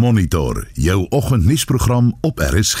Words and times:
Monitor 0.00 0.68
jou 0.72 1.06
oggendnuusprogram 1.08 2.18
op 2.20 2.38
RSG. 2.38 2.80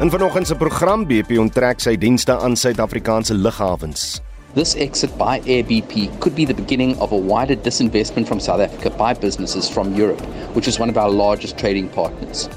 In 0.00 0.10
vanoggend 0.10 0.46
se 0.46 0.54
program 0.54 1.06
BP 1.06 1.38
onttrek 1.38 1.80
sy 1.82 1.96
dienste 1.98 2.36
aan 2.38 2.54
Suid-Afrikaanse 2.56 3.34
lughawens. 3.34 4.20
This 4.54 4.74
exit 4.74 5.16
by 5.18 5.40
Air 5.50 5.64
BP 5.66 6.06
could 6.18 6.34
be 6.38 6.46
the 6.46 6.54
beginning 6.54 6.94
of 6.98 7.10
a 7.10 7.18
wider 7.18 7.58
disinvestment 7.62 8.30
from 8.30 8.38
South 8.40 8.62
Africa 8.62 8.90
by 8.90 9.18
businesses 9.26 9.70
from 9.70 9.96
Europe, 9.98 10.22
which 10.54 10.70
is 10.70 10.78
one 10.78 10.90
of 10.90 10.96
our 10.96 11.10
largest 11.10 11.58
trading 11.58 11.90
partners. 11.90 12.48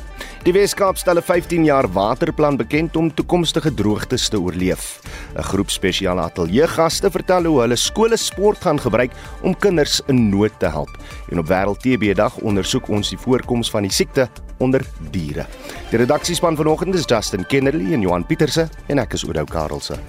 Die 0.46 0.54
Weskaap 0.54 0.98
stel 0.98 1.18
'n 1.18 1.22
15 1.22 1.66
jaar 1.66 1.88
waterplan 1.92 2.58
bekend 2.58 2.96
om 2.96 3.14
toekomstige 3.14 3.74
droogtes 3.74 4.30
te 4.30 4.40
oorleef. 4.40 5.02
'n 5.36 5.44
Groep 5.44 5.70
spesiale 5.70 6.22
ateljeegaste 6.22 7.12
vertel 7.12 7.46
hoe 7.46 7.62
hulle 7.62 7.76
skole 7.76 8.18
sport 8.18 8.62
gaan 8.62 8.80
gebruik 8.80 9.12
om 9.42 9.58
kinders 9.58 10.02
in 10.08 10.30
nood 10.30 10.52
te 10.60 10.66
help. 10.66 10.98
En 11.30 11.40
op 11.40 11.48
Wêreld 11.48 11.80
TB 11.80 12.16
Dag 12.16 12.38
ondersoek 12.38 12.88
ons 12.88 13.10
die 13.10 13.18
voorkoms 13.18 13.70
van 13.70 13.82
die 13.82 13.92
siekte 13.92 14.30
onder 14.58 14.86
diere. 15.12 15.46
Die 15.90 15.98
redaksiespan 15.98 16.56
vanoggend 16.56 16.96
is 16.96 17.06
Justin 17.06 17.46
Kennerly 17.46 17.94
en 17.94 18.02
Johan 18.02 18.26
Pieterse 18.26 18.70
en 18.88 19.00
ek 19.00 19.14
is 19.14 19.26
Oudou 19.26 19.46
Karelse. 19.46 20.00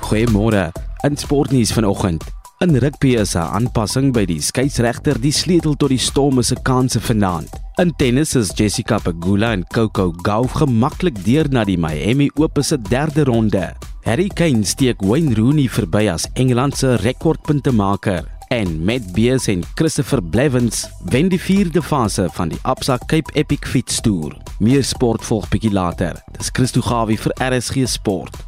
Goeiemôre. 0.00 0.72
In 1.02 1.16
sportnuus 1.16 1.72
vanoggend. 1.72 2.35
In 2.58 2.78
rugby 2.78 3.10
is 3.20 3.34
'n 3.36 3.50
aanpassing 3.56 4.14
by 4.16 4.24
die 4.24 4.40
skeieregter 4.40 5.18
die 5.20 5.32
sleutel 5.32 5.74
tot 5.76 5.90
die 5.92 6.00
Storm 6.00 6.40
se 6.42 6.56
kanse 6.64 7.00
vanaand. 7.00 7.50
In 7.76 7.92
tennis 7.96 8.34
is 8.34 8.52
Jessica 8.56 8.96
Pegula 8.98 9.50
en 9.52 9.66
Coco 9.66 10.14
Gauff 10.22 10.52
gemaklik 10.52 11.18
deur 11.24 11.44
na 11.50 11.64
die 11.64 11.76
Miami 11.76 12.30
Open 12.34 12.64
se 12.64 12.78
derde 12.78 13.24
ronde. 13.24 13.74
Harry 14.04 14.28
Kane 14.28 14.64
steek 14.64 15.02
Wayne 15.04 15.34
Rooney 15.34 15.68
verby 15.68 16.08
as 16.08 16.26
Engeland 16.32 16.76
se 16.76 16.94
rekordpuntemaker 16.94 18.24
en 18.48 18.84
Matt 18.84 19.12
Beers 19.12 19.48
en 19.48 19.62
Christopher 19.74 20.22
Blevins 20.22 20.86
wen 21.04 21.28
die 21.28 21.40
vierde 21.40 21.82
fase 21.82 22.28
van 22.32 22.48
die 22.48 22.58
Absa 22.62 22.96
Cape 22.96 23.32
Epic 23.34 23.66
Fiets 23.66 24.00
Tour. 24.00 24.32
Meer 24.60 24.84
sport 24.84 25.24
volg 25.24 25.48
bietjie 25.48 25.72
later. 25.72 26.22
Dis 26.38 26.48
Christo 26.50 26.80
Gawie 26.80 27.18
vir 27.18 27.32
RSG 27.36 27.84
Sport. 27.86 28.46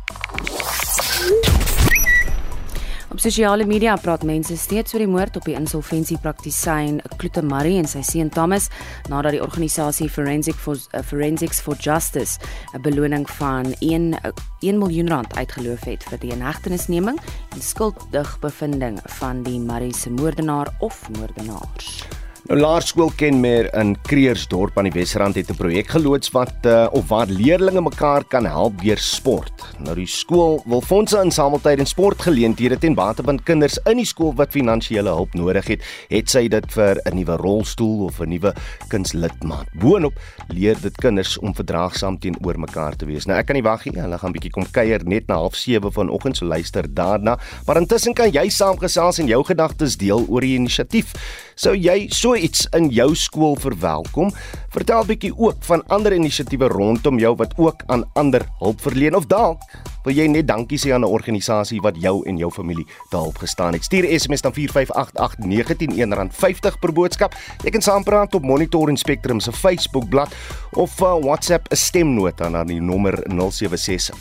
Op 3.09 3.21
sosiale 3.21 3.65
media 3.65 3.95
praat 3.97 4.23
mense 4.29 4.53
steeds 4.61 4.93
oor 4.93 5.01
die 5.01 5.09
moord 5.09 5.39
op 5.41 5.47
die 5.49 5.55
insolventiepraktisyn 5.57 6.99
Kloete 7.17 7.41
Marie 7.41 7.79
en 7.81 7.89
sy 7.89 8.03
seun 8.05 8.29
Thomas 8.29 8.69
nadat 9.09 9.33
die 9.33 9.41
organisasie 9.41 10.11
Forensic 10.13 10.61
for 10.61 10.77
uh, 10.77 11.01
Forensics 11.01 11.63
for 11.65 11.81
Justice 11.81 12.37
'n 12.77 12.85
beloning 12.85 13.25
van 13.41 13.73
1 13.81 14.13
1 14.61 14.79
miljoen 14.79 15.09
rand 15.09 15.33
uitgeloof 15.41 15.89
het 15.89 16.05
vir 16.05 16.21
die 16.21 16.37
inhegtenisneming 16.37 17.17
en 17.57 17.63
skuldig 17.65 18.39
bevinding 18.45 19.01
van 19.19 19.43
die 19.43 19.59
Marie 19.59 19.95
se 19.95 20.11
moordenaar 20.11 20.69
of 20.81 21.09
moordenaars. 21.17 22.05
Nou 22.49 22.57
Laerskool 22.57 23.11
Kenmer 23.13 23.67
in 23.77 23.91
Kreersdorp 24.09 24.79
aan 24.81 24.87
die 24.89 24.95
Wesrand 24.95 25.37
het 25.37 25.51
'n 25.53 25.57
projek 25.57 25.89
geloods 25.93 26.31
wat 26.33 26.65
uh, 26.65 26.87
of 26.91 27.09
waar 27.09 27.27
leerders 27.27 27.81
mekaar 27.81 28.25
kan 28.25 28.47
help 28.47 28.81
deur 28.81 28.99
sport. 28.99 29.53
Nou 29.79 29.95
die 29.95 30.07
skool 30.07 30.63
wil 30.65 30.81
fondse 30.81 31.21
insamel 31.21 31.61
tydens 31.61 31.91
sportgeleenthede 31.91 32.79
ten 32.79 32.95
bate 32.95 33.23
van 33.23 33.43
kinders 33.43 33.79
in 33.85 33.97
die 33.97 34.07
skool 34.07 34.33
wat 34.35 34.51
finansiële 34.51 35.09
hulp 35.09 35.35
nodig 35.35 35.67
het, 35.67 35.85
het 36.09 36.31
sy 36.31 36.49
dit 36.49 36.73
vir 36.73 36.97
'n 37.05 37.17
nuwe 37.17 37.37
rolstoel 37.37 38.05
of 38.05 38.21
'n 38.21 38.29
nuwe 38.29 38.55
kunslidmaat. 38.89 39.69
Boonop 39.75 40.15
leer 40.49 40.77
dit 40.81 40.97
kinders 40.97 41.39
om 41.39 41.55
verdraagsaam 41.55 42.19
teenoor 42.19 42.59
mekaar 42.59 42.97
te 42.97 43.05
wees. 43.07 43.27
Nou 43.27 43.39
ek 43.39 43.47
kan 43.47 43.57
nie 43.57 43.63
wag 43.63 43.85
nie, 43.85 44.01
hulle 44.01 44.19
gaan 44.19 44.33
bietjie 44.33 44.51
kom 44.51 44.65
kuier 44.71 45.05
net 45.05 45.27
na 45.27 45.37
07:30 45.37 45.93
vanoggend, 45.93 46.37
so 46.37 46.47
luister 46.47 46.95
daarna. 46.95 47.39
Maar 47.67 47.77
intussen 47.77 48.15
kan 48.15 48.31
jy 48.31 48.49
saamgesels 48.49 49.19
en 49.19 49.27
jou 49.27 49.45
gedagtes 49.45 49.97
deel 49.97 50.25
oor 50.29 50.41
die 50.41 50.55
inisiatief. 50.55 51.13
Sou 51.55 51.75
jy 51.75 52.07
so 52.09 52.38
iets 52.39 52.67
in 52.77 52.89
jou 52.89 53.15
skool 53.15 53.57
verwelkom? 53.57 54.33
Vertel 54.71 55.05
bietjie 55.05 55.33
ook 55.37 55.57
van 55.61 55.87
ander 55.87 56.13
inisiatiewe 56.13 56.69
rondom 56.69 57.19
jou 57.19 57.35
wat 57.37 57.55
ook 57.57 57.83
aan 57.87 58.05
ander 58.15 58.47
hulp 58.59 58.81
verleen 58.81 59.15
of 59.15 59.27
dalk 59.27 59.63
wil 60.09 60.17
jy 60.17 60.25
net 60.31 60.47
dankie 60.49 60.79
sê 60.79 60.95
aan 60.95 61.05
'n 61.05 61.13
organisasie 61.13 61.81
wat 61.81 61.97
jou 62.01 62.25
en 62.27 62.39
jou 62.39 62.51
familie 62.51 62.87
te 63.11 63.17
hulp 63.17 63.37
gestaan 63.39 63.73
het. 63.73 63.85
Stuur 63.85 64.21
SMS 64.21 64.41
dan 64.41 64.53
4588919 64.53 66.31
R50 66.33 66.79
per 66.81 66.93
boodskap. 66.93 67.35
Jy 67.65 67.71
kan 67.71 67.83
saampraat 67.83 68.35
op 68.35 68.43
Monitor 68.43 68.89
en 68.89 68.97
Spectrum 68.97 69.41
se 69.41 69.53
Facebook 69.53 70.09
bladsy 70.09 70.35
of 70.73 71.01
uh, 71.01 71.19
WhatsApp 71.21 71.69
'n 71.73 71.77
stemnota 71.77 72.49
na 72.49 72.65
die 72.65 72.81
nommer 72.81 73.25
076 73.27 74.17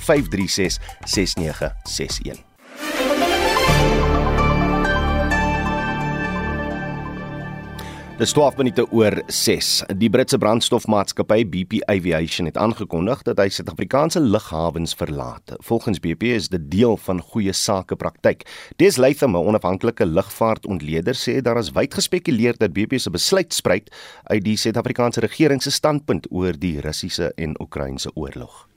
Dis 8.17 8.31
12 8.33 8.55
minute 8.57 8.83
oor 8.89 9.13
6. 9.29 9.67
Die 10.01 10.07
Britse 10.09 10.39
brandstofmaatskappy 10.41 11.43
BP 11.53 11.83
Aviation 11.85 12.47
het 12.49 12.55
aangekondig 12.57 13.19
dat 13.27 13.37
hy 13.37 13.45
Suid-Afrikaanse 13.53 14.23
lughawens 14.23 14.95
verlaat. 14.97 15.53
Volgens 15.67 16.01
BP 16.01 16.31
is 16.33 16.47
dit 16.49 16.65
deel 16.71 16.97
van 17.03 17.21
goeie 17.21 17.53
sakepraktyk. 17.53 18.41
Des 18.81 18.97
Latham, 18.97 19.37
'n 19.37 19.45
onafhanklike 19.51 20.05
lugvaartontleder, 20.05 21.13
sê 21.13 21.43
daar 21.45 21.61
is 21.61 21.69
wyd 21.77 21.93
gespekuleer 21.93 22.57
dat 22.57 22.73
BP 22.73 22.97
se 22.97 23.13
besluit 23.13 23.53
spruit 23.53 23.93
uit 24.33 24.43
die 24.43 24.57
Suid-Afrikaanse 24.57 25.21
regering 25.21 25.61
se 25.61 25.71
standpunt 25.71 26.25
oor 26.31 26.57
die 26.57 26.81
Russiese 26.81 27.31
en 27.35 27.53
Oekraïense 27.61 28.09
oorlog. 28.15 28.67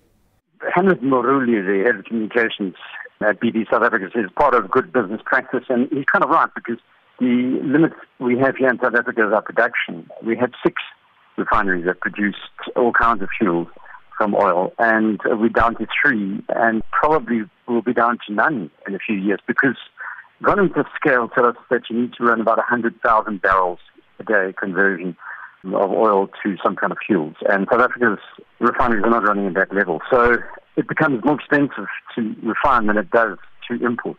Henrik 0.59 1.01
Moruli, 1.01 1.65
the 1.65 1.81
head 1.85 1.97
of 1.97 2.05
communications 2.05 2.77
at 3.21 3.41
BP 3.41 3.65
South 3.71 3.83
Africa, 3.83 4.11
says 4.13 4.29
part 4.35 4.55
of 4.55 4.71
good 4.71 4.93
business 4.93 5.23
practice, 5.23 5.65
and 5.73 5.89
he's 5.89 6.05
kind 6.13 6.25
of 6.25 6.29
right 6.29 6.53
because 6.53 6.81
the 7.21 7.61
limits 7.63 7.95
we 8.19 8.39
have 8.39 8.57
here 8.57 8.71
in 8.71 8.79
South 8.83 8.95
Africa 8.95 9.27
is 9.27 9.33
our 9.33 9.43
production. 9.43 10.09
We 10.25 10.37
had 10.37 10.53
six 10.65 10.83
refineries 11.37 11.85
that 11.85 12.01
produced 12.01 12.39
all 12.77 12.93
kinds 12.93 13.23
of 13.23 13.29
fuels 13.39 13.69
from 14.17 14.35
oil, 14.35 14.73
and 14.79 15.21
we're 15.25 15.49
down 15.51 15.77
to 15.77 15.87
three, 16.03 16.43
and 16.49 16.83
probably 16.91 17.43
will 17.69 17.83
be 17.83 17.93
down 17.93 18.19
to 18.27 18.33
none 18.35 18.71
in 18.87 18.95
a 18.95 18.99
few 18.99 19.17
years 19.17 19.39
because 19.47 19.77
economies 20.41 20.73
of 20.77 20.87
scale 20.97 21.29
tell 21.29 21.47
us 21.47 21.57
that 21.71 21.83
you 21.91 22.01
need 22.01 22.13
to 22.15 22.25
run 22.25 22.41
about 22.41 22.57
100,000 22.57 23.43
barrels 23.43 23.79
a 24.19 24.25
day 24.25 24.55
conversion 24.59 25.17
of 25.65 25.91
oil 25.91 26.29
to 26.43 26.57
some 26.65 26.77
kind 26.77 26.91
of 26.91 26.99
fuels. 27.07 27.35
And 27.49 27.67
South 27.71 27.83
Africa's 27.83 28.19
refineries 28.61 29.05
are 29.05 29.11
not 29.11 29.25
running 29.25 29.47
at 29.47 29.55
that 29.55 29.75
level. 29.75 30.01
So 30.11 30.39
it 30.77 30.89
becomes 30.89 31.23
more 31.25 31.35
expensive 31.35 31.87
to 32.15 32.35
refine 32.43 32.87
than 32.87 32.97
it 32.97 33.11
does 33.11 33.37
to 33.69 33.85
import. 33.85 34.17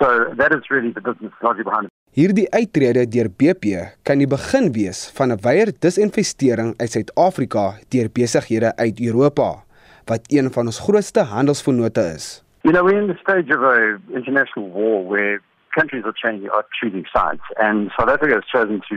So 0.00 0.34
that 0.36 0.52
is 0.52 0.62
really 0.70 0.92
the 0.92 1.00
business 1.00 1.32
logic 1.42 1.64
behind 1.64 1.86
it. 1.86 1.92
Hierdie 2.18 2.48
uittrede 2.50 3.04
deur 3.06 3.28
BP 3.30 3.76
kan 4.02 4.18
die 4.18 4.26
begin 4.26 4.72
wees 4.74 5.00
van 5.16 5.30
'n 5.30 5.38
wyeer 5.44 5.70
disinvestering 5.84 6.70
uit 6.82 6.90
Suid-Afrika 6.90 7.78
deur 7.94 8.08
besighede 8.10 8.70
uit 8.76 8.98
Europa 9.08 9.62
wat 10.10 10.26
een 10.26 10.50
van 10.50 10.66
ons 10.66 10.80
grootste 10.86 11.22
handelsvennote 11.22 12.02
is. 12.16 12.42
You 12.62 12.74
know, 12.74 12.82
we're 12.82 13.00
in 13.02 13.06
the 13.06 13.20
stage 13.22 13.48
of 13.56 13.62
a 13.62 14.00
international 14.18 14.66
war 14.78 15.06
where 15.06 15.40
countries 15.78 16.04
are 16.04 16.16
changing, 16.24 16.50
are 16.50 16.66
choosing 16.80 17.06
sides, 17.06 17.44
and 17.56 17.90
South 17.96 18.10
Africa 18.10 18.34
has 18.34 18.46
chosen 18.54 18.80
to 18.88 18.96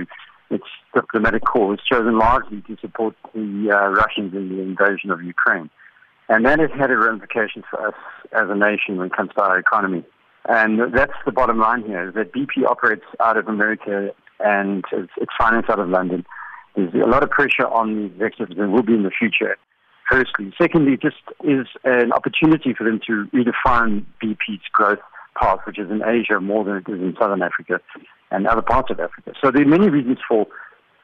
its 0.56 0.70
diplomatic 0.94 1.44
cause, 1.44 1.78
chosen 1.94 2.16
largely 2.18 2.62
to 2.68 2.74
support 2.78 3.14
the 3.36 3.70
uh, 3.70 3.90
Russians 4.02 4.34
in 4.34 4.50
the 4.50 4.62
invasion 4.70 5.12
of 5.12 5.22
Ukraine, 5.22 5.70
and 6.28 6.40
that 6.46 6.58
has 6.60 6.72
had 6.72 6.90
a 6.90 6.98
ramifications 6.98 7.66
for 7.70 7.88
us 7.90 8.00
as 8.32 8.50
a 8.50 8.58
nation 8.70 8.98
when 8.98 9.08
it 9.12 9.14
comes 9.14 9.30
to 9.36 9.42
our 9.44 9.60
economy. 9.60 10.04
And 10.48 10.94
that's 10.94 11.14
the 11.26 11.32
bottom 11.32 11.60
line 11.60 11.84
here, 11.84 12.12
that 12.12 12.34
BP 12.34 12.66
operates 12.68 13.06
out 13.20 13.38
of 13.38 13.48
America 13.48 14.10
and 14.40 14.84
it's, 14.92 15.12
it's 15.18 15.32
financed 15.38 15.70
out 15.70 15.80
of 15.80 15.90
London. 15.90 16.26
There's 16.76 16.94
a 16.94 17.08
lot 17.08 17.24
of 17.24 17.30
pressure 17.30 17.68
on 17.68 17.96
the 17.96 18.06
executives 18.06 18.60
and 18.60 18.72
will 18.72 18.82
be 18.82 18.94
in 18.94 19.04
the 19.04 19.12
future, 19.12 19.58
firstly. 20.10 20.54
Secondly, 20.60 20.98
just 21.02 21.18
is 21.44 21.68
an 21.84 22.12
opportunity 22.12 22.74
for 22.74 22.84
them 22.84 23.00
to 23.08 23.28
redefine 23.34 24.06
BP's 24.24 24.64
growth 24.72 25.00
path, 25.40 25.60
which 25.66 25.80
is 25.80 25.90
in 25.90 26.02
Asia 26.04 26.40
more 26.40 26.64
than 26.64 26.78
it 26.78 26.90
is 26.90 27.00
in 27.00 27.16
Southern 27.20 27.42
Africa 27.42 27.80
and 28.32 28.48
other 28.48 28.62
parts 28.62 28.90
of 28.90 29.00
Africa. 29.00 29.34
So 29.44 29.52
there 29.52 29.62
are 29.62 29.68
many 29.68 29.90
reasons 29.90 30.18
for 30.28 30.48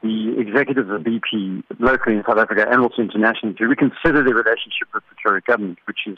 the 0.01 0.35
executives 0.39 0.89
of 0.89 1.01
BP 1.01 1.63
locally 1.79 2.15
in 2.15 2.23
South 2.27 2.37
Africa 2.37 2.65
and 2.69 2.81
also 2.81 3.01
internationally 3.01 3.55
to 3.55 3.65
reconsider 3.65 4.23
their 4.23 4.35
relationship 4.35 4.87
with 4.93 5.03
the 5.09 5.15
Tory 5.21 5.41
government, 5.41 5.79
which 5.85 5.99
is 6.05 6.17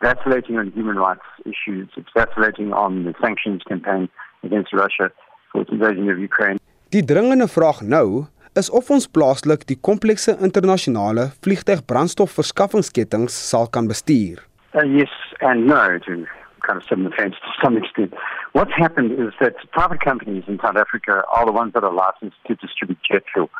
vacillating 0.00 0.58
on 0.58 0.72
human 0.72 0.96
rights 0.96 1.26
issues. 1.44 1.88
It's 1.96 2.10
vacillating 2.14 2.72
on 2.72 3.04
the 3.04 3.14
sanctions 3.20 3.62
campaign 3.68 4.08
against 4.42 4.72
Russia 4.72 5.10
for 5.52 5.62
its 5.62 5.70
invasion 5.70 6.08
of 6.10 6.18
Ukraine. 6.18 6.58
Die 6.90 7.04
dringende 7.04 7.48
vraag 7.48 7.80
nou 7.82 8.26
is 8.58 8.70
of 8.70 8.90
ons 8.90 9.06
plaaslik 9.06 9.66
die 9.68 9.78
komplekse 9.88 10.36
internasionale 10.42 11.30
vliegtuigbrandstofverskaffingsketTINGS 11.44 13.34
sal 13.50 13.66
kan 13.70 13.86
bestuur. 13.86 14.38
Uh, 14.74 14.82
yes 14.82 15.12
and 15.40 15.66
no 15.66 15.98
to 16.06 16.26
kind 16.66 16.78
of 16.78 16.84
some 16.88 17.06
offense 17.06 17.34
to 17.44 17.50
some 17.62 17.76
extent. 17.76 18.14
What's 18.52 18.74
happened 18.76 19.12
is 19.12 19.32
that 19.40 19.54
private 19.72 20.00
companies 20.00 20.44
in 20.48 20.58
South 20.62 20.76
Africa 20.76 21.22
are 21.30 21.46
the 21.46 21.52
ones 21.52 21.72
that 21.74 21.84
are 21.84 21.92
licensed 21.92 22.36
to 22.46 22.54
distribute 22.56 22.98
jet 23.08 23.22
fuel. 23.32 23.50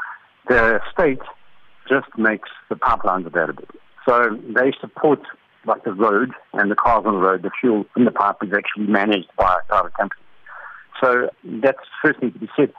The 0.48 0.80
state 0.92 1.22
just 1.88 2.10
makes 2.18 2.48
the 2.68 2.76
pipelines 2.76 3.26
available. 3.26 3.64
So 4.06 4.36
they 4.58 4.72
support 4.80 5.20
like 5.66 5.84
the 5.84 5.92
road 5.92 6.32
and 6.52 6.70
the 6.70 6.74
cars 6.74 7.04
on 7.06 7.14
the 7.14 7.20
road, 7.20 7.42
the 7.42 7.50
fuel 7.60 7.84
in 7.96 8.04
the 8.04 8.10
pipe 8.10 8.36
is 8.42 8.50
actually 8.52 8.86
managed 8.86 9.28
by 9.36 9.58
a 9.62 9.66
private 9.68 9.94
company. 9.94 10.22
So 11.02 11.30
that's 11.62 11.78
first 12.02 12.20
thing 12.20 12.32
to 12.32 12.38
be 12.38 12.48
said. 12.56 12.72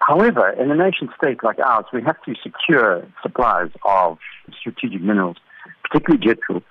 However, 0.00 0.50
in 0.50 0.70
a 0.70 0.76
nation 0.76 1.08
state 1.20 1.42
like 1.42 1.58
ours, 1.58 1.86
we 1.92 2.02
have 2.02 2.22
to 2.22 2.34
secure 2.42 3.06
supplies 3.22 3.70
of 3.84 4.18
strategic 4.58 5.02
minerals, 5.02 5.36
particularly 5.82 6.24
jet 6.24 6.38
fuel, 6.46 6.62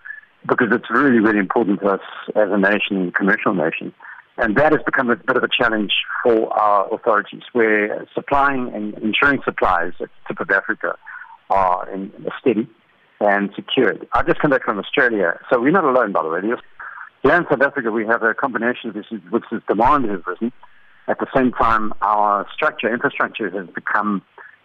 because 0.47 0.69
it's 0.71 0.89
really, 0.89 1.19
really 1.19 1.39
important 1.39 1.81
to 1.81 1.87
us 1.87 2.01
as 2.35 2.49
a 2.51 2.57
nation, 2.57 3.09
a 3.09 3.11
commercial 3.11 3.53
nation. 3.53 3.93
And 4.37 4.55
that 4.55 4.71
has 4.71 4.81
become 4.85 5.09
a 5.09 5.15
bit 5.15 5.35
of 5.35 5.43
a 5.43 5.49
challenge 5.49 5.93
for 6.23 6.53
our 6.53 6.93
authorities, 6.93 7.41
where 7.53 8.07
supplying 8.13 8.71
and 8.73 8.93
ensuring 8.99 9.41
supplies 9.43 9.93
at 9.99 10.09
the 10.09 10.33
tip 10.33 10.39
of 10.39 10.49
Africa 10.51 10.95
are 11.49 11.89
in, 11.89 12.11
steady 12.39 12.67
and 13.19 13.49
secured. 13.55 14.07
I 14.13 14.23
just 14.23 14.39
come 14.39 14.51
back 14.51 14.63
from 14.63 14.79
Australia, 14.79 15.39
so 15.49 15.59
we're 15.59 15.71
not 15.71 15.83
alone, 15.83 16.11
by 16.11 16.23
the 16.23 16.29
way. 16.29 16.41
Here 17.23 17.35
in 17.35 17.45
South 17.49 17.61
Africa, 17.61 17.91
we 17.91 18.05
have 18.05 18.23
a 18.23 18.33
combination 18.33 18.89
of 18.89 18.95
this, 18.95 19.05
which 19.29 19.43
is 19.51 19.61
demand 19.67 20.09
has 20.09 20.19
risen. 20.25 20.51
At 21.07 21.19
the 21.19 21.27
same 21.35 21.51
time, 21.51 21.93
our 22.01 22.45
structure, 22.53 22.93
infrastructure 22.93 23.49
has 23.49 23.67
become 23.73 24.21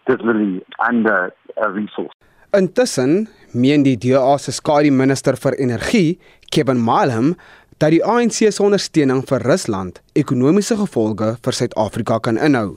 dismally 0.07 0.63
under 0.79 1.33
a 1.57 1.69
resource. 1.71 2.13
Intussen, 2.53 3.27
meen 3.53 3.83
die 3.83 3.95
DA 3.97 4.37
se 4.37 4.51
skadu 4.51 4.91
minister 4.91 5.33
vir 5.35 5.55
energie, 5.57 6.19
Kevin 6.51 6.77
Malham, 6.77 7.33
dat 7.81 7.95
die 7.95 8.03
ANC 8.05 8.43
se 8.53 8.61
ondersteuning 8.61 9.23
vir 9.25 9.41
Rusland 9.49 10.03
ekonomiese 10.13 10.77
gevolge 10.77 11.31
vir 11.41 11.57
Suid-Afrika 11.57 12.19
kan 12.19 12.37
inhou. 12.37 12.75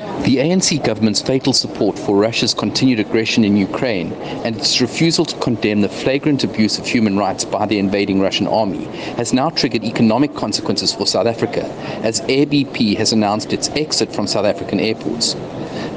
The 0.00 0.38
ANC 0.38 0.82
government's 0.82 1.20
fatal 1.20 1.52
support 1.52 1.98
for 1.98 2.16
Russia's 2.16 2.54
continued 2.54 3.00
aggression 3.00 3.44
in 3.44 3.58
Ukraine 3.58 4.14
and 4.44 4.56
its 4.56 4.80
refusal 4.80 5.26
to 5.26 5.36
condemn 5.40 5.82
the 5.82 5.90
flagrant 5.90 6.42
abuse 6.42 6.78
of 6.78 6.86
human 6.86 7.18
rights 7.18 7.44
by 7.44 7.66
the 7.66 7.78
invading 7.78 8.18
Russian 8.18 8.46
army 8.46 8.84
has 9.16 9.34
now 9.34 9.50
triggered 9.50 9.84
economic 9.84 10.34
consequences 10.34 10.94
for 10.94 11.06
South 11.06 11.26
Africa, 11.26 11.64
as 12.02 12.20
Air 12.20 12.46
BP 12.46 12.96
has 12.96 13.12
announced 13.12 13.52
its 13.52 13.68
exit 13.70 14.10
from 14.10 14.26
South 14.26 14.46
African 14.46 14.80
airports. 14.80 15.36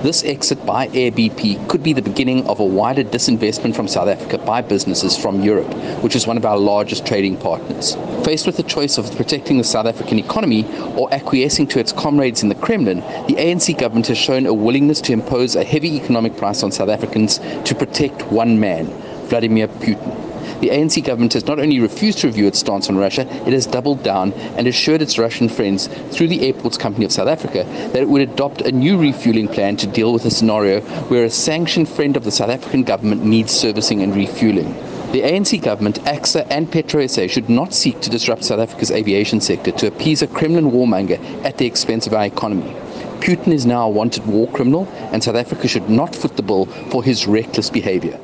This 0.03 0.25
exit 0.25 0.65
by 0.65 0.87
Air 0.87 1.11
BP 1.11 1.69
could 1.69 1.81
be 1.81 1.93
the 1.93 2.01
beginning 2.01 2.45
of 2.47 2.59
a 2.59 2.65
wider 2.65 3.05
disinvestment 3.05 3.73
from 3.73 3.87
South 3.87 4.09
Africa 4.09 4.37
by 4.37 4.61
businesses 4.61 5.15
from 5.15 5.41
Europe, 5.41 5.73
which 6.03 6.17
is 6.17 6.27
one 6.27 6.35
of 6.35 6.45
our 6.45 6.57
largest 6.57 7.05
trading 7.05 7.37
partners. 7.37 7.95
Faced 8.25 8.45
with 8.45 8.57
the 8.57 8.63
choice 8.63 8.97
of 8.97 9.15
protecting 9.15 9.57
the 9.57 9.63
South 9.63 9.85
African 9.85 10.19
economy 10.19 10.65
or 10.97 11.13
acquiescing 11.13 11.67
to 11.67 11.79
its 11.79 11.93
comrades 11.93 12.43
in 12.43 12.49
the 12.49 12.55
Kremlin, 12.55 12.99
the 13.27 13.35
ANC 13.35 13.79
government 13.79 13.92
has 13.93 14.17
shown 14.17 14.45
a 14.45 14.53
willingness 14.53 14.99
to 15.01 15.13
impose 15.13 15.55
a 15.55 15.63
heavy 15.63 15.95
economic 15.95 16.35
price 16.35 16.63
on 16.63 16.71
South 16.71 16.89
Africans 16.89 17.39
to 17.65 17.75
protect 17.75 18.23
one 18.31 18.59
man, 18.59 18.87
Vladimir 19.27 19.67
Putin. 19.67 20.59
The 20.59 20.69
ANC 20.69 21.03
government 21.03 21.33
has 21.33 21.45
not 21.45 21.59
only 21.59 21.79
refused 21.79 22.19
to 22.19 22.27
review 22.27 22.47
its 22.47 22.59
stance 22.59 22.89
on 22.89 22.97
Russia, 22.97 23.21
it 23.45 23.53
has 23.53 23.65
doubled 23.65 24.01
down 24.01 24.33
and 24.57 24.67
assured 24.67 25.01
its 25.01 25.19
Russian 25.19 25.47
friends 25.47 25.87
through 26.11 26.27
the 26.27 26.45
Airports 26.47 26.77
Company 26.77 27.05
of 27.05 27.11
South 27.11 27.27
Africa 27.27 27.63
that 27.93 28.01
it 28.01 28.09
would 28.09 28.21
adopt 28.21 28.61
a 28.61 28.71
new 28.71 28.97
refueling 28.97 29.47
plan 29.47 29.77
to 29.77 29.87
deal 29.87 30.11
with 30.11 30.25
a 30.25 30.31
scenario 30.31 30.81
where 31.09 31.23
a 31.23 31.29
sanctioned 31.29 31.89
friend 31.89 32.17
of 32.17 32.23
the 32.23 32.31
South 32.31 32.49
African 32.49 32.83
government 32.83 33.23
needs 33.23 33.51
servicing 33.51 34.01
and 34.01 34.15
refueling. 34.15 34.73
The 35.11 35.21
ANC 35.21 35.61
government, 35.61 35.99
AXA, 36.05 36.47
and 36.49 36.71
PetroSA 36.71 37.29
should 37.29 37.47
not 37.47 37.73
seek 37.73 38.01
to 38.01 38.09
disrupt 38.09 38.43
South 38.43 38.59
Africa's 38.59 38.89
aviation 38.89 39.41
sector 39.41 39.71
to 39.71 39.87
appease 39.87 40.23
a 40.23 40.27
Kremlin 40.27 40.71
warmonger 40.71 41.19
at 41.45 41.59
the 41.59 41.67
expense 41.67 42.07
of 42.07 42.13
our 42.13 42.25
economy. 42.25 42.75
Putin 43.23 43.53
is 43.53 43.65
now 43.65 43.87
a 43.87 43.89
wanted 43.89 44.25
war 44.27 44.47
criminal, 44.51 44.85
and 45.13 45.23
South 45.23 45.37
Africa 45.37 45.65
should 45.65 45.89
not 45.89 46.13
foot 46.13 46.35
the 46.35 46.43
bill 46.43 46.65
for 46.91 47.01
his 47.01 47.25
reckless 47.25 47.69
behavior. 47.71 48.19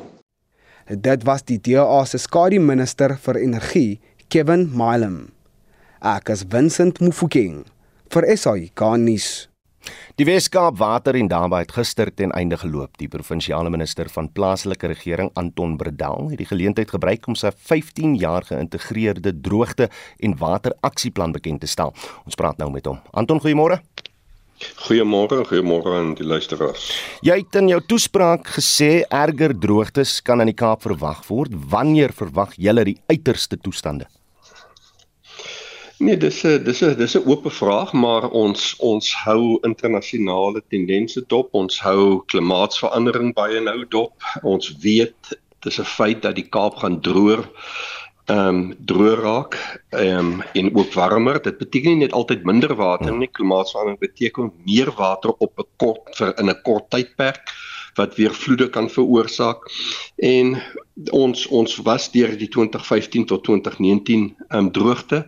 Dit 0.86 1.24
was 1.24 1.40
die 1.48 1.56
DA 1.56 2.04
se 2.04 2.18
skadu 2.20 2.58
minister 2.60 3.14
vir 3.16 3.38
energie, 3.40 4.00
Kevin 4.28 4.66
Milam. 4.76 5.32
Ek 6.04 6.28
is 6.34 6.42
Vincent 6.44 7.00
Mufokeng 7.00 7.62
vir 8.12 8.28
SAI 8.36 8.68
Garnis. 8.76 9.48
Die 10.20 10.26
Weskaap 10.28 10.76
Water 10.76 11.16
en 11.16 11.32
Daarbye 11.32 11.64
het 11.64 11.72
gister 11.78 12.12
ten 12.12 12.36
einde 12.36 12.60
geloop. 12.60 12.98
Die 13.00 13.08
provinsiale 13.08 13.72
minister 13.72 14.12
van 14.12 14.28
plaaslike 14.28 14.92
regering, 14.92 15.32
Anton 15.40 15.78
Bredel, 15.80 16.28
het 16.34 16.44
die 16.44 16.50
geleentheid 16.50 16.92
gebruik 16.92 17.24
om 17.24 17.38
sy 17.40 17.54
15 17.56 18.18
jaar 18.20 18.44
geïntegreerde 18.44 19.32
droogte 19.40 19.88
en 20.20 20.36
wateraksieplan 20.44 21.32
bekend 21.40 21.64
te 21.64 21.72
stel. 21.72 21.96
Ons 22.28 22.36
praat 22.36 22.60
nou 22.60 22.68
met 22.76 22.84
hom. 22.84 23.00
Anton, 23.16 23.40
goeiemôre. 23.40 23.80
Goeiemôre, 24.86 25.44
goeiemôre 25.48 25.92
aan 25.96 26.14
die 26.18 26.26
luisteraars. 26.26 26.90
Jy 27.24 27.36
het 27.42 27.58
in 27.60 27.68
jou 27.72 27.80
toespraak 27.92 28.48
gesê 28.56 29.02
erger 29.08 29.54
droogtes 29.56 30.18
kan 30.24 30.40
aan 30.40 30.50
die 30.52 30.56
Kaap 30.56 30.82
verwag 30.84 31.22
word. 31.28 31.54
Wanneer 31.72 32.12
verwag 32.16 32.56
julle 32.56 32.84
die 32.84 32.98
uiterste 33.12 33.56
toestande? 33.60 34.08
Nee, 36.00 36.16
dis 36.16 36.44
'n 36.44 36.64
dis 36.64 36.80
'n 36.82 36.96
dis 36.96 37.14
'n 37.16 37.28
oop 37.28 37.44
vraag, 37.52 37.92
maar 37.92 38.30
ons 38.30 38.74
ons 38.78 39.14
hou 39.24 39.58
internasionale 39.62 40.62
tendense 40.68 41.20
dop. 41.26 41.54
Ons 41.54 41.80
hou 41.80 42.24
klimaatsverandering 42.32 43.34
baie 43.34 43.60
nou 43.60 43.84
dop. 43.88 44.14
Ons 44.42 44.72
weet 44.80 45.36
dis 45.60 45.78
'n 45.78 45.84
feit 45.84 46.22
dat 46.22 46.34
die 46.34 46.48
Kaap 46.48 46.76
gaan 46.76 47.00
droër 47.00 47.44
ehm 48.30 48.48
um, 48.48 48.74
droog 48.86 49.20
raak 49.20 49.56
ehm 49.90 50.18
um, 50.18 50.42
en 50.52 50.74
ook 50.76 50.92
warmer. 50.92 51.42
Dit 51.42 51.58
beteken 51.58 51.90
nie 51.90 52.04
net 52.04 52.12
altyd 52.12 52.44
minder 52.44 52.74
water 52.74 53.16
nie. 53.16 53.28
Klimaatsverandering 53.32 54.00
beteken 54.00 54.52
meer 54.64 54.92
water 54.96 55.34
op 55.38 55.58
'n 55.58 55.68
kort 55.76 56.16
vir 56.16 56.38
in 56.38 56.50
'n 56.50 56.62
kort 56.62 56.90
tydperk 56.90 57.42
wat 57.94 58.14
weer 58.16 58.34
vloede 58.34 58.68
kan 58.70 58.90
veroorsaak. 58.90 59.66
En 60.16 60.62
ons 61.10 61.46
ons 61.46 61.76
was 61.76 62.10
deur 62.10 62.36
die 62.38 62.48
2015 62.48 63.26
tot 63.26 63.44
2019 63.44 64.36
ehm 64.48 64.58
um, 64.58 64.70
droogte 64.72 65.26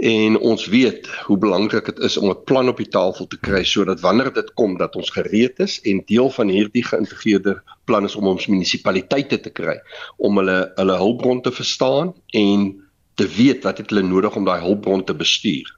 en 0.00 0.38
ons 0.38 0.66
weet 0.66 1.06
hoe 1.26 1.36
belangrik 1.38 1.84
dit 1.84 1.98
is 1.98 2.16
om 2.16 2.30
'n 2.30 2.44
plan 2.44 2.68
op 2.68 2.76
die 2.76 2.88
tafel 2.88 3.26
te 3.26 3.38
kry 3.38 3.62
sodat 3.64 4.00
wanneer 4.00 4.32
dit 4.32 4.52
kom 4.54 4.76
dat 4.78 4.96
ons 4.96 5.10
gereed 5.10 5.58
is 5.60 5.80
en 5.80 6.02
deel 6.06 6.30
van 6.30 6.48
hierdie 6.48 6.84
geïntegreerde 6.84 7.62
plan 7.84 8.04
is 8.04 8.16
om 8.16 8.26
ons 8.26 8.46
munisipaliteite 8.46 9.40
te 9.40 9.50
kry 9.50 9.76
om 10.16 10.36
hulle 10.36 10.72
hulle 10.74 10.96
hulpbron 10.96 11.42
te 11.42 11.52
verstaan 11.52 12.14
en 12.32 12.80
te 13.14 13.28
weet 13.28 13.64
wat 13.64 13.78
het 13.78 13.90
hulle 13.90 14.06
nodig 14.08 14.36
om 14.36 14.44
daai 14.44 14.60
hulpbron 14.60 15.04
te 15.04 15.14
bestuur. 15.14 15.76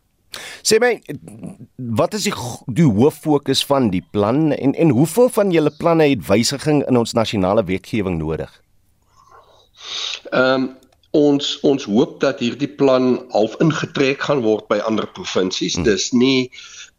Sê 0.63 0.79
my, 0.79 1.03
wat 1.77 2.15
is 2.15 2.23
die 2.23 2.33
die 2.67 2.87
hoof 2.87 3.19
fokus 3.25 3.65
van 3.65 3.91
die 3.91 4.05
plan 4.11 4.53
en 4.53 4.75
en 4.75 4.91
hoeveel 4.91 5.29
van 5.29 5.51
julle 5.51 5.73
planne 5.79 6.09
het 6.09 6.27
wysiging 6.29 6.87
in 6.89 6.97
ons 6.97 7.13
nasionale 7.13 7.65
wetgewing 7.65 8.19
nodig? 8.19 8.63
Ehm 10.31 10.63
um, 10.63 10.71
ons 11.13 11.59
ons 11.69 11.85
hoop 11.85 12.21
dat 12.21 12.41
hierdie 12.41 12.71
plan 12.81 13.19
half 13.33 13.57
ingetrek 13.61 14.25
gaan 14.29 14.41
word 14.45 14.69
by 14.73 14.81
ander 14.89 15.07
provinsies. 15.07 15.77
Hmm. 15.77 15.85
Dis 15.89 16.11
nie 16.13 16.51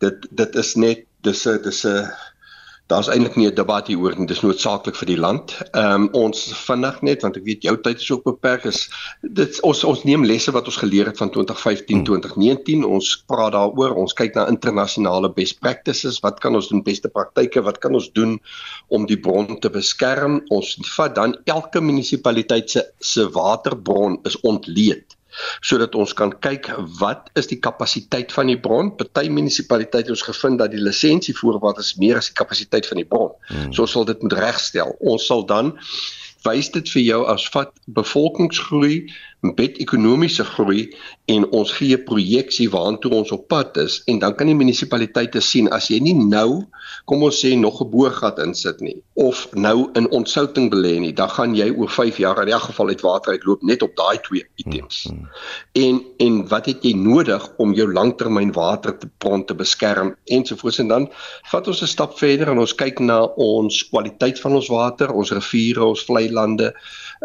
dit 0.04 0.28
dit 0.32 0.56
is 0.56 0.76
net 0.76 1.06
dis 1.26 1.46
'n 1.48 1.62
dis 1.64 1.84
'n 1.86 2.12
daar's 2.92 3.08
eintlik 3.08 3.36
nie 3.36 3.48
'n 3.48 3.56
debat 3.56 3.88
hier 3.88 4.00
oor 4.00 4.16
nie. 4.18 4.28
Dis 4.28 4.42
noodsaaklik 4.44 4.96
vir 4.96 5.08
die 5.08 5.18
land. 5.18 5.56
Ehm 5.72 6.04
um, 6.04 6.10
ons 6.26 6.40
vinnig 6.66 7.02
net 7.02 7.22
want 7.22 7.38
ek 7.38 7.46
weet 7.48 7.64
jou 7.64 7.76
tyd 7.78 8.02
is 8.02 8.12
ook 8.12 8.24
beperk 8.24 8.66
is 8.66 8.90
dit 9.22 9.62
ons 9.62 9.84
ons 9.84 10.04
neem 10.04 10.26
lesse 10.26 10.52
wat 10.52 10.66
ons 10.66 10.82
geleer 10.84 11.06
het 11.06 11.18
van 11.18 11.32
2015 11.32 11.96
hmm. 11.96 12.06
2019. 12.06 12.84
Ons 12.84 13.24
praat 13.28 13.56
daaroor. 13.56 13.96
Ons 13.96 14.14
kyk 14.14 14.36
na 14.36 14.48
internasionale 14.48 15.32
best 15.34 15.60
practices. 15.60 16.20
Wat 16.20 16.40
kan 16.40 16.56
ons 16.56 16.68
doen 16.68 16.84
beste 16.84 17.10
praktyke? 17.10 17.64
Wat 17.64 17.80
kan 17.80 17.94
ons 17.94 18.12
doen 18.12 18.40
om 18.88 19.06
die 19.06 19.20
bron 19.20 19.60
te 19.60 19.70
beskerm? 19.70 20.42
Ons 20.50 20.78
vat 20.96 21.16
dan 21.16 21.38
elke 21.46 21.82
munisipaliteit 21.82 22.70
se 22.70 22.88
se 23.00 23.30
waterbron 23.30 24.20
is 24.26 24.40
ontleed 24.42 25.13
sodat 25.62 25.96
ons 25.96 26.14
kan 26.18 26.34
kyk 26.46 26.70
wat 27.00 27.30
is 27.40 27.50
die 27.52 27.60
kapasiteit 27.60 28.34
van 28.36 28.52
die 28.52 28.60
bron. 28.60 28.94
Party 28.98 29.30
munisipaliteite 29.34 30.14
ons 30.14 30.26
gevind 30.26 30.62
dat 30.62 30.74
die 30.74 30.82
lisensievoorwaarde 30.82 31.86
is 31.86 31.96
meer 32.02 32.20
as 32.22 32.32
die 32.32 32.40
kapasiteit 32.40 32.90
van 32.90 33.02
die 33.02 33.08
bron. 33.10 33.34
Hmm. 33.50 33.72
So 33.74 33.88
ons 33.88 33.96
sal 33.96 34.08
dit 34.10 34.22
moet 34.26 34.38
regstel. 34.40 34.96
Ons 35.00 35.28
sal 35.30 35.46
dan 35.50 35.74
wys 36.44 36.70
dit 36.74 36.90
vir 36.96 37.04
jou 37.04 37.22
as 37.32 37.46
vat 37.54 37.72
bevolkingsgroei 37.96 39.06
met 39.44 39.78
ekonomiese 39.84 40.44
groei 40.48 40.88
en 41.26 41.46
ons 41.52 41.72
gee 41.72 41.98
'n 41.98 42.04
projeksie 42.04 42.70
waartoe 42.70 43.12
ons 43.12 43.32
op 43.32 43.48
pad 43.48 43.78
is 43.78 44.02
en 44.06 44.20
dan 44.20 44.36
kan 44.36 44.48
die 44.48 44.56
munisipaliteite 44.56 45.42
sien 45.42 45.68
as 45.70 45.88
jy 45.88 46.00
nie 46.00 46.14
nou 46.14 46.64
kom 47.06 47.24
ons 47.24 47.46
sê 47.46 47.58
nog 47.60 47.82
'n 47.82 47.90
boorgat 47.90 48.40
insit 48.40 48.80
nie 48.82 49.02
of 49.14 49.48
nou 49.54 49.90
in 49.94 50.10
ontsouting 50.10 50.72
belê 50.72 51.00
nie 51.00 51.14
dan 51.14 51.30
gaan 51.30 51.56
jy 51.56 51.70
oor 51.76 51.90
5 51.90 52.18
jaar 52.18 52.42
in 52.42 52.54
elk 52.54 52.62
geval 52.62 52.88
uit 52.88 53.02
water 53.02 53.32
uitloop 53.32 53.62
net 53.62 53.82
op 53.82 53.96
daai 53.96 54.18
twee 54.24 54.46
items. 54.56 55.04
Hmm. 55.10 55.28
En 55.72 56.02
en 56.18 56.48
wat 56.48 56.66
het 56.66 56.84
jy 56.84 56.94
nodig 56.94 57.50
om 57.58 57.74
jou 57.74 57.88
langtermyn 57.94 58.52
water 58.52 58.98
te 58.98 59.10
bron 59.18 59.46
te 59.46 59.56
beskerm 59.56 60.16
ensovoorts 60.26 60.80
en 60.80 60.88
dan 60.88 61.10
vat 61.52 61.68
ons 61.68 61.82
'n 61.82 61.88
stap 61.88 62.18
verder 62.18 62.50
en 62.50 62.60
ons 62.60 62.76
kyk 62.76 63.00
na 63.00 63.24
ons 63.36 63.84
kwaliteit 63.90 64.40
van 64.40 64.54
ons 64.54 64.68
water, 64.68 65.12
ons 65.12 65.32
riviere, 65.32 65.84
ons 65.86 66.06
vlei 66.06 66.30
lande, 66.32 66.74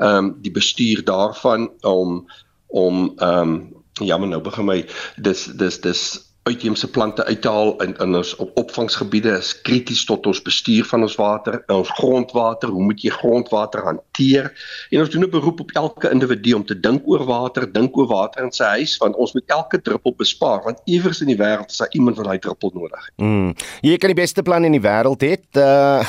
ehm 0.00 0.24
um, 0.24 0.36
die 0.42 0.52
bestuur 0.52 1.04
daarvan 1.04 1.70
om 1.80 2.30
om 2.66 3.12
ehm 3.16 3.38
um, 3.38 3.76
ja, 4.06 4.16
maar 4.18 4.28
nou 4.28 4.42
begin 4.42 4.64
my 4.64 4.84
dis 5.16 5.44
dis 5.44 5.80
dis 5.80 6.28
uitheemse 6.48 6.88
plante 6.90 7.24
uithaal 7.24 7.74
in 7.84 7.94
in 8.04 8.16
ons 8.16 8.30
op 8.42 8.56
opvangsgebiede 8.60 9.34
is 9.38 9.50
krities 9.66 10.04
tot 10.08 10.26
ons 10.30 10.40
bestuur 10.42 10.86
van 10.88 11.04
ons 11.06 11.16
water, 11.20 11.58
ons 11.74 11.90
grondwater, 11.98 12.72
hoe 12.72 12.84
moet 12.88 13.02
jy 13.04 13.12
grondwater 13.12 13.84
hanteer? 13.84 14.50
En 14.90 15.02
ons 15.04 15.12
doen 15.12 15.26
'n 15.26 15.30
beroep 15.30 15.60
op 15.60 15.74
elke 15.82 16.10
individu 16.10 16.54
om 16.56 16.64
te 16.64 16.80
dink 16.80 17.02
oor 17.06 17.24
water, 17.24 17.72
dink 17.72 17.96
oor 17.96 18.08
water 18.08 18.44
in 18.44 18.52
sy 18.52 18.70
huis 18.78 18.96
want 19.02 19.16
ons 19.16 19.32
moet 19.32 19.44
elke 19.46 19.80
druppel 19.80 20.14
bespaar 20.16 20.62
want 20.64 20.80
iewers 20.84 21.20
in 21.20 21.32
die 21.32 21.40
wêreld 21.42 21.70
is 21.70 21.82
daar 21.82 21.92
iemand 21.92 22.16
wat 22.16 22.26
daai 22.26 22.38
druppel 22.38 22.70
nodig 22.74 23.04
het. 23.04 23.14
Mm. 23.16 23.54
Jy 23.80 23.96
kan 23.96 24.14
die 24.14 24.22
beste 24.22 24.42
plan 24.42 24.64
in 24.64 24.72
die 24.72 24.86
wêreld 24.88 25.22
hê, 25.22 25.36
uh, 25.56 26.04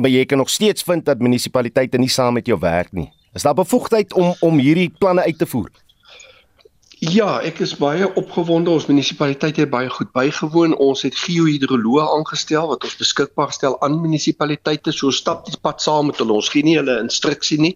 maar 0.00 0.10
jy 0.10 0.24
kan 0.24 0.38
nog 0.38 0.50
steeds 0.50 0.82
vind 0.82 1.04
dat 1.04 1.18
munisipaliteite 1.18 1.98
nie 1.98 2.10
saam 2.10 2.34
met 2.34 2.46
jou 2.46 2.58
werk 2.58 2.92
nie. 2.92 3.10
Is 3.36 3.42
daar 3.42 3.54
bevoegdheid 3.54 4.14
om 4.14 4.34
om 4.40 4.58
hierdie 4.58 4.92
planne 4.98 5.22
uit 5.22 5.38
te 5.38 5.46
voer? 5.46 5.68
Ja, 7.04 7.42
ek 7.44 7.58
is 7.60 7.74
baie 7.76 8.06
opgewonde. 8.16 8.70
Ons 8.72 8.86
munisipaliteit 8.88 9.58
het 9.60 9.68
baie 9.68 9.90
goed 9.92 10.08
bygewoon. 10.16 10.72
Ons 10.80 11.02
het 11.04 11.18
geohidroloë 11.20 12.06
aangestel 12.14 12.70
wat 12.70 12.86
ons 12.88 12.94
beskikbaar 12.96 13.52
stel 13.52 13.76
aan 13.84 13.98
munisipaliteite. 14.00 14.94
So 14.96 15.12
stap 15.12 15.44
die 15.44 15.58
pad 15.60 15.84
saam 15.84 16.08
met 16.08 16.22
hulle. 16.22 16.38
Ons 16.40 16.48
gee 16.54 16.64
nie 16.64 16.78
hulle 16.78 16.94
instruksie 17.02 17.60
nie. 17.60 17.74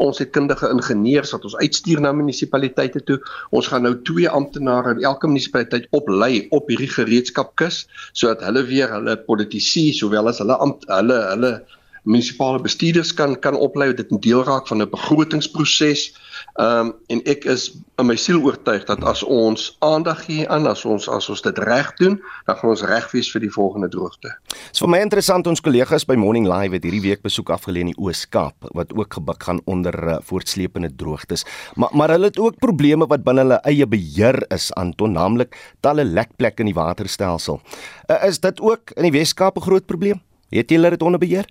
Ons 0.00 0.22
het 0.24 0.32
kundige 0.32 0.72
ingenieurs 0.72 1.34
wat 1.36 1.44
ons 1.50 1.58
uitstuur 1.60 2.00
na 2.00 2.14
munisipaliteite 2.16 3.04
toe. 3.04 3.20
Ons 3.52 3.68
gaan 3.68 3.84
nou 3.84 3.92
twee 4.08 4.32
amptenare 4.40 4.96
in 4.96 5.04
elke 5.12 5.28
munisipaliteit 5.28 5.92
oplei 5.92 6.46
op 6.56 6.72
hierdie 6.72 6.88
gereedskapkus 6.96 7.84
sodat 8.16 8.48
hulle 8.48 8.64
weer 8.72 8.96
hulle 8.96 9.20
politici 9.28 9.90
sowel 9.92 10.32
as 10.32 10.40
hulle 10.40 10.56
ampt, 10.56 10.88
hulle 10.88 11.20
hulle 11.28 11.54
munisipale 12.02 12.58
bestuurders 12.62 13.14
kan 13.14 13.36
kan 13.38 13.54
oplei 13.54 13.92
dit 13.94 14.10
'n 14.10 14.18
deel 14.20 14.44
raak 14.44 14.66
van 14.66 14.82
'n 14.82 14.90
begrotingsproses. 14.90 16.14
Ehm 16.54 16.86
um, 16.86 16.92
en 17.06 17.22
ek 17.24 17.44
is 17.44 17.78
in 17.98 18.06
my 18.06 18.16
siel 18.16 18.40
oortuig 18.42 18.84
dat 18.84 19.04
as 19.04 19.22
ons 19.22 19.76
aandag 19.78 20.24
gee 20.24 20.48
aan 20.48 20.66
as 20.66 20.84
ons 20.84 21.08
as 21.08 21.28
ons 21.28 21.42
dit 21.42 21.58
reg 21.58 21.94
doen, 21.96 22.20
dan 22.46 22.56
gaan 22.56 22.70
ons 22.70 22.82
reg 22.82 23.10
wees 23.10 23.30
vir 23.30 23.40
die 23.40 23.50
volgende 23.50 23.88
droogte. 23.88 24.34
Dit 24.48 24.72
is 24.72 24.82
vir 24.82 24.88
my 24.88 24.98
interessant 24.98 25.46
ons 25.46 25.60
kollegas 25.60 26.04
by 26.04 26.14
Morning 26.14 26.46
Live 26.46 26.74
het 26.74 26.82
hierdie 26.82 27.04
week 27.04 27.22
besoek 27.22 27.50
afgelê 27.50 27.80
in 27.80 27.92
die 27.92 27.98
Oos-Kaap 27.98 28.72
wat 28.74 28.92
ook 28.92 29.14
gebuk 29.14 29.42
gaan 29.42 29.60
onder 29.64 29.94
uh, 30.08 30.16
voortsleepende 30.20 30.94
droogtes. 30.96 31.44
Maar 31.74 31.90
maar 31.92 32.10
hulle 32.10 32.26
het 32.26 32.38
ook 32.38 32.58
probleme 32.58 33.06
wat 33.06 33.24
binne 33.24 33.40
hulle 33.40 33.60
eie 33.62 33.86
beheer 33.86 34.44
is 34.50 34.72
Anton, 34.72 35.12
naamlik 35.12 35.56
talle 35.80 36.04
lekplekke 36.04 36.60
in 36.60 36.66
die 36.66 36.74
waterstelsel. 36.74 37.60
Uh, 38.08 38.24
is 38.26 38.40
dit 38.40 38.60
ook 38.60 38.90
in 38.96 39.02
die 39.02 39.18
Wes-Kaap 39.18 39.56
'n 39.56 39.60
groot 39.60 39.86
probleem? 39.86 40.20
Het 40.50 40.70
julle 40.70 40.90
dit 40.90 41.02
onder 41.02 41.18
beheer? 41.18 41.46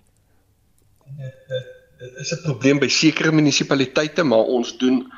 Dit 1.18 2.16
is 2.20 2.32
'n 2.34 2.42
probleem 2.42 2.78
by 2.78 2.88
sekere 2.88 3.32
munisipaliteite, 3.32 4.22
maar 4.22 4.44
ons 4.58 4.76
doen 4.78 5.12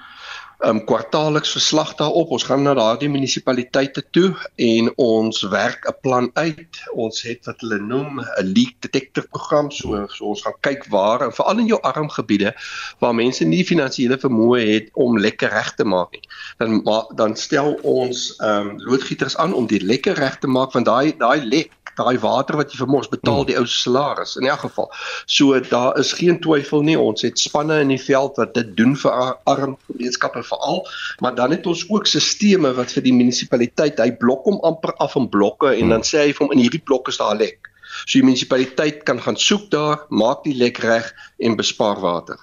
um 0.64 0.84
kwartaalliks 0.84 1.52
verslag 1.52 1.94
daarop. 1.94 2.30
Ons 2.30 2.42
gaan 2.48 2.62
na 2.62 2.74
daardie 2.74 3.08
munisipaliteite 3.08 4.04
toe 4.10 4.30
en 4.56 4.90
ons 4.96 5.42
werk 5.52 5.88
'n 5.88 5.96
plan 6.00 6.30
uit. 6.34 6.80
Ons 6.92 7.22
het 7.22 7.44
wat 7.44 7.60
hulle 7.60 7.78
noem 7.78 8.20
'n 8.20 8.52
leak 8.54 8.74
detector 8.80 9.26
program. 9.28 9.70
So, 9.70 10.06
so 10.08 10.24
ons 10.24 10.42
gaan 10.42 10.58
kyk 10.60 10.86
waar 10.88 11.20
en 11.20 11.32
veral 11.32 11.58
in 11.58 11.66
jou 11.66 11.80
arm 11.80 12.08
gebiede 12.08 12.54
waar 12.98 13.14
mense 13.14 13.44
nie 13.44 13.64
finansiële 13.64 14.18
vermoë 14.18 14.60
het 14.72 14.88
om 14.92 15.18
lekker 15.18 15.50
reg 15.50 15.74
te 15.74 15.84
maak 15.84 16.12
nie. 16.12 16.28
Dan 16.58 16.82
maar 16.82 17.04
dan 17.14 17.36
stel 17.36 17.78
ons 17.82 18.34
um 18.40 18.74
loodgieters 18.76 19.36
aan 19.36 19.54
om 19.54 19.66
die 19.66 19.84
lekker 19.84 20.14
reg 20.14 20.38
te 20.38 20.46
maak 20.46 20.72
want 20.72 20.86
daai 20.86 21.16
daai 21.18 21.44
lek 21.44 21.70
daai 21.98 22.18
water 22.22 22.58
wat 22.60 22.72
jy 22.72 22.80
vir 22.82 22.90
mos 22.90 23.10
betaal 23.12 23.42
hmm. 23.42 23.50
die 23.50 23.58
ou 23.60 23.66
salaris 23.68 24.36
in 24.40 24.48
elk 24.50 24.64
geval. 24.66 24.90
So 25.26 25.58
daar 25.70 25.98
is 26.00 26.12
geen 26.16 26.40
twyfel 26.44 26.82
nie 26.86 26.96
ons 27.00 27.24
het 27.26 27.38
spanne 27.40 27.80
in 27.84 27.92
die 27.94 28.00
veld 28.00 28.40
wat 28.40 28.54
dit 28.54 28.72
doen 28.78 28.96
vir 28.98 29.36
arm 29.50 29.76
gemeenskappe 29.88 30.42
veral, 30.46 30.82
maar 31.20 31.34
dan 31.34 31.54
het 31.54 31.66
ons 31.66 31.86
ook 31.90 32.06
stelsels 32.10 32.32
wat 32.76 32.92
vir 32.92 33.04
die 33.04 33.14
munisipaliteit 33.14 34.00
hy 34.02 34.10
blok 34.20 34.46
hom 34.48 34.58
amper 34.66 34.94
af 35.02 35.14
in 35.16 35.28
blokke 35.30 35.74
en 35.74 35.94
dan 35.94 36.02
hmm. 36.02 36.08
sê 36.08 36.26
hy 36.26 36.32
vir 36.32 36.46
hom 36.46 36.56
in 36.56 36.64
hierdie 36.64 36.82
blokke 36.82 37.14
is 37.14 37.20
daar 37.20 37.36
lek. 37.38 37.70
So 38.04 38.18
die 38.18 38.26
munisipaliteit 38.26 39.04
kan 39.08 39.20
gaan 39.22 39.38
soek 39.38 39.70
daar, 39.70 40.02
maak 40.10 40.42
die 40.44 40.56
lek 40.58 40.80
reg 40.82 41.12
en 41.38 41.56
bespaar 41.56 42.00
water. 42.02 42.40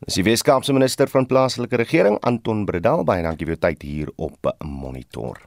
Dis 0.00 0.16
die 0.16 0.24
Weskaapse 0.24 0.72
minister 0.72 1.10
van 1.12 1.26
plaaslike 1.28 1.76
regering 1.76 2.16
Anton 2.24 2.64
Bredal 2.64 3.04
baie 3.04 3.20
dankie 3.22 3.44
vir 3.44 3.58
u 3.58 3.60
tyd 3.60 3.82
hier 3.84 4.12
op 4.16 4.48
Monitor. 4.64 5.42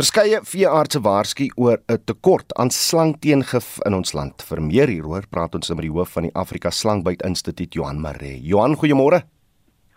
Verskeie 0.00 0.38
veeartse 0.48 1.00
waarsku 1.04 1.46
oor 1.60 1.76
'n 1.92 1.98
tekort 2.08 2.54
aan 2.56 2.70
slangteengif 2.70 3.66
in 3.84 3.94
ons 3.94 4.14
land. 4.16 4.42
Vir 4.48 4.60
meer 4.62 4.88
hieroor 4.88 5.26
praat 5.28 5.54
ons 5.54 5.68
met 5.68 5.84
die 5.84 5.92
hoof 5.92 6.14
van 6.16 6.22
die 6.22 6.32
Afrika 6.34 6.70
Slangbyt 6.70 7.22
Instituut, 7.22 7.74
Johan 7.74 8.00
Maree. 8.00 8.40
Johan, 8.40 8.76
goeiemôre. 8.80 9.20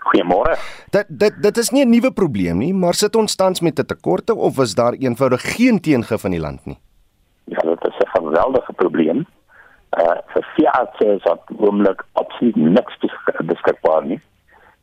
Goeiemôre. 0.04 0.58
Dit 0.92 1.06
dit 1.08 1.34
dit 1.44 1.58
is 1.58 1.72
nie 1.72 1.86
'n 1.86 1.90
nuwe 1.90 2.12
probleem 2.12 2.58
nie, 2.58 2.74
maar 2.74 2.94
sit 2.94 3.16
ons 3.16 3.36
tans 3.36 3.62
met 3.62 3.80
'n 3.80 3.86
tekorte 3.86 4.36
of 4.36 4.60
is 4.60 4.76
daar 4.76 4.94
eenvoudig 4.94 5.42
geen 5.56 5.80
teengif 5.80 6.24
in 6.26 6.32
die 6.32 6.44
land 6.48 6.66
nie? 6.66 6.78
Ja, 7.46 7.60
dit 7.62 7.86
is 7.88 7.98
'n 8.00 8.10
geweldige 8.18 8.74
probleem. 8.74 9.26
Uh 9.98 10.20
vir 10.34 10.44
veeartse 10.56 11.16
is 11.16 11.24
dat 11.24 11.42
oomblik 11.58 12.04
absoluut 12.14 12.56
niks 12.56 12.98
beskikbaar 13.46 14.06
nie. 14.06 14.22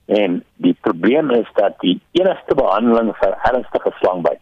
En 0.07 0.45
die 0.57 0.77
probleem 0.81 1.31
is 1.31 1.49
dat 1.55 1.81
die 1.81 2.01
enigste 2.13 2.55
behandeling 2.55 3.17
vir 3.17 3.37
ernstige 3.43 3.93
slangbyt 4.01 4.41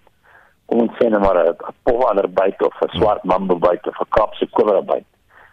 kom 0.68 0.84
ons 0.84 0.96
sê 1.00 1.08
nou 1.08 1.20
maar 1.20 1.38
'n 1.48 1.56
powander 1.82 2.28
byt 2.28 2.62
of 2.62 2.74
'n 2.82 2.96
swart 2.98 3.24
mamba 3.24 3.54
byt 3.54 3.86
of 3.88 4.00
'n 4.00 4.12
kapse 4.18 4.46
kobra 4.50 4.82
byt. 4.82 5.06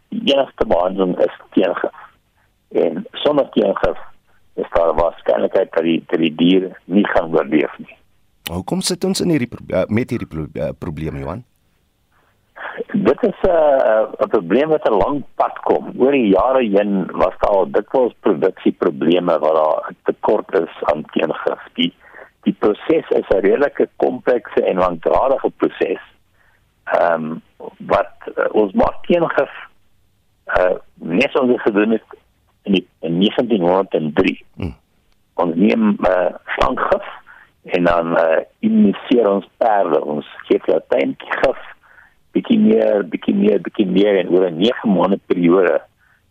Die 0.09 0.33
enigste 0.33 0.65
behandeling 0.65 1.17
is 1.19 1.35
teengif. 1.53 1.95
En 2.71 3.05
sonder 3.11 3.49
teengif 3.49 3.99
is 4.55 4.69
daar 4.73 4.93
waarskynlikheid 4.95 5.71
dat 5.71 5.83
die 5.83 6.03
dat 6.07 6.19
die 6.19 6.35
dier 6.35 6.79
nie 6.85 7.07
gaan 7.07 7.35
oorleef 7.35 7.77
nie. 7.77 7.97
Hoekom 8.51 8.81
sit 8.81 9.03
ons 9.03 9.21
in 9.21 9.29
hierdie 9.29 9.49
uh, 9.73 9.83
met 9.87 10.09
hierdie 10.09 10.27
pro 10.27 10.45
uh, 10.53 10.69
probleem 10.79 11.17
Johan? 11.17 11.43
Dit 12.93 13.23
is 13.23 13.39
'n 13.41 13.49
uh, 13.49 14.25
'n 14.25 14.29
probleem 14.29 14.69
wat 14.69 14.87
'n 14.89 14.97
lang 14.97 15.23
pad 15.35 15.59
kom. 15.63 15.93
Oor 15.97 16.11
die 16.11 16.27
jare 16.27 16.63
heen 16.63 17.05
was 17.11 17.35
daar 17.39 17.51
al 17.51 17.71
dikwels 17.71 18.13
produksieprobleme 18.19 19.39
waar 19.39 19.53
daar 19.53 19.93
tekort 20.03 20.53
is 20.53 20.73
aan 20.91 21.03
teengif. 21.11 21.61
Die 21.73 21.93
die 22.45 22.53
proses 22.53 23.07
is 23.19 23.29
'n 23.29 23.41
redelike 23.41 23.89
komplekse 23.95 24.61
en 24.65 24.77
langdradige 24.77 25.49
proses. 25.57 26.01
Ehm 26.83 27.23
um, 27.23 27.41
wat 27.77 28.13
uh, 28.37 28.45
ons 28.51 28.73
maak 28.73 29.03
teengif 29.05 29.53
uh 30.45 30.63
eh, 30.63 30.75
net 30.93 31.31
so 31.31 31.41
ons 31.41 31.61
gedoen 31.61 31.91
het 31.91 32.17
in, 32.63 32.73
die, 32.77 32.87
in 32.99 33.19
1903. 33.19 34.45
Hmm. 34.55 34.75
Ons 35.33 35.55
neem 35.55 35.97
uh 36.09 36.33
slankgif 36.57 37.07
en 37.63 37.83
dan 37.83 38.17
uh 38.17 38.41
initieer 38.59 39.29
ons 39.29 39.47
perde 39.57 40.01
ons 40.03 40.27
gee 40.45 40.61
hulle 40.65 40.83
tuingif 40.87 41.63
bietjie 42.37 42.59
meer 42.59 43.01
bietjie 43.09 43.35
meer 43.35 43.61
bietjie 43.61 43.87
meer 43.87 44.19
en 44.21 44.29
oor 44.29 44.45
'n 44.49 44.61
9 44.61 44.93
maande 44.93 45.19
periode 45.25 45.81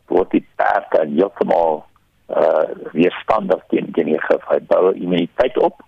word 0.07 0.31
die 0.31 0.47
perde 0.57 1.03
heeltemal 1.11 1.83
uh 2.29 2.69
weerstandig 2.93 3.67
teen 3.69 3.91
teen 3.93 4.13
die 4.13 4.21
gif. 4.29 4.47
Hy 4.49 4.61
bou 4.71 4.93
immuniteit 4.95 5.59
op 5.59 5.83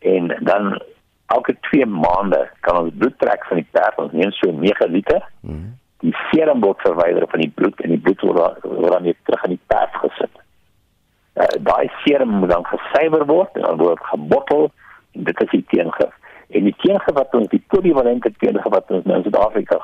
en 0.00 0.36
dan 0.40 0.82
elke 1.26 1.56
2 1.60 1.86
maande 1.86 2.50
kan 2.60 2.76
ons 2.76 2.94
bloed 2.98 3.18
trek 3.18 3.44
van 3.46 3.60
die 3.60 3.68
perd 3.70 3.98
ons 4.02 4.12
neem 4.12 4.32
so 4.32 4.50
9 4.50 4.90
liter. 4.90 5.22
Mm. 5.40 5.76
Die 6.00 6.14
serum 6.30 6.62
word 6.64 6.80
verwyder 6.82 7.26
van 7.28 7.44
die 7.44 7.52
bloed 7.54 7.80
en 7.84 7.92
die 7.94 8.00
bloed 8.00 8.22
word 8.24 8.64
word 8.64 8.92
dan 8.92 9.08
weer 9.08 9.18
terug 9.28 9.44
in 9.48 9.56
die 9.56 9.66
perd 9.72 9.98
gesit. 10.04 10.40
Uh, 11.34 11.46
daai 11.68 11.90
serum 12.04 12.32
moet 12.42 12.50
dan 12.50 12.66
gesuiwer 12.66 13.26
word 13.28 13.60
en 13.60 13.68
dan 13.68 13.78
word 13.78 14.02
gebottel 14.12 14.70
en 15.12 15.28
dit 15.28 15.44
is 15.44 15.52
die 15.54 15.64
teengif. 15.74 16.16
En 16.50 16.66
die 16.66 16.76
teengif 16.82 17.14
wat 17.14 17.34
ons 17.38 17.52
die 17.52 17.62
polivalente 17.74 18.32
teengif 18.42 18.66
wat 18.74 18.90
ons 18.90 19.06
nou 19.06 19.20
in 19.20 19.28
Suid-Afrika 19.28 19.78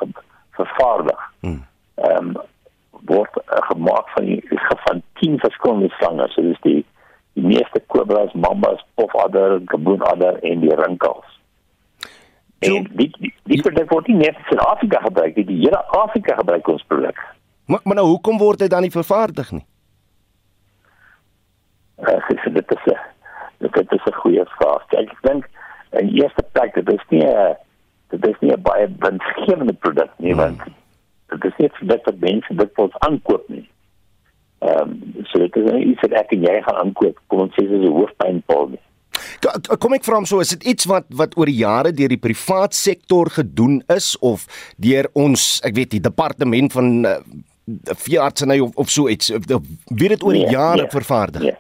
vervaardig. 0.58 1.30
Mm. 1.40 1.62
Ehm 1.94 2.34
um, 2.34 2.36
word 3.06 3.36
uh, 3.38 3.60
gemaak 3.68 4.08
van 4.16 4.24
die 4.26 4.40
gif 4.48 4.80
van 4.88 5.02
10 5.20 5.38
verskillende 5.38 5.88
slange. 5.98 6.26
So 6.32 6.42
dis 6.42 6.62
die 6.64 6.80
die 7.36 7.44
meeste 7.44 7.82
kobras, 7.92 8.32
mambas, 8.32 8.80
pofadder, 8.94 9.60
gaboonadder 9.68 10.38
en 10.40 10.60
die 10.60 10.74
rinkels. 10.74 11.32
En 12.64 12.86
die 12.96 13.10
die, 13.20 13.32
die 13.44 13.60
produk 13.60 13.90
word 13.92 14.08
nie 14.08 14.22
net 14.22 14.38
in 14.54 14.62
Afrika 14.64 15.02
gebruik 15.04 15.36
nie, 15.36 15.44
die 15.44 15.58
hele 15.66 15.82
Afrika 15.98 16.38
gebruik 16.38 16.68
ons 16.72 16.86
produk. 16.88 17.20
Maar 17.68 17.84
maar 17.84 18.00
nou 18.00 18.06
hoekom 18.14 18.40
word 18.40 18.64
dit 18.64 18.72
dan 18.72 18.86
nie 18.86 18.94
vervaardig 18.94 19.52
nie? 19.52 19.66
Uh, 22.00 22.16
dit 22.28 22.40
is 22.40 22.52
dit 22.56 22.74
is 22.78 22.88
'n 22.88 23.68
dit 23.68 23.92
is 23.92 24.08
'n 24.08 24.20
goeie 24.22 24.44
vraag. 24.56 24.86
Kijk, 24.86 25.10
ek 25.10 25.22
dink 25.28 25.48
in 25.90 26.08
eerste 26.08 26.44
plek 26.52 26.74
dit 26.74 26.88
is 26.88 27.04
nie 27.08 27.24
'n 27.26 27.56
dit 28.08 28.26
is 28.26 28.40
nie 28.40 28.52
'n 28.52 28.62
baie 28.62 28.88
winsgewende 28.98 29.72
produk 29.72 30.10
nie, 30.16 30.32
hmm. 30.32 30.40
want 30.40 30.62
dit 31.28 31.44
is 31.44 31.56
nie 31.58 31.70
vir 31.72 31.88
dit 31.88 32.04
wat 32.04 32.18
mense 32.18 32.54
dit 32.54 32.70
wil 32.76 32.90
aankoop 32.98 33.48
nie. 33.48 33.68
Ehm 34.64 34.90
um, 34.90 35.24
so 35.28 35.38
dit 35.38 35.56
is 35.56 35.64
nou 35.70 35.78
iets 35.78 36.00
wat 36.00 36.12
ek 36.22 36.32
en 36.32 36.44
jy 36.48 36.60
gaan 36.64 36.82
aankoop. 36.82 37.18
Kom 37.26 37.40
ons 37.40 37.54
sê 37.54 37.66
dis 37.68 37.84
'n 37.84 37.92
hoofpynpil 37.92 38.68
nie. 38.74 38.82
Kom 39.80 39.94
ek 39.96 40.04
vra 40.04 40.18
hom 40.20 40.28
so, 40.28 40.40
is 40.40 40.54
dit 40.56 40.64
iets 40.72 40.88
wat 40.90 41.04
wat 41.16 41.36
oor 41.36 41.50
die 41.50 41.60
jare 41.60 41.92
deur 41.92 42.12
die 42.12 42.20
privaat 42.20 42.74
sektor 42.74 43.30
gedoen 43.32 43.82
is 43.92 44.14
of 44.20 44.46
deur 44.76 45.08
ons, 45.14 45.60
ek 45.66 45.76
weet 45.76 45.90
die 45.96 46.00
departement 46.00 46.72
van 46.72 47.04
uh, 47.04 47.18
veeartseny 48.06 48.60
of 48.60 48.76
of 48.76 48.90
so 48.90 49.08
iets, 49.12 49.30
wie 49.30 50.08
dit 50.08 50.22
oor 50.22 50.36
die 50.36 50.46
nee, 50.46 50.54
jare 50.54 50.86
nee, 50.86 50.92
vervaardig? 50.92 51.42
Nee. 51.42 51.56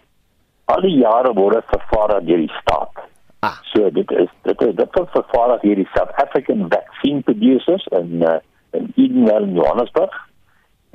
Al 0.72 0.82
die 0.82 0.96
jare 0.98 1.32
word 1.34 1.60
dit 1.60 1.74
vervaardig 1.74 2.24
deur 2.28 2.42
die 2.44 2.54
staat. 2.60 3.04
Ah. 3.46 3.58
So 3.72 3.90
dit 3.90 4.10
is 4.10 4.30
dit 4.48 4.62
is 4.68 4.74
dit 4.80 4.98
word 4.98 5.12
vervaardig 5.14 5.68
deur 5.68 5.82
die 5.82 5.90
South 5.94 6.14
African 6.22 6.66
Vaccine 6.72 7.22
Producers 7.28 7.86
in 8.00 8.22
uh, 8.22 8.38
in 8.72 8.90
Edenvale 8.96 9.46
in 9.46 9.54
Johannesburg. 9.60 10.16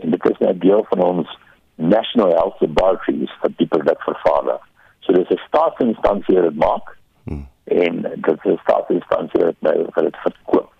En 0.01 0.11
dit 0.11 0.29
is 0.29 0.39
'n 0.39 0.59
deel 0.59 0.85
van 0.89 1.03
ons 1.03 1.37
National 1.81 2.29
Health 2.29 2.59
Laboratories 2.59 3.33
wat 3.41 3.57
die 3.57 3.67
produk 3.67 4.01
vervaardig. 4.01 4.61
So 4.99 5.13
dis 5.13 5.29
'n 5.29 5.41
staatsinstansie 5.47 6.35
wat 6.35 6.43
dit 6.43 6.57
maak. 6.57 6.97
Hmm. 7.23 7.47
En 7.63 8.01
dit 8.01 8.37
is 8.45 8.53
'n 8.53 8.59
staatsinstansie 8.63 9.45
wat 9.45 9.59
nou 9.59 9.85
vir 9.91 10.03
dit 10.03 10.17
verkoop. 10.17 10.71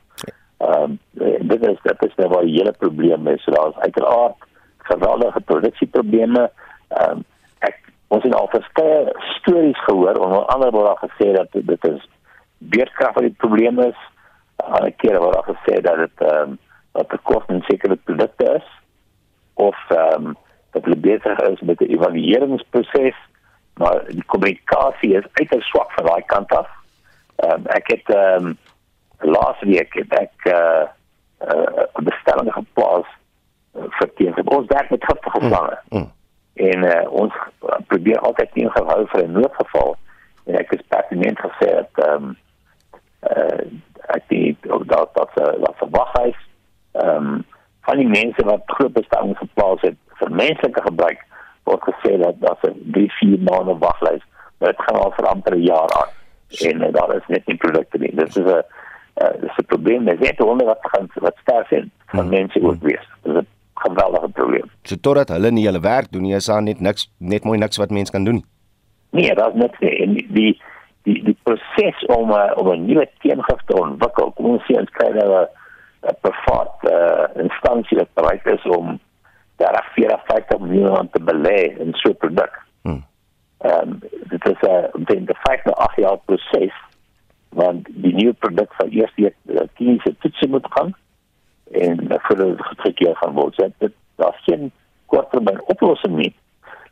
Ehm 0.58 0.84
um, 0.84 1.00
dit 1.48 1.68
is 1.68 1.78
dit 1.82 2.04
is 2.06 2.16
nou 2.16 2.30
waar 2.30 2.46
die 2.46 2.58
hele 2.58 2.72
probleem 2.72 3.28
is. 3.28 3.44
So 3.44 3.52
daar's 3.52 3.78
uiteraard 3.78 4.36
geweldige 4.78 5.42
produksieprobleme. 5.42 6.52
Ehm 6.88 7.12
um, 7.12 7.24
ek 7.60 7.78
ons 8.08 8.24
het 8.24 8.36
al 8.36 8.48
verskeie 8.48 9.16
stories 9.40 9.84
gehoor 9.84 10.16
onder 10.16 10.46
andere 10.46 10.72
word 10.72 10.86
daar 10.86 11.10
gesê 11.10 11.32
dat 11.32 11.48
dit 11.52 11.88
is 11.88 12.10
beerdkrag 12.58 13.14
wat 13.14 13.24
die 13.24 13.40
probleem 13.44 13.80
is. 13.80 13.98
Ander 14.56 14.92
kere 14.92 15.20
word 15.20 15.34
daar 15.34 15.56
gesê 15.56 15.82
dat 15.82 15.98
dit 15.98 16.28
ehm 16.28 16.50
um, 16.50 16.60
dat 16.92 17.10
die 17.10 17.20
koste 17.24 17.54
en 17.54 17.62
sekere 17.62 17.96
produkte 17.96 18.54
is 18.60 18.70
of 19.54 19.78
ehm 19.90 20.26
um, 20.26 20.38
dat 20.72 20.84
hulle 20.84 20.96
besig 20.96 21.40
is 21.40 21.62
met 21.62 21.82
'n 21.82 21.92
evalueringsproses 21.96 23.18
maar 23.74 24.04
die 24.08 24.24
kommunikasie 24.26 25.14
is 25.18 25.26
uiters 25.34 25.68
swak 25.68 25.92
van 25.92 26.06
daai 26.06 26.24
kant 26.26 26.52
af. 26.52 26.70
Ehm 27.36 27.52
um, 27.52 27.66
ek 27.66 27.92
het 27.92 28.16
ehm 28.16 28.46
um, 28.46 28.58
laas 29.34 29.60
week 29.60 29.94
het 29.94 30.14
ek 30.20 30.34
'n 30.46 30.50
uh, 30.50 30.86
uh, 31.54 31.86
bestelling 32.04 32.54
geplaas 32.54 33.08
uh, 33.76 33.84
vir 33.98 34.10
teen 34.16 34.48
ons 34.48 34.68
werk 34.68 34.90
met 34.90 35.06
giftige 35.06 35.42
slange. 35.48 35.80
Mm, 35.90 35.98
mm. 35.98 36.12
En 36.54 36.84
uh, 36.84 37.12
ons 37.12 37.34
probeer 37.88 38.20
altyd 38.20 38.52
teen 38.54 38.72
gehou 38.72 39.08
vir 39.08 39.24
'n 39.24 39.32
noodgeval. 39.32 39.96
En 40.46 40.56
ek 40.56 40.72
het 40.72 40.88
pertinent 40.88 41.40
gesê 41.40 41.70
dat 41.80 42.06
ehm 42.06 42.24
um, 42.24 42.38
uh, 43.30 43.66
ek 44.18 44.24
dink 44.28 44.58
dat 44.88 45.10
dat 45.14 45.32
dat 45.36 45.76
verwaghuis 45.76 46.40
ehm 46.92 47.26
um, 47.26 47.46
van 47.82 47.98
die 47.98 48.08
mense 48.08 48.44
wat 48.46 48.62
groot 48.66 48.94
bestellings 48.94 49.40
menslike 50.44 50.82
gebruik 50.82 51.20
word 51.70 51.84
gesê 51.90 52.18
dat 52.24 52.36
daar 52.40 52.58
'n 52.70 52.78
3-4 52.92 53.40
maande 53.48 53.76
waglys, 53.86 54.24
maar 54.58 54.70
dit 54.72 54.82
gaan 54.86 55.02
al 55.02 55.14
vir 55.18 55.28
amper 55.34 55.56
'n 55.56 55.70
jaar 55.74 55.92
aan. 56.02 56.12
En 56.70 56.76
uh, 56.82 56.94
daar 56.98 57.16
is 57.16 57.28
net 57.28 57.46
nie 57.46 57.58
produkte 57.58 57.98
nie. 57.98 58.16
Dit 58.16 58.28
is 58.28 58.36
'n 58.36 58.64
uh, 59.22 59.34
dis 59.42 59.58
'n 59.58 59.66
probleem. 59.66 60.06
Dit 60.06 60.22
is 60.22 60.46
onder 60.46 60.66
wat 60.66 60.80
gaan 60.82 61.10
wat 61.14 61.38
sterf 61.42 61.72
in 61.72 61.92
van 62.06 62.20
hmm. 62.20 62.30
mense 62.30 62.62
ook 62.62 62.82
wees. 62.82 63.08
Dit 63.24 63.36
is 63.36 63.42
'n 63.42 63.48
geweldige 63.74 64.30
probleem. 64.30 64.68
So 64.84 64.96
totdat 64.96 65.30
hulle 65.30 65.52
nie 65.52 65.66
hulle 65.66 65.80
werk 65.80 66.12
doen 66.12 66.22
nie, 66.22 66.36
is 66.36 66.46
daar 66.46 66.64
net 66.64 66.80
niks 66.80 67.12
net 67.18 67.44
mooi 67.44 67.58
niks 67.58 67.78
wat 67.78 67.90
mense 67.90 68.12
kan 68.12 68.24
doen 68.24 68.34
nie. 68.34 68.46
Nee, 69.10 69.36
daar's 69.36 69.54
niks 69.54 69.80
nie. 69.80 69.96
En 70.04 70.14
die 70.14 70.62
die 71.04 71.24
die 71.24 71.38
proses 71.44 72.06
om 72.06 72.30
uh, 72.32 72.52
om 72.56 72.72
'n 72.72 72.86
nuwe 72.86 73.10
teengif 73.20 73.62
te 73.66 73.76
ontwikkel, 73.76 74.32
kom 74.32 74.46
ons 74.46 74.64
sê 74.64 74.78
ons 74.80 74.90
kry 74.90 75.10
nou 75.10 75.46
'n 76.02 76.16
privaat 76.22 76.76
uh, 76.84 77.44
instansie 77.44 77.98
wat 77.98 78.14
bereid 78.14 78.46
is 78.46 78.66
om 78.78 79.00
daar 79.62 79.90
54 79.94 80.60
miljoen 80.60 81.10
te 81.10 81.22
belê 81.22 81.60
in 81.80 81.94
so 81.94 82.10
'n 82.10 82.18
produk. 82.18 82.62
Hmm. 82.82 83.04
Ehm 83.58 83.90
um, 83.90 84.00
dit 84.34 84.46
is 84.46 84.62
'n 84.62 85.12
uh, 85.12 85.26
die 85.26 85.38
5 85.44 85.64
na 85.64 85.72
8 85.72 85.96
jaar 85.96 86.18
proses 86.26 86.74
want 87.50 87.88
die 87.90 88.14
nuwe 88.14 88.34
produk 88.34 88.74
sal 88.78 88.88
eers 88.90 89.12
die 89.16 89.34
uh, 89.46 89.62
kliniese 89.74 90.16
toetse 90.20 90.48
moet 90.48 90.68
gaan 90.70 90.96
en 91.72 92.12
uh, 92.12 92.20
vir 92.28 92.38
die 92.38 92.64
getrekkeer 92.64 93.16
van 93.16 93.34
word. 93.34 93.56
So, 93.56 93.68
dit 93.78 93.94
daar 94.16 94.38
geen 94.46 94.72
korttermyn 95.06 95.62
oplossing 95.74 96.16
nie. 96.16 96.34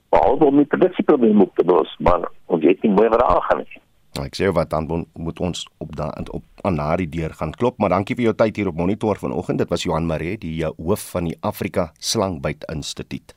Behalwe 0.10 0.46
om 0.46 0.58
die 0.58 0.66
produksieprobleem 0.66 1.42
op 1.42 1.56
te 1.56 1.66
los, 1.66 1.96
maar 2.00 2.30
ons 2.46 2.64
weet 2.64 2.82
nie 2.82 2.92
mooi 2.92 3.10
wat 3.10 3.20
daar 3.20 3.42
gaan 3.42 3.64
nie. 3.64 3.82
Nou, 4.18 4.24
ek 4.25 4.36
sê 4.39 4.48
wat 4.50 4.72
dan 4.74 4.88
moet 4.89 5.39
ons 5.39 5.68
op 5.78 5.92
daai 5.96 6.25
op 6.34 6.44
aan 6.68 6.75
na 6.75 6.88
die 7.00 7.08
deur 7.08 7.32
gaan 7.38 7.54
klop, 7.56 7.78
maar 7.80 7.94
dankie 7.94 8.18
vir 8.18 8.25
jou 8.30 8.34
tyd 8.36 8.58
hier 8.60 8.70
op 8.72 8.80
monitor 8.80 9.20
vanoggend. 9.22 9.62
Dit 9.62 9.70
was 9.72 9.86
Johan 9.86 10.10
Maree, 10.10 10.38
die 10.42 10.58
eh, 10.66 10.72
hoof 10.75 11.06
van 11.13 11.30
die 11.30 11.38
Afrika 11.46 11.92
Slangbyt 12.04 12.66
Instituut. 12.74 13.36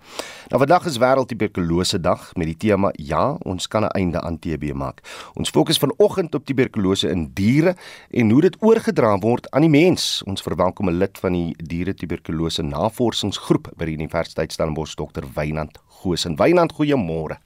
Nou 0.51 0.59
vandag 0.63 0.89
is 0.91 0.99
wêreld 1.03 1.31
tuberkulose 1.31 2.01
dag 2.03 2.25
met 2.41 2.51
die 2.51 2.57
tema 2.67 2.91
ja, 2.99 3.37
ons 3.45 3.69
kan 3.69 3.85
'n 3.85 3.95
einde 3.95 4.21
aan 4.21 4.39
TB 4.39 4.73
maak. 4.75 5.05
Ons 5.35 5.51
fokus 5.51 5.79
vanoggend 5.79 6.35
op 6.35 6.45
tuberkulose 6.45 7.11
in 7.11 7.31
diere 7.35 7.77
en 8.11 8.31
hoe 8.31 8.41
dit 8.41 8.57
oorgedra 8.61 9.19
word 9.19 9.51
aan 9.51 9.63
die 9.63 9.71
mens. 9.71 10.23
Ons 10.27 10.43
verwelkom 10.43 10.89
'n 10.89 10.99
lid 10.99 11.19
van 11.19 11.33
die 11.33 11.55
diere 11.57 11.95
tuberkulose 11.95 12.63
navorsingsgroep 12.63 13.73
by 13.77 13.85
die 13.85 13.95
Universiteit 13.95 14.53
Stellenbosch, 14.53 14.95
Dr. 14.95 15.23
Wynand 15.35 15.79
Goosen. 16.03 16.37
Wynand, 16.37 16.73
goeiemôre. 16.73 17.39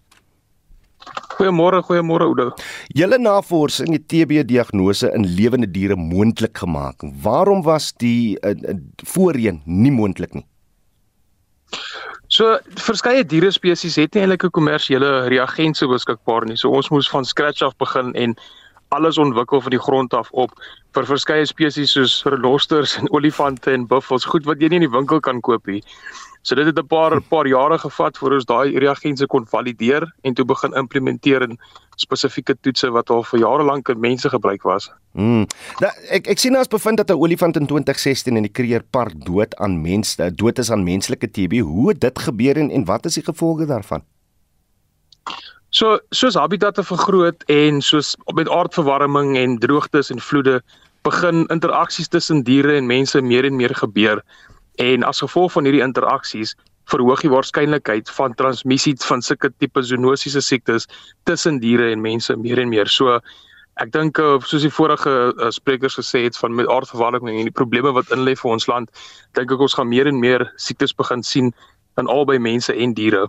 Goeiemôre, 1.37 1.83
goeiemôre 1.85 2.25
Oudo. 2.25 2.55
Julle 2.95 3.19
navorsing 3.19 3.91
het 3.93 4.09
TB-diagnose 4.09 5.11
in 5.15 5.27
lewende 5.27 5.71
diere 5.71 5.97
moontlik 5.97 6.59
gemaak. 6.59 7.03
Waarom 7.23 7.63
was 7.63 7.93
die 7.93 8.39
uh, 8.41 8.51
uh, 8.51 8.77
voorheen 9.03 9.63
nie 9.65 9.91
moontlik 9.91 10.35
nie? 10.35 10.47
So 12.29 12.59
verskeie 12.83 13.25
diere 13.27 13.51
spesies 13.51 13.97
het 13.99 14.15
nie 14.15 14.23
eintlik 14.23 14.45
'n 14.45 14.51
kommersiële 14.51 15.29
reagense 15.29 15.87
beskikbaar 15.87 16.47
nie. 16.47 16.57
So 16.57 16.71
ons 16.71 16.91
moes 16.91 17.11
van 17.11 17.25
scratch 17.25 17.63
af 17.63 17.77
begin 17.77 18.15
en 18.15 18.37
alles 18.89 19.19
ontwikkel 19.19 19.61
van 19.61 19.71
die 19.71 19.83
grond 19.83 20.15
af 20.15 20.31
op 20.31 20.51
vir 20.95 21.07
verskeie 21.07 21.47
spesies 21.47 21.93
soos 21.93 22.23
renosters 22.25 22.97
en 22.97 23.11
olifante 23.17 23.73
en 23.73 23.87
buffels, 23.87 24.25
goed 24.25 24.45
wat 24.45 24.61
jy 24.61 24.69
nie 24.69 24.83
in 24.83 24.87
die 24.87 24.97
winkel 24.99 25.21
kan 25.21 25.41
koop 25.41 25.67
nie. 25.67 25.83
So 26.47 26.55
dit 26.55 26.67
het 26.67 26.79
'n 26.79 26.87
paar 26.87 27.21
paar 27.23 27.47
jare 27.47 27.79
gevat 27.79 28.19
voor 28.19 28.33
ons 28.33 28.45
daai 28.45 28.79
reagense 28.79 29.27
kon 29.27 29.47
valideer 29.47 30.13
en 30.23 30.35
toe 30.35 30.45
begin 30.45 30.73
implementeer 30.73 31.43
in 31.43 31.59
spesifieke 31.97 32.55
toetse 32.61 32.91
wat 32.91 33.11
al 33.11 33.23
vir 33.23 33.41
jare 33.41 33.65
lank 33.65 33.89
in 33.89 34.01
mense 34.01 34.29
gebruik 34.29 34.63
was. 34.63 34.91
Mm. 35.13 35.47
Nou 35.81 35.93
ek 36.09 36.27
ek 36.27 36.39
sien 36.39 36.57
as 36.57 36.69
bevind 36.69 36.97
dat 36.97 37.11
'n 37.11 37.19
olifant 37.19 37.57
in 37.57 37.67
2016 37.67 38.37
in 38.37 38.43
die 38.43 38.53
Kruger 38.53 38.83
Park 38.91 39.25
dood 39.25 39.57
aan 39.57 39.83
mense 39.83 40.35
dood 40.35 40.59
is 40.59 40.71
aan 40.71 40.85
menslike 40.85 41.31
TB. 41.31 41.61
Hoe 41.61 41.89
het 41.89 42.01
dit 42.01 42.19
gebeur 42.19 42.57
en, 42.57 42.71
en 42.71 42.85
wat 42.85 43.07
is 43.07 43.15
die 43.15 43.25
gevolge 43.25 43.67
daarvan? 43.67 44.03
So 45.71 45.99
soos 46.11 46.35
habitatte 46.35 46.85
vergroot 46.85 47.43
en 47.47 47.83
soos 47.83 48.17
met 48.35 48.49
aardverwarming 48.49 49.37
en 49.37 49.59
droogtes 49.59 50.11
en 50.11 50.21
vloede 50.21 50.63
begin 51.03 51.47
interaksies 51.47 52.09
tussen 52.09 52.43
diere 52.43 52.77
en 52.77 52.87
mense 52.87 53.21
meer 53.21 53.45
en 53.45 53.57
meer 53.57 53.75
gebeur 53.75 54.23
en 54.83 55.05
as 55.05 55.23
gevolg 55.25 55.53
van 55.53 55.65
hierdie 55.65 55.85
interaksies 55.85 56.55
verhoog 56.91 57.25
die 57.25 57.33
waarskynlikheid 57.33 58.11
van 58.15 58.35
transmissie 58.39 58.95
van 59.09 59.23
sulke 59.23 59.51
tipe 59.59 59.83
zoonosiese 59.83 60.41
siektes 60.41 60.87
tussen 61.25 61.59
diere 61.63 61.91
en 61.91 62.01
mense 62.01 62.37
meer 62.37 62.63
en 62.63 62.71
meer. 62.71 62.89
So 62.89 63.19
ek 63.83 63.91
dink 63.93 64.19
eh, 64.23 64.37
soos 64.47 64.65
die 64.65 64.73
vorige 64.73 65.13
uh, 65.37 65.51
sprekers 65.53 65.99
gesê 65.99 66.25
het 66.25 66.37
van 66.41 66.55
met 66.57 66.69
aardverwarming 66.73 67.41
en 67.41 67.49
die 67.51 67.55
probleme 67.55 67.93
wat 67.93 68.13
in 68.15 68.25
lê 68.25 68.37
vir 68.39 68.53
ons 68.55 68.69
land, 68.71 68.93
dink 69.37 69.53
ek 69.53 69.65
ons 69.67 69.75
gaan 69.77 69.91
meer 69.91 70.09
en 70.09 70.21
meer 70.21 70.47
siektes 70.57 70.95
begin 70.97 71.25
sien 71.27 71.53
in 72.01 72.09
albei 72.13 72.39
mense 72.39 72.73
en 72.73 72.95
diere. 72.97 73.27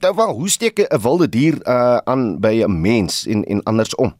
Nou, 0.00 0.14
hoe 0.34 0.48
steek 0.50 0.80
'n 0.80 1.00
wilde 1.02 1.28
dier 1.28 1.54
uh, 1.66 1.98
aan 2.04 2.40
by 2.40 2.64
'n 2.64 2.80
mens 2.80 3.26
en 3.26 3.44
en 3.44 3.62
andersom? 3.62 4.14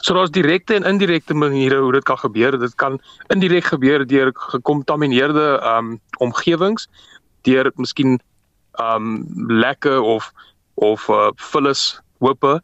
So 0.00 0.14
daar's 0.14 0.30
direkte 0.30 0.74
en 0.74 0.84
indirekte 0.84 1.34
maniere 1.34 1.80
hoe 1.80 1.92
dit 1.92 2.04
kan 2.04 2.18
gebeur. 2.18 2.58
Dit 2.58 2.74
kan 2.74 3.00
indirek 3.28 3.64
gebeur 3.64 4.06
deur 4.06 4.32
gekontamineerde 4.34 5.60
ehm 5.60 5.92
um, 5.92 6.00
omgewings, 6.18 6.88
deur 7.42 7.72
miskien 7.76 8.20
ehm 8.78 8.94
um, 8.96 9.26
lekke 9.60 10.00
of 10.00 10.32
of 10.74 11.08
uh, 11.08 11.30
vullis 11.36 12.00
hope 12.18 12.60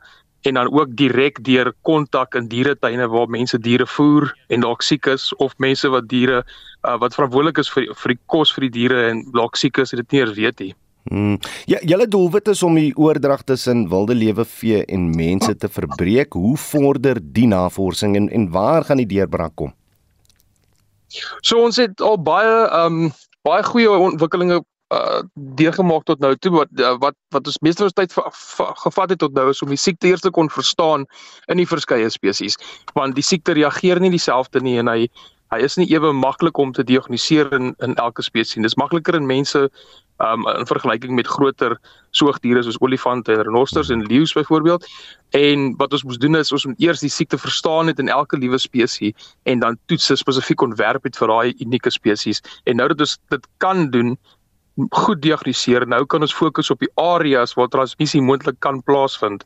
en 0.46 0.54
dan 0.54 0.72
ook 0.72 0.96
direk 0.96 1.44
deur 1.44 1.72
kontak 1.82 2.34
in 2.34 2.48
dieretuine 2.48 3.08
waar 3.08 3.28
mense 3.28 3.58
diere 3.58 3.86
voer 3.86 4.30
en 4.48 4.60
dalk 4.60 4.82
siek 4.82 5.06
is 5.06 5.34
of 5.34 5.56
mense 5.58 5.88
wat 5.88 6.08
diere 6.08 6.44
uh, 6.86 6.98
wat 6.98 7.14
verantwoordelik 7.14 7.58
is 7.58 7.70
vir 7.72 7.88
vir 7.94 8.14
die 8.14 8.20
kos 8.26 8.52
vir 8.54 8.68
die 8.68 8.74
diere 8.78 9.08
en 9.10 9.24
dalk 9.34 9.56
siek 9.56 9.78
is 9.82 9.92
en 9.92 10.02
dit 10.02 10.12
nie 10.12 10.20
eers 10.22 10.36
weet 10.38 10.62
nie. 10.62 10.74
Hmm. 11.08 11.38
Ja, 11.70 11.78
julle 11.86 12.08
doelwit 12.10 12.48
is 12.48 12.62
om 12.66 12.74
die 12.74 12.90
oordrag 12.98 13.44
tussen 13.46 13.84
wilde 13.88 14.14
lewe 14.14 14.44
vee 14.44 14.84
en 14.84 15.10
mense 15.14 15.54
te 15.56 15.68
verbreek. 15.68 16.34
Hoe 16.34 16.56
vorder 16.56 17.20
die 17.22 17.46
navorsing 17.46 18.16
en 18.16 18.30
en 18.30 18.48
waar 18.50 18.84
gaan 18.84 19.02
die 19.02 19.10
deurbraak 19.14 19.54
kom? 19.54 19.74
So 21.40 21.62
ons 21.62 21.78
het 21.78 22.00
al 22.00 22.18
baie 22.18 22.56
ehm 22.66 23.04
um, 23.06 23.12
baie 23.46 23.62
goeie 23.62 23.90
ontwikkelinge 23.90 24.62
uh 24.94 25.22
deurgemaak 25.34 26.04
tot 26.06 26.20
nou 26.22 26.36
toe 26.38 26.52
wat 26.54 26.70
uh, 26.78 26.94
wat 27.02 27.14
wat 27.34 27.46
ons 27.50 27.58
meeste 27.66 27.82
van 27.82 27.88
ons 27.90 27.96
tyd 27.98 28.12
gevat 28.82 29.10
het 29.10 29.18
tot 29.18 29.32
nou 29.34 29.48
is 29.50 29.62
om 29.62 29.72
die 29.74 29.80
siekte 29.82 30.06
eers 30.06 30.22
te 30.22 30.30
kon 30.30 30.50
verstaan 30.50 31.06
in 31.50 31.58
die 31.58 31.66
verskeie 31.66 32.10
spesies 32.10 32.54
want 32.94 33.18
die 33.18 33.24
siekte 33.26 33.56
reageer 33.58 33.98
nie 34.00 34.12
dieselfde 34.14 34.62
nie 34.62 34.76
en 34.78 34.86
hy 34.86 35.08
hy 35.54 35.60
is 35.62 35.76
nie 35.78 35.86
ewe 35.92 36.12
maklik 36.12 36.58
om 36.58 36.72
te 36.72 36.84
diagnoseer 36.84 37.52
in 37.54 37.74
in 37.84 37.94
elke 38.02 38.22
spesies. 38.22 38.62
Dis 38.62 38.78
makliker 38.80 39.14
in 39.14 39.26
mense 39.26 39.68
um 40.24 40.46
in 40.48 40.66
vergelyking 40.66 41.14
met 41.14 41.28
groter 41.28 41.76
soogdiere 42.16 42.62
soos 42.64 42.78
olifante 42.80 43.34
en 43.34 43.42
renosters 43.44 43.90
en 43.92 44.06
leeu's 44.08 44.32
byvoorbeeld. 44.32 44.86
En 45.36 45.74
wat 45.76 45.92
ons 45.92 46.04
moes 46.04 46.18
doen 46.18 46.36
is 46.36 46.52
ons 46.52 46.66
moet 46.66 46.80
eers 46.80 47.04
die 47.04 47.12
siekte 47.12 47.38
verstaan 47.38 47.86
het 47.92 47.98
in 47.98 48.08
elke 48.08 48.38
liewe 48.38 48.58
spesies 48.58 49.34
en 49.44 49.60
dan 49.60 49.78
toets 49.86 50.12
spesifiek 50.18 50.60
ontwerp 50.60 51.04
het 51.04 51.16
vir 51.20 51.28
daai 51.28 51.54
unieke 51.58 51.90
spesies. 51.90 52.42
En 52.64 52.80
nou 52.80 52.88
dat 52.88 53.00
ons 53.00 53.18
dit 53.28 53.46
kan 53.58 53.90
doen 53.90 54.16
goed 54.90 55.22
diagnoseer. 55.22 55.86
Nou 55.88 56.04
kan 56.06 56.20
ons 56.20 56.34
fokus 56.34 56.70
op 56.70 56.80
die 56.80 56.92
areas 57.00 57.54
waar 57.54 57.68
transmissie 57.68 58.22
moontlik 58.22 58.60
kan 58.60 58.82
plaasvind 58.82 59.44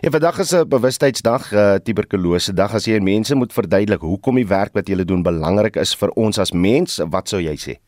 Ja, 0.00 0.10
vandag 0.10 0.38
is 0.38 0.52
'n 0.52 0.68
bewustheidsdag, 0.68 1.52
uh, 1.52 1.74
tuberkulose 1.74 2.52
dag. 2.52 2.74
As 2.74 2.84
jy 2.84 2.98
mense 3.00 3.34
moet 3.34 3.52
verduidelik 3.52 4.00
hoekom 4.00 4.34
die 4.34 4.46
werk 4.46 4.72
wat 4.72 4.88
jy 4.88 5.04
doen 5.04 5.22
belangrik 5.22 5.76
is 5.76 5.94
vir 5.94 6.08
ons 6.08 6.38
as 6.38 6.52
mens, 6.52 7.00
wat 7.10 7.28
sou 7.28 7.40
jy 7.40 7.56
sê? 7.56 7.78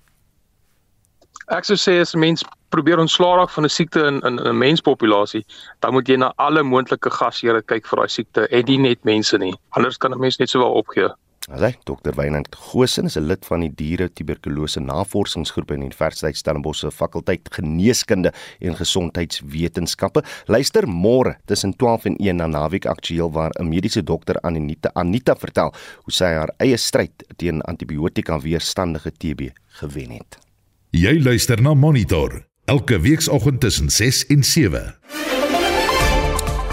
Ek 1.50 1.64
sou 1.64 1.76
sê 1.76 2.00
as 2.00 2.14
'n 2.14 2.18
mens 2.18 2.44
probeer 2.68 2.98
ontslaa 2.98 3.36
raak 3.36 3.50
van 3.50 3.64
'n 3.64 3.68
siekte 3.68 4.06
in 4.06 4.20
in 4.20 4.38
'n 4.38 4.58
menspopulasie, 4.58 5.44
dan 5.80 5.92
moet 5.92 6.08
jy 6.08 6.16
na 6.16 6.32
alle 6.36 6.62
moontlike 6.62 7.10
gasheure 7.10 7.62
kyk 7.62 7.86
vir 7.86 7.96
daai 7.96 8.08
siekte 8.08 8.48
en 8.48 8.64
nie 8.64 8.78
net 8.78 9.04
mense 9.04 9.38
nie. 9.38 9.54
Anders 9.70 9.96
kan 9.96 10.12
'n 10.12 10.20
mens 10.20 10.38
net 10.38 10.48
sowel 10.48 10.72
opgee. 10.72 11.08
Hallo, 11.50 11.72
Dr. 11.84 12.14
Wynand 12.14 12.54
Goshen 12.54 13.06
is 13.06 13.16
'n 13.16 13.26
lid 13.26 13.44
van 13.46 13.60
die 13.60 13.72
diere 13.74 14.06
tuberkulose 14.12 14.80
navorsingsgroep 14.80 15.72
in 15.72 15.82
Universiteit 15.82 16.36
Stellenbosch 16.36 16.78
se 16.78 16.90
fakulteit 16.90 17.48
geneeskunde 17.50 18.32
en 18.60 18.76
gesondheidswetenskappe. 18.76 20.22
Luister 20.46 20.86
môre 20.86 21.36
tussen 21.44 21.76
12 21.76 22.04
en 22.04 22.16
1 22.18 22.36
na 22.36 22.46
Naweek 22.46 22.86
Aktueel 22.86 23.32
waar 23.32 23.50
'n 23.58 23.68
mediese 23.68 24.02
dokter 24.02 24.40
Anita 24.40 24.90
Anita 24.94 25.34
vertel 25.34 25.74
hoe 26.04 26.12
sy 26.12 26.24
haar 26.24 26.52
eie 26.58 26.76
stryd 26.76 27.24
teen 27.36 27.62
antibiotika 27.62 28.40
weerstandige 28.40 29.10
TB 29.10 29.50
gewen 29.66 30.10
het. 30.10 30.38
Jy 30.90 31.22
luister 31.22 31.62
na 31.62 31.74
Monitor 31.74 32.46
elke 32.64 33.00
weekoggend 33.00 33.60
tussen 33.60 33.90
6 33.90 34.26
en 34.26 34.44
7. 34.44 34.94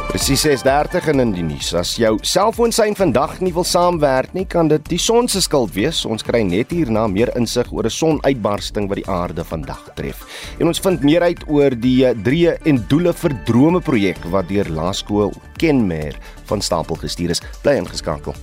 Presies 0.08 0.46
6:30 0.46 1.10
in 1.12 1.34
die 1.36 1.44
nuus. 1.44 1.74
As 1.76 1.98
jou 2.00 2.14
selfoon 2.24 2.72
sein 2.72 2.96
vandag 2.96 3.42
nie 3.44 3.52
wil 3.52 3.66
saamwerk 3.68 4.32
nie, 4.34 4.46
kan 4.48 4.70
dit 4.72 4.86
die 4.88 4.98
son 4.98 5.28
se 5.28 5.42
skuld 5.44 5.74
wees. 5.76 6.06
Ons 6.08 6.24
kry 6.24 6.46
net 6.48 6.72
hierna 6.72 7.08
meer 7.12 7.28
insig 7.36 7.68
oor 7.74 7.84
'n 7.84 7.92
sonuitbarsting 7.92 8.88
wat 8.88 8.96
die 9.04 9.10
aarde 9.10 9.44
vandag 9.44 9.84
tref. 9.96 10.24
En 10.60 10.68
ons 10.68 10.80
vind 10.80 11.04
meer 11.04 11.22
uit 11.22 11.44
oor 11.50 11.70
die 11.76 12.06
eh, 12.06 12.16
drie 12.24 12.48
en 12.48 12.86
doele 12.88 13.14
vir 13.14 13.36
drome 13.46 13.82
projek 13.82 14.24
wat 14.32 14.48
deur 14.48 14.70
Laerskool 14.70 15.34
Kenmer 15.58 16.16
van 16.46 16.62
stapel 16.62 16.96
gestuur 16.96 17.30
is. 17.30 17.42
Bly 17.62 17.76
ingeskakel. 17.76 18.34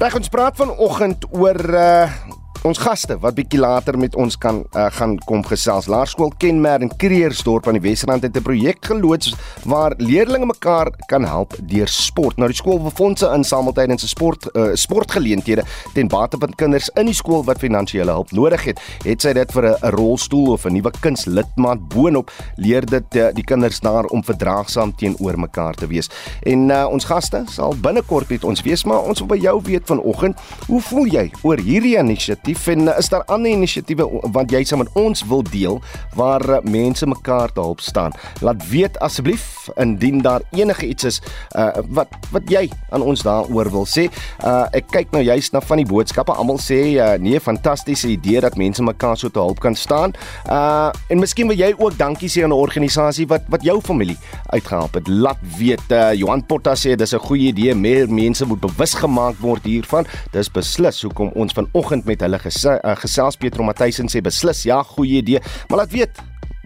Reg 0.00 0.14
ons 0.16 0.28
praat 0.28 0.56
vanoggend 0.56 1.24
oor 1.32 1.74
uh 1.74 2.29
ons 2.68 2.76
gaste 2.76 3.14
wat 3.22 3.38
bietjie 3.38 3.60
later 3.60 3.96
met 3.96 4.12
ons 4.20 4.34
kan 4.36 4.58
uh, 4.76 4.86
gaan 4.92 5.14
kom 5.24 5.40
gesels. 5.48 5.86
Laerskool 5.88 6.32
Kenmer 6.40 6.82
in 6.84 6.90
Kreersdorp 7.00 7.68
aan 7.68 7.78
die 7.78 7.84
Wesrand 7.86 8.22
het 8.22 8.36
'n 8.36 8.42
projek 8.44 8.84
geloods 8.84 9.34
waar 9.64 9.94
leerders 9.96 10.44
mekaar 10.44 10.92
kan 11.06 11.24
help 11.24 11.56
deur 11.62 11.88
sport. 11.88 12.36
Nou 12.36 12.48
die 12.48 12.56
skool 12.56 12.82
wil 12.82 12.90
fondse 12.90 13.26
insamel 13.32 13.72
tydens 13.72 14.04
'n 14.04 14.08
sport 14.08 14.48
uh, 14.54 14.74
sportgeleenthede 14.74 15.64
ten 15.94 16.08
bate 16.08 16.36
van 16.38 16.54
kinders 16.54 16.90
in 16.94 17.06
die 17.06 17.14
skool 17.14 17.44
wat 17.44 17.58
finansiële 17.58 18.10
hulp 18.10 18.30
nodig 18.30 18.64
het. 18.64 18.80
Het 19.04 19.22
sy 19.22 19.32
dit 19.32 19.52
vir 19.52 19.64
'n 19.64 19.90
rolstoel 19.96 20.52
of 20.52 20.64
'n 20.64 20.72
nuwe 20.72 20.90
kunslidmaat 21.00 21.88
boonop 21.88 22.30
leer 22.56 22.84
dit 22.84 23.16
uh, 23.16 23.28
die 23.32 23.44
kinders 23.44 23.80
daar 23.80 24.04
om 24.04 24.24
verdraagsaam 24.24 24.94
teenoor 24.94 25.38
mekaar 25.38 25.74
te 25.74 25.86
wees. 25.86 26.10
En 26.42 26.68
uh, 26.68 26.86
ons 26.90 27.04
gaste 27.04 27.42
sal 27.48 27.74
binnekort 27.80 28.28
met 28.28 28.44
ons 28.44 28.62
wees, 28.62 28.84
maar 28.84 29.00
ons 29.00 29.18
wil 29.18 29.28
by 29.28 29.38
jou 29.38 29.60
weet 29.62 29.86
vanoggend, 29.86 30.36
hoe 30.66 30.80
voel 30.80 31.06
jy 31.06 31.30
oor 31.42 31.58
hierdie 31.58 31.96
inisiatief? 31.96 32.49
Inisiatief 32.50 32.66
en 32.66 32.98
is 32.98 33.08
daar 33.08 33.24
ander 33.26 33.50
inisiatiewe 33.50 34.06
wat 34.32 34.50
jy 34.50 34.64
saam 34.64 34.82
met 34.82 34.90
ons 34.98 35.22
wil 35.28 35.42
deel 35.42 35.80
waar 36.16 36.42
eh, 36.42 36.62
mense 36.62 37.06
mekaar 37.06 37.52
te 37.52 37.60
hulp 37.60 37.80
staan? 37.80 38.12
Laat 38.40 38.68
weet 38.70 38.98
asseblief 38.98 39.68
indien 39.76 40.20
daar 40.22 40.42
enige 40.50 40.86
iets 40.86 41.04
is 41.04 41.20
uh, 41.56 41.70
wat 41.88 42.08
wat 42.32 42.42
jy 42.50 42.68
aan 42.90 43.02
ons 43.02 43.22
daaroor 43.22 43.70
wil 43.70 43.86
sê. 43.86 44.08
Uh, 44.44 44.66
ek 44.74 44.88
kyk 44.90 45.12
nou 45.12 45.22
juist 45.22 45.52
na 45.52 45.60
van 45.60 45.80
die 45.80 45.86
boodskappe. 45.86 46.32
Almal 46.32 46.58
sê 46.62 46.96
uh, 46.96 47.12
nee, 47.20 47.40
fantastiese 47.40 48.08
idee 48.10 48.40
dat 48.40 48.56
mense 48.58 48.82
mekaar 48.82 49.16
so 49.16 49.30
te 49.30 49.38
hulp 49.38 49.60
kan 49.60 49.76
staan. 49.78 50.14
Uh, 50.48 50.90
en 51.10 51.20
miskien 51.20 51.48
wil 51.50 51.58
jy 51.58 51.70
ook 51.76 51.98
dankie 51.98 52.30
sê 52.30 52.42
aan 52.44 52.50
'n 52.50 52.58
organisasie 52.58 53.26
wat 53.30 53.46
wat 53.48 53.62
jou 53.62 53.80
familie 53.80 54.18
uitgehelp 54.50 54.94
het. 54.94 55.08
Laat 55.08 55.38
weet 55.58 55.86
uh, 55.92 56.12
Johan 56.14 56.42
Potta 56.46 56.74
sê 56.74 56.96
dis 56.96 57.14
'n 57.14 57.22
goeie 57.28 57.52
idee. 57.52 57.74
Meer 57.74 58.08
mense 58.08 58.46
moet 58.46 58.60
bewus 58.60 58.94
gemaak 58.94 59.38
word 59.40 59.64
hiervan. 59.64 60.06
Dis 60.32 60.50
beslis 60.50 61.02
hoekom 61.02 61.30
ons 61.34 61.52
vanoggend 61.52 62.04
met 62.04 62.20
hulle 62.20 62.39
uh, 62.46 62.96
gesels 62.96 63.36
Pietro 63.36 63.62
Matthysen 63.62 64.08
sê 64.08 64.20
beslis 64.22 64.64
ja, 64.64 64.82
goeie 64.82 65.18
idee. 65.20 65.40
Maar 65.68 65.84
laat 65.84 65.92
weet 65.92 66.20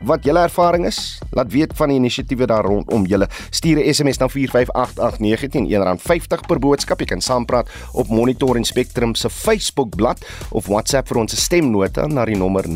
wat 0.04 0.24
julle 0.24 0.40
ervaring 0.44 0.86
is. 0.86 1.18
Laat 1.34 1.52
weet 1.52 1.72
van 1.76 1.88
die 1.88 1.96
inisiatiewe 1.98 2.46
daar 2.50 2.64
rondom 2.64 3.06
julle. 3.08 3.28
Stuur 3.50 3.78
'n 3.78 3.94
SMS 3.94 4.18
na 4.18 4.28
4588919 4.28 5.66
R1.50 5.70 6.40
per 6.46 6.58
boodskap. 6.58 7.00
Jy 7.00 7.06
kan 7.06 7.20
saampraat 7.20 7.68
op 7.92 8.08
Monitor 8.08 8.56
en 8.56 8.64
Spectrum 8.64 9.14
se 9.14 9.30
Facebook 9.30 9.96
bladsy 9.96 10.24
of 10.50 10.66
WhatsApp 10.66 11.08
vir 11.08 11.18
ons 11.18 11.42
stemnota 11.44 12.06
na 12.06 12.24
die 12.24 12.36
nommer 12.36 12.64
0765366961. 12.64 12.74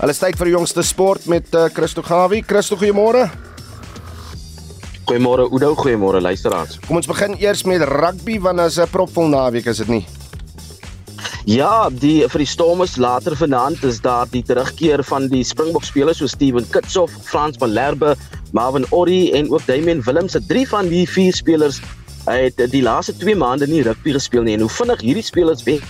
Alles 0.00 0.18
tyd 0.18 0.36
vir 0.36 0.44
die 0.44 0.54
jongste 0.54 0.82
sport 0.82 1.26
met 1.26 1.54
uh, 1.54 1.68
Christo 1.68 2.02
Gawie. 2.02 2.42
Christo, 2.42 2.76
goeiemôre. 2.76 3.49
Goeiemôre 5.10 5.50
Oudo, 5.50 5.74
goeiemôre 5.74 6.20
luisteraars. 6.22 6.76
Kom 6.86 7.00
ons 7.00 7.08
begin 7.10 7.32
eers 7.42 7.64
met 7.66 7.82
rugby 7.82 8.36
want 8.38 8.62
as 8.62 8.78
'n 8.78 8.86
propvol 8.92 9.26
naweek 9.26 9.66
is 9.66 9.78
dit 9.82 9.88
nie. 9.88 10.06
Ja, 11.46 11.90
die 11.90 12.22
vir 12.28 12.38
die 12.38 12.46
Stormers 12.46 12.94
later 12.96 13.34
vanaand 13.34 13.82
is 13.82 13.98
daar 14.00 14.30
die 14.30 14.42
terugkeer 14.42 15.02
van 15.02 15.26
die 15.26 15.42
Springbok 15.42 15.82
spelers 15.82 16.18
so 16.18 16.26
Steven 16.26 16.64
Kitshoff, 16.70 17.10
Frans 17.24 17.58
Malherbe, 17.58 18.14
Marvin 18.52 18.86
Orri 18.90 19.32
en 19.32 19.50
ook 19.50 19.66
Damian 19.66 20.00
Willems. 20.02 20.36
Drie 20.46 20.68
van 20.68 20.88
die 20.88 21.08
vier 21.08 21.34
spelers 21.34 21.80
het 22.26 22.70
die 22.70 22.82
laaste 22.82 23.16
2 23.16 23.34
maande 23.34 23.66
nie 23.66 23.82
rugby 23.82 24.12
gespeel 24.12 24.42
nie 24.42 24.54
en 24.54 24.60
hoe 24.60 24.70
vinnig 24.70 25.00
hierdie 25.00 25.26
spelers 25.26 25.62
weg 25.62 25.82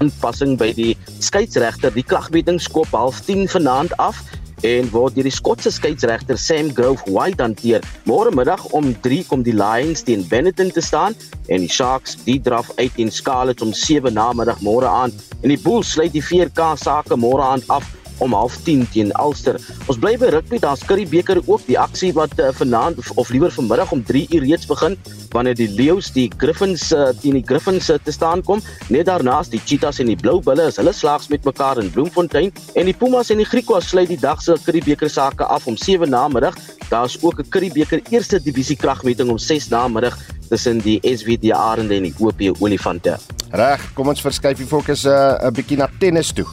aanpassing 0.00 0.58
by 0.58 0.72
die 0.72 0.96
skeieregter. 1.20 1.94
Die 1.94 2.02
klagmeting 2.02 2.60
skop 2.60 2.90
half 2.90 3.20
10 3.20 3.48
vanaand 3.48 3.96
af 3.96 4.24
en 4.64 4.88
word 4.92 5.16
deur 5.16 5.26
die 5.28 5.34
Skotse 5.34 5.70
skeieregter 5.72 6.38
Sam 6.40 6.70
Grove 6.74 7.04
White 7.12 7.42
hanteer. 7.42 7.84
Môre 8.08 8.32
middag 8.34 8.64
om 8.72 8.92
3 9.04 9.20
kom 9.28 9.44
die 9.44 9.56
Lions 9.56 10.04
teen 10.06 10.24
Benetton 10.30 10.72
te 10.72 10.82
staan 10.84 11.16
en 11.52 11.66
die 11.66 11.70
Sharks 11.70 12.16
die 12.24 12.38
draf 12.40 12.70
uit 12.80 12.96
in 12.96 13.12
Scarlets 13.12 13.62
om 13.62 13.74
7 13.76 14.14
namiddag 14.16 14.62
môre 14.64 14.88
aan 14.88 15.12
en 15.42 15.52
die 15.52 15.60
Bulls 15.60 15.92
sluit 15.92 16.14
die 16.16 16.24
4K 16.24 16.72
sake 16.80 17.18
môre 17.20 17.44
aand 17.44 17.68
af 17.68 17.84
om 18.18 18.34
0.10 18.34 18.84
teen 18.92 19.12
Ulster. 19.20 19.58
Ons 19.86 19.98
bly 19.98 20.16
by 20.18 20.30
rugby, 20.34 20.58
daar's 20.58 20.84
Currie 20.84 21.08
beker 21.08 21.40
ook 21.46 21.64
die 21.66 21.78
aksie 21.78 22.12
wat 22.16 22.32
uh, 22.38 22.50
vanaand 22.54 22.98
of, 22.98 23.10
of 23.20 23.30
liewer 23.34 23.52
vanmiddag 23.52 23.92
om 23.92 24.04
3 24.04 24.26
uur 24.30 24.46
reeds 24.46 24.66
begin 24.66 24.96
wanneer 25.34 25.56
die 25.58 25.68
Lions 25.68 26.12
die 26.14 26.28
Griffins 26.38 26.92
uh, 26.92 27.08
teen 27.20 27.38
die 27.38 27.44
Griffins 27.46 27.90
uh, 27.90 27.98
te 28.02 28.12
staan 28.14 28.42
kom. 28.42 28.62
Net 28.88 29.06
daarnaas 29.10 29.50
die 29.50 29.60
Cheetahs 29.64 29.98
en 30.02 30.12
die 30.12 30.18
Blou 30.18 30.40
Bulle 30.44 30.68
is 30.70 30.78
hulle 30.80 30.92
slaags 30.94 31.28
met 31.32 31.44
mekaar 31.44 31.80
in 31.82 31.90
Bloemfontein 31.90 32.52
en 32.74 32.90
die 32.90 32.96
Pumas 32.96 33.32
en 33.34 33.42
die 33.42 33.48
Griquas 33.48 33.90
sluit 33.90 34.12
die 34.12 34.20
dag 34.20 34.42
se 34.42 34.56
Currie 34.64 34.84
beker 34.84 35.10
sake 35.10 35.44
af 35.44 35.66
om 35.70 35.76
7 35.76 36.10
namiddag. 36.10 36.58
Daar's 36.90 37.18
ook 37.22 37.40
'n 37.40 37.48
Currie 37.48 37.72
beker 37.72 38.00
eerste 38.10 38.42
divisie 38.42 38.76
kragmeting 38.76 39.30
om 39.30 39.38
6 39.38 39.68
namiddag 39.68 40.18
tussen 40.48 40.78
die 40.78 41.00
SVD 41.02 41.52
Arende 41.52 41.96
en 41.96 42.02
die 42.02 42.14
OP 42.18 42.40
Olifante. 42.60 43.18
Reg, 43.54 43.92
kom 43.94 44.08
ons 44.08 44.20
verskuif 44.20 44.58
die 44.58 44.66
fokus 44.66 45.04
'n 45.04 45.10
uh, 45.10 45.50
bietjie 45.50 45.78
na 45.78 45.88
tennis 45.98 46.32
toe. 46.32 46.46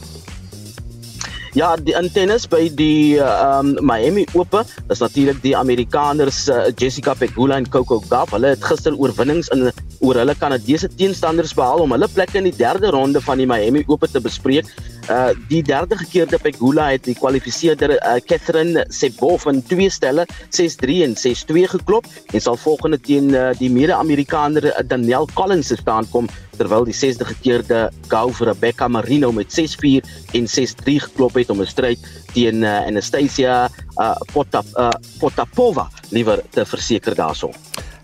Ja, 1.52 1.74
die 1.76 1.92
antennes 1.92 2.46
by 2.48 2.62
die 2.72 3.18
ehm 3.20 3.74
um, 3.76 3.84
Miami 3.84 4.22
Ope, 4.32 4.62
dis 4.88 5.02
natuurlik 5.04 5.42
die 5.44 5.52
Amerikaners 5.52 6.46
uh, 6.48 6.70
Jessica 6.80 7.12
Pegula 7.12 7.58
en 7.60 7.68
Coco 7.68 7.98
Gauff. 8.08 8.32
Hulle 8.32 8.54
het 8.54 8.64
gister 8.64 8.96
oorwinnings 8.96 9.50
in 9.52 9.66
oor 10.00 10.16
hulle 10.16 10.32
Kanadese 10.32 10.88
teenstanders 10.88 11.52
behaal 11.52 11.84
om 11.84 11.92
hulle 11.92 12.08
plekke 12.08 12.40
in 12.40 12.48
die 12.48 12.56
derde 12.56 12.88
ronde 12.96 13.20
van 13.20 13.42
die 13.42 13.46
Miami 13.50 13.84
Ope 13.92 14.08
te 14.08 14.24
bespreek. 14.24 14.70
Uh 15.10 15.30
die 15.48 15.62
derde 15.62 15.96
gekeerde 15.98 16.38
Pegula 16.38 16.90
het 16.92 17.04
die 17.04 17.16
kwalifiseerder 17.18 17.96
uh, 17.96 18.18
Catherine 18.26 18.84
Sebov 18.88 19.46
in 19.50 19.62
twee 19.66 19.90
stelle 19.90 20.26
6-3 20.54 21.02
en 21.06 21.16
6-2 21.18 21.64
geklop 21.74 22.06
en 22.32 22.40
sal 22.40 22.56
volgende 22.56 23.00
teen 23.00 23.32
uh, 23.34 23.50
die 23.58 23.70
mede-Amerikaner 23.70 24.68
uh, 24.70 24.84
Danielle 24.86 25.26
Collins 25.34 25.72
se 25.72 25.76
staan 25.76 26.06
kom 26.10 26.28
terwyl 26.56 26.86
die 26.86 26.94
60 26.94 27.32
gekeerde 27.34 27.90
Gauff 28.08 28.40
Rebecca 28.40 28.88
Marino 28.88 29.32
met 29.32 29.50
6-4 29.50 30.06
en 30.38 30.46
6-3 30.46 30.98
geklop 31.08 31.34
het 31.34 31.50
om 31.50 31.60
'n 31.60 31.66
stryd 31.66 31.98
teen 32.32 32.62
uh, 32.62 32.86
Anastasia 32.86 33.68
uh, 33.96 34.16
Potap, 34.32 34.66
uh, 34.76 34.90
Potapova 35.18 35.88
liewer 36.10 36.42
te 36.50 36.64
verseker 36.64 37.14
daarso. 37.14 37.50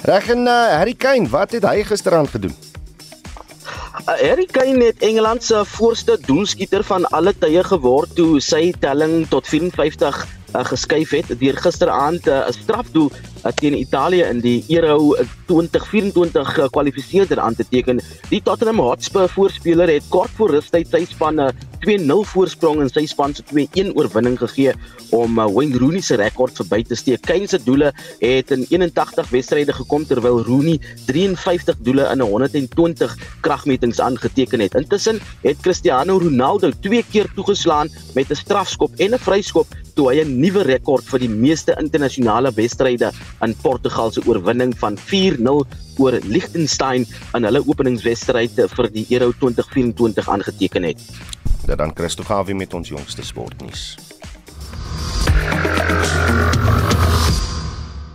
Reg 0.02 0.28
en 0.28 0.46
uh, 0.46 0.78
Harry 0.78 0.94
Kane, 0.94 1.28
wat 1.28 1.52
het 1.52 1.64
hy 1.66 1.82
gisteraan 1.82 2.28
gedoen? 2.28 2.54
Uh, 3.88 4.16
Harry 4.20 4.46
Kane 4.46 4.84
het 4.84 4.98
Engeland 4.98 5.44
se 5.44 5.62
voorste 5.64 6.18
doelskieter 6.26 6.84
van 6.84 7.06
alle 7.16 7.32
tye 7.32 7.62
geword 7.64 8.12
toe 8.16 8.40
sy 8.40 8.72
telling 8.80 9.22
tot 9.32 9.48
54 9.48 10.18
uh, 10.24 10.64
geskuif 10.68 11.14
het 11.16 11.32
deur 11.40 11.56
gisteraand 11.56 12.26
'n 12.26 12.30
uh, 12.30 12.50
strafdoel 12.52 13.08
uh, 13.10 13.52
teen 13.52 13.78
Italië 13.78 14.22
in 14.28 14.40
die 14.44 14.64
Euro 14.68 15.16
2024 15.46 16.68
kwalifiseerder 16.70 17.40
aan 17.40 17.54
te 17.54 17.64
teken. 17.68 18.00
Die 18.28 18.42
Tottenham 18.42 18.80
Hotspur 18.80 19.28
voorspeler 19.28 19.88
het 19.88 20.04
kort 20.08 20.30
voor 20.36 20.50
rustyd 20.50 20.88
sy 20.90 21.04
span 21.08 21.40
'n 21.40 21.52
2-0 21.84 22.24
voorsprong 22.32 22.82
in 22.84 22.90
sy 22.92 23.04
span 23.06 23.34
se 23.34 23.44
2-1 23.50 23.94
oorwinning 23.94 24.38
gegee 24.40 24.74
om 25.16 25.38
uh, 25.38 25.46
Wayne 25.46 25.78
Rooney 25.78 26.02
se 26.04 26.18
rekord 26.20 26.56
verby 26.60 26.82
te 26.84 26.98
steek. 26.98 27.22
Kane 27.26 27.48
se 27.48 27.60
doele 27.62 27.92
het 28.20 28.52
in 28.54 28.66
81 28.68 29.30
wedstryde 29.30 29.72
gekom 29.72 30.06
terwyl 30.08 30.42
Rooney 30.46 30.78
53 31.06 31.80
doele 31.86 32.08
in 32.12 32.20
120 32.20 33.16
kragmetings 33.46 34.00
aangeteken 34.00 34.60
het. 34.60 34.74
Intussen 34.74 35.20
het 35.42 35.60
Cristiano 35.62 36.18
Ronaldo 36.18 36.70
twee 36.80 37.04
keer 37.10 37.30
toegeslaan 37.34 37.88
met 38.14 38.30
'n 38.30 38.34
strafskop 38.34 38.94
en 38.96 39.14
'n 39.14 39.18
vryskop 39.18 39.66
toe 39.94 40.12
hy 40.12 40.22
'n 40.22 40.38
nuwe 40.40 40.62
rekord 40.62 41.04
vir 41.10 41.20
die 41.20 41.28
meeste 41.30 41.74
internasionale 41.80 42.52
wedstryde 42.54 43.10
in 43.42 43.54
Portugal 43.62 44.10
se 44.10 44.22
oorwinning 44.26 44.74
van 44.78 44.96
4-0 44.96 45.66
oor 45.98 46.18
Liechtenstein 46.24 47.06
in 47.36 47.48
hulle 47.48 47.62
openingswedstryd 47.66 48.62
vir 48.74 48.90
die 48.94 49.06
Euro 49.18 49.32
2024 49.38 50.28
aangeteken 50.28 50.88
het. 50.90 51.02
Dit 51.66 51.78
dan 51.78 51.92
Christo 51.94 52.24
Gawie 52.24 52.56
met 52.56 52.74
ons 52.74 52.88
jongste 52.88 53.24
sportnuus. 53.26 53.96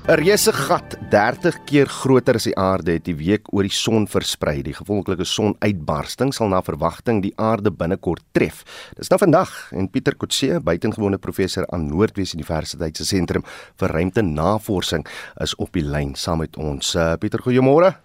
'n 0.04 0.18
Reuse 0.20 0.52
gat 0.52 0.98
30 1.10 1.64
keer 1.64 1.88
groter 1.88 2.36
as 2.36 2.44
die 2.44 2.58
aarde 2.60 2.98
het 2.98 3.06
die 3.08 3.16
week 3.16 3.48
oor 3.56 3.64
die 3.64 3.72
son 3.72 4.04
versprei. 4.04 4.58
Die 4.60 4.76
gevolglike 4.76 5.24
sonuitbarsting 5.24 6.34
sal 6.36 6.50
na 6.52 6.60
verwagting 6.60 7.22
die 7.24 7.32
aarde 7.40 7.72
binnekort 7.72 8.20
tref. 8.36 8.66
Dis 9.00 9.08
nou 9.08 9.20
vandag 9.22 9.72
en 9.72 9.88
Pieter 9.88 10.18
Kotse, 10.20 10.60
buitengewone 10.60 11.18
professor 11.24 11.64
aan 11.72 11.88
Noordwes 11.88 12.34
Universiteit 12.36 13.00
se 13.00 13.08
sentrum 13.08 13.48
vir 13.80 13.96
ruimtenavorsing 13.96 15.08
is 15.40 15.56
op 15.56 15.72
die 15.72 15.86
lyn 15.88 16.16
saam 16.20 16.44
met 16.44 16.60
ons. 16.60 16.96
Uh, 17.00 17.14
Pieter, 17.16 17.40
goeiemôre. 17.40 17.96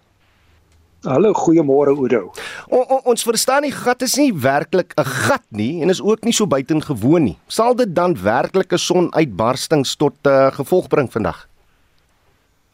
Hallo, 1.03 1.33
goeiemôre 1.35 1.97
Oudo. 1.97 2.31
O, 2.71 2.79
o, 2.79 3.01
ons 3.11 3.27
verstaan 3.27 3.67
die 3.67 3.75
gat 3.75 4.07
is 4.07 4.15
nie 4.15 4.31
werklik 4.31 4.95
'n 4.95 5.03
gat 5.03 5.43
nie 5.51 5.81
en 5.83 5.89
is 5.89 5.99
ook 5.99 6.23
nie 6.23 6.33
so 6.33 6.47
buitengewoon 6.47 7.23
nie. 7.23 7.37
Sal 7.47 7.75
dit 7.75 7.93
dan 7.93 8.15
werklik 8.15 8.71
'n 8.71 8.77
sonuitbarstings 8.77 9.95
tot 9.99 10.15
uh, 10.23 10.47
gevolg 10.55 10.87
bring 10.87 11.11
vandag? 11.11 11.49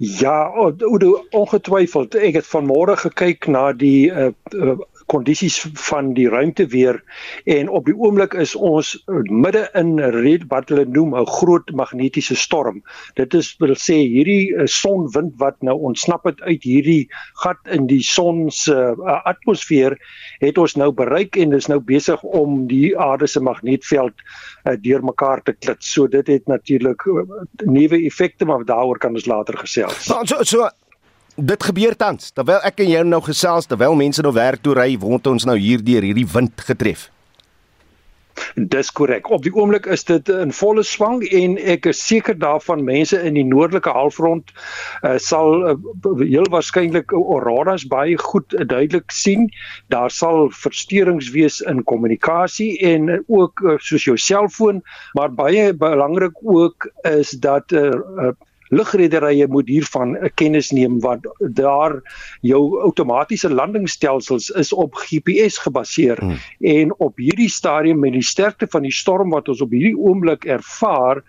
Ja, 0.00 0.48
ongetwyfeld. 1.30 2.14
Ek 2.16 2.38
het 2.38 2.46
vanmôre 2.48 2.94
gekyk 2.96 3.44
na 3.52 3.66
die 3.76 4.08
uh, 4.08 4.30
uh, 4.56 4.78
kondisies 5.10 5.58
van 5.88 6.12
die 6.14 6.28
ruimteweer 6.30 7.00
en 7.50 7.68
op 7.68 7.88
die 7.90 7.96
oomblik 7.98 8.32
is 8.38 8.54
ons 8.54 8.94
midde 9.28 9.66
in 9.78 9.98
red 10.14 10.46
wat 10.52 10.70
hulle 10.70 10.86
noem 10.88 11.16
'n 11.18 11.26
groot 11.26 11.68
magnetiese 11.76 12.36
storm. 12.36 12.80
Dit 13.18 13.34
is 13.34 13.50
wil 13.60 13.74
sê 13.74 13.98
hierdie 14.00 14.54
uh, 14.54 14.64
sonwind 14.64 15.34
wat 15.42 15.60
nou 15.60 15.76
ontsnap 15.90 16.24
het 16.24 16.40
uit 16.40 16.62
hierdie 16.62 17.08
gat 17.42 17.60
in 17.68 17.86
die 17.86 18.02
son 18.02 18.50
se 18.50 18.72
uh, 18.72 19.20
atmosfeer 19.24 19.98
het 20.40 20.58
ons 20.58 20.76
nou 20.76 20.92
bereik 20.92 21.36
en 21.36 21.52
is 21.52 21.68
nou 21.68 21.80
besig 21.80 22.22
om 22.22 22.66
die 22.70 22.96
aarde 22.98 23.26
se 23.26 23.40
magnetveld 23.40 24.14
uh, 24.64 24.76
deurmekaar 24.80 25.42
te 25.42 25.52
klits. 25.52 25.92
So 25.92 26.06
dit 26.06 26.26
het 26.26 26.46
natuurlik 26.46 27.04
uh, 27.06 27.26
nuwe 27.66 28.04
effekte 28.06 28.44
maar 28.44 28.64
daaroor 28.64 28.98
kan 28.98 29.14
ons 29.14 29.26
later 29.26 29.58
gesels. 29.58 29.89
So 29.98 30.22
so, 30.24 30.42
so 30.44 30.68
dit 31.36 31.62
gebeur 31.62 31.96
tans. 31.96 32.32
Terwyl 32.36 32.60
ek 32.66 32.82
en 32.84 32.90
jou 32.90 33.06
nou 33.06 33.22
gesels, 33.24 33.68
terwyl 33.70 33.96
mense 33.98 34.22
nou 34.22 34.34
werk 34.36 34.62
toe 34.62 34.76
ry, 34.76 34.92
word 35.00 35.30
ons 35.30 35.48
nou 35.48 35.56
hier 35.58 35.82
deur 35.84 36.04
hierdie 36.04 36.28
wind 36.28 36.60
getref. 36.66 37.08
Dis 38.54 38.90
korrek. 38.90 39.28
Op 39.30 39.42
die 39.44 39.52
oomblik 39.54 39.86
is 39.90 40.04
dit 40.08 40.28
in 40.32 40.52
volle 40.54 40.82
swang 40.86 41.20
en 41.36 41.56
ek 41.58 41.90
is 41.90 42.00
seker 42.06 42.38
daarvan 42.38 42.84
mense 42.86 43.18
in 43.26 43.36
die 43.36 43.44
noordelike 43.44 43.92
halfrond 43.92 44.52
uh, 45.04 45.16
sal 45.20 45.66
uh, 45.72 45.74
heel 46.22 46.48
waarskynlik 46.52 47.12
auroras 47.12 47.84
baie 47.90 48.16
goed 48.18 48.56
uh, 48.56 48.64
duidelik 48.64 49.12
sien. 49.12 49.48
Daar 49.92 50.10
sal 50.14 50.48
versteurings 50.56 51.30
wees 51.36 51.60
in 51.60 51.84
kommunikasie 51.84 52.72
en 52.92 53.08
uh, 53.08 53.18
ook 53.28 53.60
uh, 53.64 53.76
soos 53.78 54.08
jou 54.08 54.16
selfoon, 54.16 54.80
maar 55.18 55.34
baie 55.34 55.70
belangrik 55.76 56.40
ook 56.40 56.88
is 57.12 57.36
dat 57.44 57.72
uh, 57.76 57.90
uh, 57.92 58.32
lugrederye 58.70 59.46
moet 59.50 59.68
hiervan 59.68 60.16
'n 60.16 60.30
kennis 60.34 60.70
neem 60.70 61.00
want 61.00 61.26
daar 61.38 62.00
jou 62.40 62.80
outomatiese 62.80 63.50
landingsstelsels 63.50 64.50
is 64.50 64.72
op 64.72 64.94
GPS 64.94 65.58
gebaseer 65.58 66.18
hmm. 66.18 66.38
en 66.60 66.94
op 66.98 67.16
hierdie 67.16 67.50
stadium 67.50 67.98
met 67.98 68.12
die 68.12 68.26
sterkte 68.26 68.66
van 68.70 68.82
die 68.82 68.94
storm 68.94 69.30
wat 69.30 69.48
ons 69.48 69.60
op 69.60 69.70
hierdie 69.70 69.96
oomblik 69.98 70.44
ervaar 70.44 71.24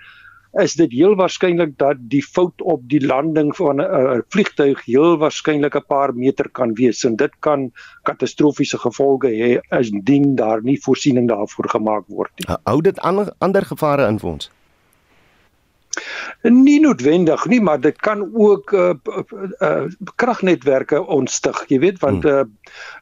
is 0.60 0.73
dit 0.75 0.91
heel 0.91 1.15
waarskynlik 1.15 1.77
dat 1.80 1.99
die 2.12 2.21
fout 2.23 2.62
op 2.62 2.82
die 2.91 2.99
landing 3.06 3.56
van 3.56 3.80
'n 3.80 3.80
uh, 3.80 4.19
vliegtuig 4.30 4.86
heel 4.86 5.17
waarskynlik 5.17 5.75
'n 5.75 5.86
paar 5.88 6.13
meter 6.13 6.49
kan 6.49 6.73
wees 6.73 7.04
en 7.04 7.15
dit 7.15 7.32
kan 7.39 7.71
katastrofiese 8.04 8.77
gevolge 8.77 9.27
hê 9.27 9.60
indien 9.80 10.36
daar 10.36 10.63
nie 10.63 10.80
voorsiening 10.82 11.27
daarvoor 11.27 11.69
gemaak 11.69 12.04
word 12.08 12.32
nie. 12.36 12.58
Hou 12.63 12.82
dit 12.82 12.99
ander 12.99 13.34
ander 13.38 13.65
gevare 13.65 14.08
in 14.08 14.19
vir 14.19 14.30
ons? 14.30 14.51
Nie 16.42 16.80
noodwendig 16.82 17.46
nie, 17.46 17.62
maar 17.62 17.80
dit 17.82 17.98
kan 18.02 18.24
ook 18.34 18.72
uh, 18.72 18.94
uh, 19.06 19.24
uh, 19.60 19.84
kragnetwerke 20.16 21.06
ontstig, 21.06 21.66
jy 21.70 21.80
weet, 21.80 22.00
want 22.02 22.26
uh, 22.26 22.44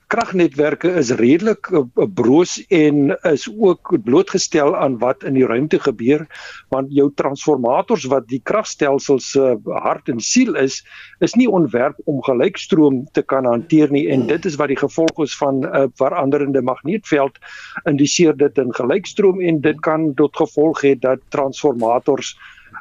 kragnetwerke 0.09 0.89
is 0.99 1.11
redelik 1.19 1.69
uh, 1.71 1.83
broos 2.17 2.57
en 2.73 3.13
is 3.29 3.45
ook 3.47 3.93
blootgestel 4.03 4.75
aan 4.75 4.97
wat 4.99 5.23
in 5.23 5.37
die 5.37 5.45
ruimte 5.45 5.79
gebeur, 5.79 6.25
want 6.73 6.91
jou 6.91 7.07
transformators 7.15 8.07
wat 8.11 8.27
die 8.31 8.41
kragstelsels 8.43 9.31
se 9.35 9.45
uh, 9.53 9.79
hart 9.85 10.09
en 10.09 10.19
siel 10.19 10.57
is, 10.59 10.81
is 11.23 11.37
nie 11.39 11.47
ontwerp 11.47 11.99
om 12.09 12.23
gelykstroom 12.25 13.03
te 13.13 13.21
kan 13.21 13.45
hanteer 13.45 13.93
nie 13.93 14.07
en 14.09 14.25
dit 14.27 14.45
is 14.49 14.57
wat 14.59 14.73
die 14.73 14.81
gevolg 14.81 15.23
is 15.23 15.37
van 15.37 15.61
'n 15.61 15.69
uh, 15.69 15.87
veranderende 16.01 16.61
magneetveld 16.61 17.37
indiseer 17.85 18.35
dit 18.37 18.57
in 18.57 18.73
gelykstroom 18.73 19.41
en 19.41 19.61
dit 19.61 19.79
kan 19.79 20.13
tot 20.15 20.35
gevolg 20.35 20.81
hê 20.83 20.95
dat 20.99 21.21
transformators 21.29 22.35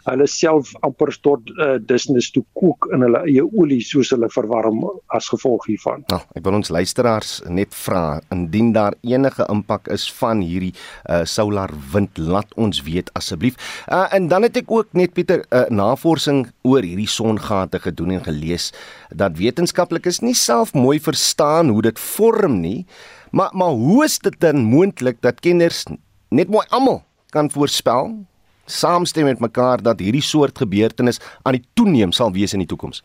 hulle 0.06 0.26
self 0.30 0.70
amper 0.86 1.12
tot 1.24 1.50
uh, 1.56 1.76
dusnis 1.80 2.30
toe 2.34 2.44
kook 2.58 2.88
in 2.94 3.04
hulle 3.06 3.22
eie 3.26 3.44
olie 3.44 3.80
soos 3.84 4.12
hulle 4.14 4.28
verwarm 4.32 4.84
as 5.14 5.28
gevolg 5.32 5.66
hiervan. 5.70 6.04
Nou, 6.12 6.20
ek 6.38 6.44
wil 6.46 6.58
ons 6.60 6.70
luisteraars 6.74 7.32
net 7.48 7.74
vra 7.76 8.20
indien 8.34 8.72
daar 8.76 8.96
enige 9.06 9.46
impak 9.50 9.88
is 9.94 10.06
van 10.20 10.42
hierdie 10.44 10.74
uh, 10.74 11.24
solar 11.28 11.72
wind 11.92 12.18
laat 12.18 12.54
ons 12.56 12.82
weet 12.86 13.10
asseblief. 13.18 13.58
Uh, 13.88 14.06
en 14.14 14.28
dan 14.30 14.46
het 14.46 14.60
ek 14.62 14.70
ook 14.72 14.94
net 14.98 15.14
Pieter 15.16 15.44
uh, 15.50 15.66
navorsing 15.72 16.46
oor 16.68 16.84
hierdie 16.84 17.08
songate 17.10 17.80
gedoen 17.82 18.18
en 18.18 18.24
gelees 18.26 18.70
dat 19.10 19.38
wetenskaplikes 19.40 20.22
nie 20.22 20.36
self 20.36 20.74
mooi 20.76 20.98
verstaan 21.02 21.72
hoe 21.72 21.82
dit 21.88 21.98
vorm 21.98 22.60
nie. 22.62 22.84
Maar 23.30 23.50
maar 23.52 23.76
hoe 23.76 24.04
is 24.04 24.18
dit 24.18 24.36
dan 24.40 24.64
moontlik 24.64 25.20
dat 25.20 25.40
kenners 25.40 25.84
net 26.30 26.48
mooi 26.48 26.64
almal 26.70 27.02
kan 27.32 27.50
voorspel 27.50 28.14
saamstem 28.70 29.24
met 29.24 29.40
mekaar 29.40 29.82
dat 29.82 30.00
hierdie 30.00 30.22
soort 30.22 30.58
gebeurtenis 30.58 31.20
aan 31.42 31.58
die 31.58 31.64
toeneem 31.74 32.12
sal 32.12 32.32
wees 32.32 32.52
in 32.52 32.64
die 32.64 32.70
toekoms? 32.70 33.02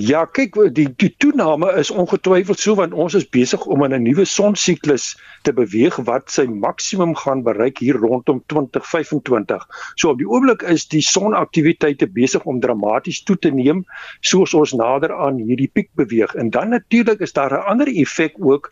Ja, 0.00 0.22
kyk, 0.24 0.56
die 0.72 0.86
die 0.98 1.10
toename 1.20 1.68
is 1.76 1.90
ongetwyfeld 1.92 2.58
so 2.58 2.74
want 2.78 2.94
ons 2.96 3.14
is 3.18 3.26
besig 3.36 3.66
om 3.66 3.84
in 3.84 3.92
'n 3.94 4.02
nuwe 4.02 4.24
sonsiklus 4.24 5.16
te 5.44 5.52
beweeg 5.52 5.98
wat 6.08 6.30
sy 6.30 6.46
maksimum 6.46 7.12
gaan 7.14 7.42
bereik 7.42 7.78
hier 7.78 7.98
rondom 8.00 8.40
2025. 8.46 9.66
So 9.96 10.10
op 10.10 10.18
die 10.18 10.28
oomblik 10.28 10.62
is 10.62 10.88
die 10.88 11.02
sonaktiwiteite 11.02 12.08
besig 12.08 12.44
om 12.44 12.60
dramaties 12.60 13.22
toe 13.22 13.36
te 13.36 13.50
neem 13.50 13.84
soos 14.20 14.54
ons 14.54 14.72
nader 14.72 15.12
aan 15.12 15.36
hierdie 15.36 15.70
piek 15.72 15.90
beweeg. 15.94 16.34
En 16.34 16.50
dan 16.50 16.68
natuurlik 16.68 17.20
is 17.20 17.32
daar 17.32 17.52
'n 17.52 17.66
ander 17.68 17.88
effek 17.88 18.34
ook 18.38 18.70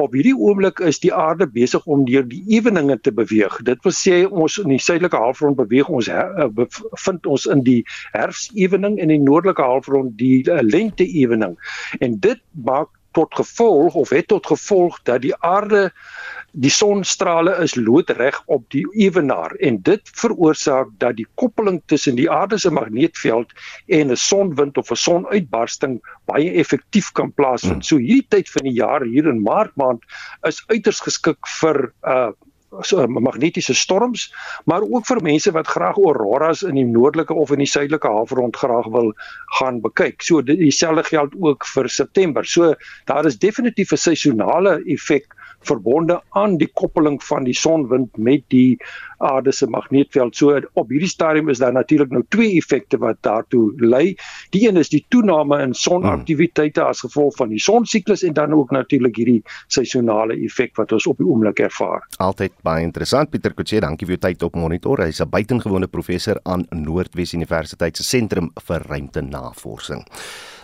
op 0.00 0.14
hierdie 0.16 0.36
oomblik 0.36 0.80
is 0.84 1.00
die 1.02 1.12
aarde 1.14 1.46
besig 1.46 1.86
om 1.86 2.04
deur 2.08 2.26
die 2.28 2.42
eweninge 2.56 2.98
te 3.00 3.12
beweeg. 3.12 3.58
Dit 3.66 3.82
wil 3.86 3.94
sê 3.96 4.22
ons 4.28 4.58
in 4.62 4.72
die 4.74 4.80
suidelike 4.82 5.16
halfrond 5.16 5.58
beweeg 5.60 5.88
ons 5.88 6.08
eh, 6.08 6.46
bevind 6.54 7.26
ons 7.26 7.46
in 7.50 7.64
die 7.66 7.80
herfsewening 8.14 8.98
en 8.98 9.10
in 9.10 9.16
die 9.16 9.26
noordelike 9.26 9.62
halfrond 9.62 10.16
die 10.20 10.40
uh, 10.48 10.60
lente 10.62 11.06
ewening. 11.06 11.56
En 12.00 12.18
dit 12.20 12.40
maak 12.64 12.88
tot 13.12 13.34
gevolg 13.34 13.94
of 13.94 14.10
het 14.14 14.28
tot 14.30 14.46
gevolg 14.46 15.00
dat 15.02 15.22
die 15.22 15.34
aarde 15.42 15.90
die 16.52 16.70
sonstrale 16.70 17.54
is 17.62 17.76
loodreg 17.78 18.40
op 18.46 18.64
die 18.74 18.84
ewenaar 18.98 19.54
en 19.62 19.78
dit 19.86 20.10
veroorsaak 20.18 20.90
dat 20.98 21.16
die 21.16 21.26
koppeling 21.34 21.80
tussen 21.86 22.18
die 22.18 22.30
aarde 22.30 22.58
se 22.58 22.70
magneetveld 22.70 23.52
en 23.86 24.10
'n 24.10 24.16
sonwind 24.16 24.76
of 24.76 24.90
'n 24.90 24.96
sonuitbarsting 24.96 26.00
baie 26.26 26.50
effektief 26.50 27.12
kan 27.12 27.32
plaasvind. 27.32 27.72
Hmm. 27.72 27.82
So 27.82 27.96
hierdie 27.96 28.26
tyd 28.28 28.50
van 28.50 28.64
die 28.64 28.74
jaar 28.74 29.02
hier 29.02 29.26
in 29.26 29.42
Maart 29.42 29.76
maand 29.76 30.02
is 30.42 30.62
uiters 30.66 31.00
geskik 31.00 31.38
vir 31.60 31.92
uh 32.02 32.30
so 32.82 33.06
magnetiese 33.06 33.74
storms, 33.74 34.34
maar 34.64 34.82
ook 34.82 35.06
vir 35.06 35.22
mense 35.22 35.50
wat 35.50 35.66
graag 35.66 35.96
auroras 35.96 36.62
in 36.62 36.74
die 36.74 36.86
noordelike 36.86 37.34
of 37.34 37.50
in 37.50 37.58
die 37.58 37.66
suidelike 37.66 38.08
halfrond 38.08 38.56
graag 38.56 38.86
wil 38.94 39.12
gaan 39.58 39.80
bekyk. 39.80 40.22
So 40.22 40.42
dieselfde 40.42 41.02
geld 41.02 41.34
ook 41.40 41.66
vir 41.66 41.88
September. 41.88 42.44
So 42.46 42.74
daar 43.04 43.26
is 43.26 43.38
definitief 43.38 43.92
'n 43.92 43.96
seisonale 43.96 44.82
effek 44.86 45.26
verbonde 45.68 46.20
aan 46.28 46.56
die 46.56 46.70
koppeling 46.72 47.18
van 47.24 47.44
die 47.44 47.54
sonwind 47.56 48.16
met 48.16 48.42
die 48.48 48.78
aarde 49.20 49.52
se 49.52 49.66
magneetveld. 49.66 50.36
So 50.36 50.60
op 50.72 50.88
hierdie 50.88 51.08
stadium 51.08 51.48
is 51.48 51.58
daar 51.60 51.72
natuurlik 51.72 52.10
nou 52.10 52.22
twee 52.28 52.56
effekte 52.56 52.98
wat 52.98 53.20
daartoe 53.20 53.72
lei. 53.76 54.16
Die 54.50 54.66
een 54.68 54.80
is 54.80 54.88
die 54.88 55.04
toename 55.08 55.60
in 55.62 55.74
sonaktiwiteite 55.74 56.82
as 56.84 57.04
gevolg 57.04 57.36
van 57.36 57.52
die 57.52 57.60
sonsiklus 57.60 58.24
en 58.26 58.32
dan 58.32 58.54
ook 58.56 58.70
natuurlik 58.70 59.16
hierdie 59.20 59.42
seisonale 59.68 60.38
effek 60.44 60.76
wat 60.80 60.92
ons 60.96 61.06
op 61.10 61.20
die 61.20 61.28
oomblik 61.28 61.60
ervaar. 61.66 62.06
Altyd 62.18 62.56
baie 62.64 62.84
interessant 62.86 63.30
Pieter 63.30 63.54
Kutse, 63.54 63.80
dankie 63.84 64.08
vir 64.08 64.16
jou 64.16 64.24
tyd 64.28 64.46
op 64.48 64.56
Monitor. 64.56 65.04
Hy's 65.04 65.20
'n 65.20 65.30
buitengewone 65.30 65.88
professor 65.88 66.40
aan 66.44 66.66
Noordwes 66.70 67.34
Universiteit 67.34 67.96
se 67.96 68.02
Sentrum 68.02 68.50
vir 68.66 68.82
Ruimtenavorsing. 68.88 70.04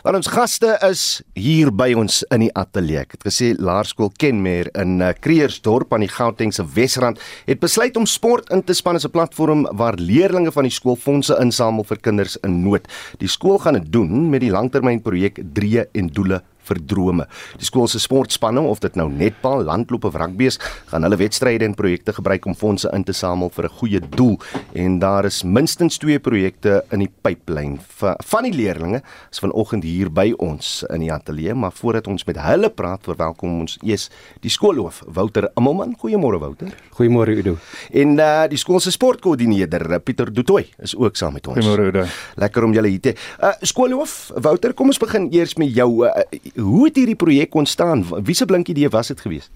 Want 0.07 0.21
ons 0.21 0.29
gaste 0.31 0.69
is 0.87 1.01
hier 1.35 1.73
by 1.75 1.89
ons 1.99 2.21
in 2.31 2.45
die 2.45 2.53
ateljee. 2.55 3.01
Ek 3.03 3.17
het 3.17 3.25
gesê 3.27 3.49
Laerskool 3.59 4.13
Kenmer 4.23 4.69
in 4.79 5.01
uh, 5.03 5.09
Kreersdorp 5.19 5.97
aan 5.97 6.05
die 6.05 6.13
Gautengse 6.15 6.63
Wesrand 6.77 7.19
het 7.49 7.59
besluit 7.59 7.99
om 7.99 8.07
sport 8.07 8.53
in 8.55 8.63
te 8.63 8.77
span 8.79 8.95
as 8.95 9.09
'n 9.09 9.11
platform 9.11 9.67
waar 9.75 9.99
leerders 9.99 10.55
van 10.55 10.63
die 10.63 10.71
skool 10.71 10.95
fondse 10.95 11.35
insamel 11.43 11.83
vir 11.83 11.99
kinders 11.99 12.39
in 12.47 12.63
nood. 12.63 12.87
Die 13.19 13.27
skool 13.27 13.59
gaan 13.59 13.83
dit 13.83 13.91
doen 13.91 14.31
met 14.31 14.47
die 14.47 14.55
langtermynprojek 14.55 15.43
Drie 15.43 15.83
en 15.83 16.07
Doele 16.07 16.45
vir 16.67 16.83
drome. 16.87 17.27
Die 17.59 17.69
skool 17.69 17.89
se 17.89 18.01
sportspanne 18.03 18.61
of 18.61 18.81
dit 18.81 18.97
nou 18.97 19.09
netbal, 19.11 19.65
landloop 19.65 20.05
of 20.05 20.15
rugby 20.15 20.51
is, 20.51 20.59
gaan 20.91 21.03
hulle 21.07 21.17
wedstryde 21.17 21.65
en 21.65 21.75
projekte 21.75 22.13
gebruik 22.13 22.47
om 22.47 22.55
fondse 22.55 22.91
in 22.93 23.05
te 23.05 23.13
samel 23.13 23.51
vir 23.51 23.65
'n 23.65 23.77
goeie 23.79 24.01
doel 24.01 24.39
en 24.75 24.99
daar 24.99 25.25
is 25.25 25.43
minstens 25.43 25.99
2 25.99 26.19
projekte 26.21 26.85
in 26.93 27.01
die 27.01 27.13
pipeline 27.23 27.79
van 28.25 28.43
die 28.43 28.53
leerders 28.53 29.03
is 29.31 29.41
vanoggend 29.41 29.85
hier 29.85 30.11
by 30.13 30.33
ons 30.43 30.85
in 30.93 31.05
die 31.05 31.13
ateljee, 31.13 31.55
maar 31.55 31.73
voordat 31.73 32.07
ons 32.11 32.25
met 32.29 32.39
hulle 32.41 32.71
praat, 32.71 33.05
verwelkom 33.07 33.61
ons 33.65 33.79
eers 33.83 34.09
die 34.45 34.51
skoolhoof 34.53 35.03
Wouter 35.17 35.49
Immelman. 35.57 35.95
Goeiemôre 36.01 36.41
Wouter. 36.43 36.73
Goeiemôre 36.99 37.37
Udo. 37.37 37.57
En 37.93 38.17
uh 38.19 38.35
die 38.47 38.59
skool 38.61 38.81
se 38.81 38.93
sportkoördineerder 38.95 39.99
Pieter 40.05 40.31
Dutoy 40.33 40.67
is 40.83 40.95
ook 40.97 41.17
saam 41.17 41.37
met 41.37 41.47
ons. 41.47 41.59
Goeiemôre 41.59 41.89
Udo. 41.91 42.05
Lekker 42.37 42.65
om 42.65 42.75
julle 42.77 42.93
hier 42.93 43.01
te. 43.01 43.15
Uh 43.41 43.55
skoolhoof 43.63 44.17
Wouter, 44.45 44.75
kom 44.77 44.93
ons 44.93 45.01
begin 45.03 45.29
eers 45.33 45.57
met 45.61 45.73
jou. 45.75 46.07
Uh, 46.07 46.13
hoe 46.57 46.85
het 46.87 46.97
hierdie 46.97 47.17
projek 47.19 47.55
ontstaan? 47.55 48.05
Wie 48.25 48.35
se 48.35 48.45
blink 48.45 48.69
idee 48.69 48.89
was 48.89 49.09
dit 49.13 49.21
geweest? 49.21 49.51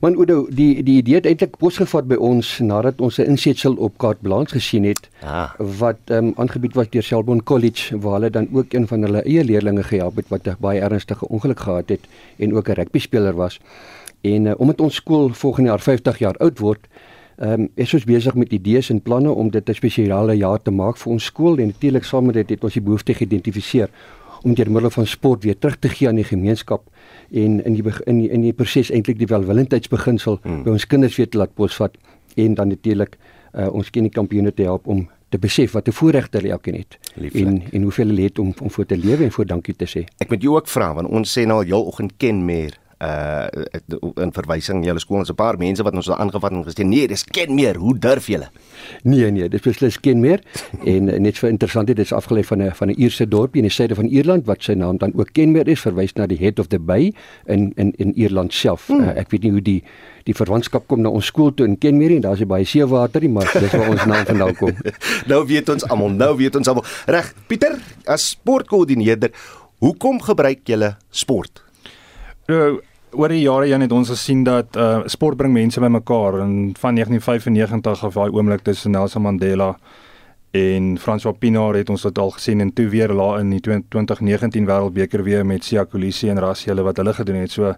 Man 0.00 0.16
Udo, 0.20 0.46
die 0.50 0.82
die 0.82 0.96
idee 1.02 1.18
het 1.18 1.26
eintlik 1.26 1.56
posgevat 1.60 2.08
by 2.08 2.16
ons 2.16 2.58
nadat 2.64 3.00
ons 3.00 3.18
'n 3.18 3.28
insetsel 3.34 3.74
op 3.74 3.98
kaart 3.98 4.20
balans 4.20 4.52
gesien 4.52 4.84
het 4.84 5.08
ah. 5.22 5.50
wat 5.58 5.98
ehm 6.04 6.26
um, 6.26 6.32
aangebied 6.36 6.74
was 6.74 6.88
deur 6.90 7.02
Selborne 7.02 7.42
College 7.42 7.98
waar 7.98 8.12
hulle 8.12 8.30
dan 8.30 8.48
ook 8.52 8.72
een 8.72 8.86
van 8.86 9.02
hulle 9.02 9.22
eie 9.22 9.44
leerders 9.44 9.86
gehelp 9.86 10.16
het 10.16 10.28
wat 10.28 10.46
'n 10.46 10.56
baie 10.60 10.80
ernstige 10.80 11.28
ongeluk 11.28 11.60
gehad 11.60 11.88
het 11.88 12.00
en 12.38 12.54
ook 12.54 12.68
'n 12.68 12.72
rugby 12.72 12.98
speler 12.98 13.34
was. 13.34 13.60
En 14.20 14.44
uh, 14.44 14.52
omdat 14.56 14.80
ons 14.80 14.94
skool 14.94 15.28
volgende 15.28 15.68
jaar 15.68 15.80
50 15.80 16.18
jaar 16.18 16.36
oud 16.36 16.58
word, 16.58 16.80
ehm 17.36 17.52
um, 17.60 17.68
is 17.74 17.94
ons 17.94 18.04
besig 18.04 18.34
met 18.34 18.52
idees 18.52 18.90
en 18.90 19.00
planne 19.00 19.30
om 19.30 19.50
dit 19.50 19.68
'n 19.68 19.74
spesiale 19.74 20.36
jaar 20.36 20.62
te 20.62 20.70
maak 20.70 20.96
vir 20.96 21.12
ons 21.12 21.24
skool 21.24 21.58
en 21.58 21.66
natuurlik 21.66 22.04
saam 22.04 22.24
met 22.24 22.34
dit 22.34 22.48
het 22.48 22.64
ons 22.64 22.72
die 22.72 22.82
behoefte 22.82 23.14
geïdentifiseer 23.14 23.88
om 24.42 24.54
deur 24.54 24.70
middel 24.70 24.90
van 24.90 25.06
sport 25.06 25.44
weer 25.44 25.58
terug 25.58 25.78
te 25.78 25.88
gee 25.88 26.08
aan 26.08 26.20
die 26.20 26.24
gemeenskap 26.24 26.86
en 27.30 27.64
in 27.64 27.74
die 27.74 27.84
in 28.06 28.18
die, 28.18 28.30
in 28.30 28.40
die 28.40 28.52
proses 28.52 28.90
eintlik 28.90 29.18
die 29.18 29.26
welwillendheidsbeginsel 29.26 30.38
hmm. 30.42 30.62
by 30.62 30.70
ons 30.70 30.86
kinders 30.86 31.16
weer 31.16 31.28
te 31.28 31.38
laat 31.38 31.54
posvat 31.54 31.96
en 32.36 32.54
dan 32.54 32.68
natuurlik 32.68 33.16
uh, 33.18 33.68
ons 33.72 33.90
kinderkampioene 33.90 34.54
te 34.54 34.62
help 34.62 34.86
om 34.86 35.08
te 35.28 35.38
besef 35.38 35.72
wat 35.72 35.88
'n 35.88 35.92
voorreg 35.92 36.28
hulle 36.30 36.50
elkeen 36.50 36.74
het 36.74 36.98
Lieflik. 37.14 37.46
en 37.46 37.62
en 37.72 37.82
hoeveel 37.82 38.06
hulle 38.06 38.22
het 38.22 38.38
om 38.38 38.54
om 38.62 38.70
voor 38.70 38.86
te 38.86 38.96
lewe 38.96 39.24
en 39.24 39.32
voor 39.32 39.46
dankie 39.46 39.76
te 39.76 39.86
sê. 39.86 40.04
Ek 40.18 40.28
moet 40.28 40.42
jou 40.42 40.56
ook 40.56 40.68
vra 40.68 40.94
want 40.94 41.08
ons 41.08 41.38
sê 41.38 41.44
nou 41.46 41.58
al 41.58 41.66
heel 41.66 41.84
oggend 41.84 42.12
ken 42.16 42.44
meer 42.44 42.78
uh 42.98 43.46
in 44.18 44.32
verwysing 44.34 44.82
julle 44.82 44.98
skool 44.98 45.20
ons 45.22 45.30
'n 45.30 45.38
paar 45.38 45.56
mense 45.58 45.82
wat 45.86 45.94
ons 45.94 46.08
al 46.08 46.18
aangevat 46.18 46.52
en 46.52 46.64
gesê 46.66 46.84
nee 46.84 47.06
dis 47.06 47.24
ken 47.24 47.54
meer 47.54 47.76
hoe 47.76 47.94
durf 47.98 48.26
julle? 48.26 48.48
Nee 49.02 49.30
nee 49.30 49.48
dis 49.48 49.62
beslis 49.62 50.00
ken 50.00 50.20
meer. 50.20 50.42
En 50.88 51.04
net 51.04 51.38
vir 51.38 51.50
interessant 51.50 51.86
dit 51.86 51.98
is 51.98 52.12
afgelei 52.12 52.42
van 52.44 52.62
'n 52.62 52.74
van 52.74 52.88
'n 52.88 52.98
Ierse 52.98 53.28
dorpie 53.28 53.62
in 53.62 53.68
die 53.68 53.74
suide 53.74 53.94
van 53.94 54.06
Ierland 54.06 54.46
wat 54.46 54.62
sy 54.62 54.72
naam 54.72 54.98
dan 54.98 55.12
ook 55.14 55.32
ken 55.32 55.52
meer 55.52 55.68
is 55.68 55.80
verwys 55.80 56.14
na 56.14 56.26
die 56.26 56.38
head 56.38 56.58
of 56.58 56.68
the 56.68 56.78
bay 56.78 57.12
in 57.46 57.72
in 57.76 57.92
in 57.98 58.14
Ierland 58.14 58.52
self. 58.52 58.86
Hmm. 58.86 59.00
uh, 59.00 59.16
ek 59.16 59.30
weet 59.30 59.42
nie 59.42 59.50
hoe 59.50 59.62
die 59.62 59.82
die 60.24 60.34
verwantskap 60.34 60.86
kom 60.86 61.00
na 61.00 61.08
ons 61.08 61.26
skool 61.26 61.54
toe 61.54 61.66
in 61.66 61.78
Kenmere 61.78 62.14
en 62.14 62.20
daar's 62.20 62.44
baie 62.44 62.64
seewater 62.64 63.20
nie 63.20 63.32
maar 63.32 63.48
dis 63.52 63.72
waar 63.72 63.90
ons 63.90 64.04
naam 64.04 64.26
vandaan 64.26 64.56
kom. 64.56 64.74
Nou 65.30 65.46
weet 65.46 65.68
ons 65.68 65.84
almal 65.88 66.10
nou 66.10 66.36
weet 66.36 66.56
ons 66.56 66.68
almal. 66.68 66.84
Reg 67.06 67.32
Pieter 67.46 67.78
as 68.06 68.28
sportkoördineerder 68.34 69.30
hoekom 69.78 70.20
gebruik 70.20 70.66
julle 70.66 70.96
sport 71.10 71.67
Nou 72.48 72.78
oor 73.12 73.28
die 73.28 73.42
jare 73.42 73.66
heen 73.68 73.82
het 73.84 73.92
ons 73.92 74.08
gesien 74.08 74.40
dat 74.44 74.76
uh 74.80 75.02
sport 75.12 75.36
bring 75.36 75.52
mense 75.52 75.80
bymekaar 75.80 76.38
en 76.40 76.52
van 76.80 76.96
1995 76.96 78.04
af 78.08 78.14
daai 78.14 78.30
oomblik 78.32 78.62
tussen 78.64 78.94
Nelson 78.96 79.22
Mandela 79.22 79.74
en 80.56 80.96
François 80.98 81.36
Pinaar 81.38 81.76
het 81.76 81.90
ons 81.92 82.06
dit 82.08 82.18
al 82.18 82.30
gesien 82.30 82.60
en 82.64 82.72
toe 82.72 82.86
weer 82.88 83.12
laat 83.12 83.42
in 83.42 83.50
die 83.52 83.60
2019 83.60 84.64
Wêreldbeker 84.64 85.22
weer 85.26 85.44
met 85.46 85.64
Sia 85.64 85.84
Kolisi 85.84 86.30
en 86.32 86.40
Rassie 86.40 86.72
hulle 86.72 86.86
wat 86.88 86.96
hulle 86.96 87.12
gedoen 87.12 87.42
het. 87.42 87.52
So 87.52 87.74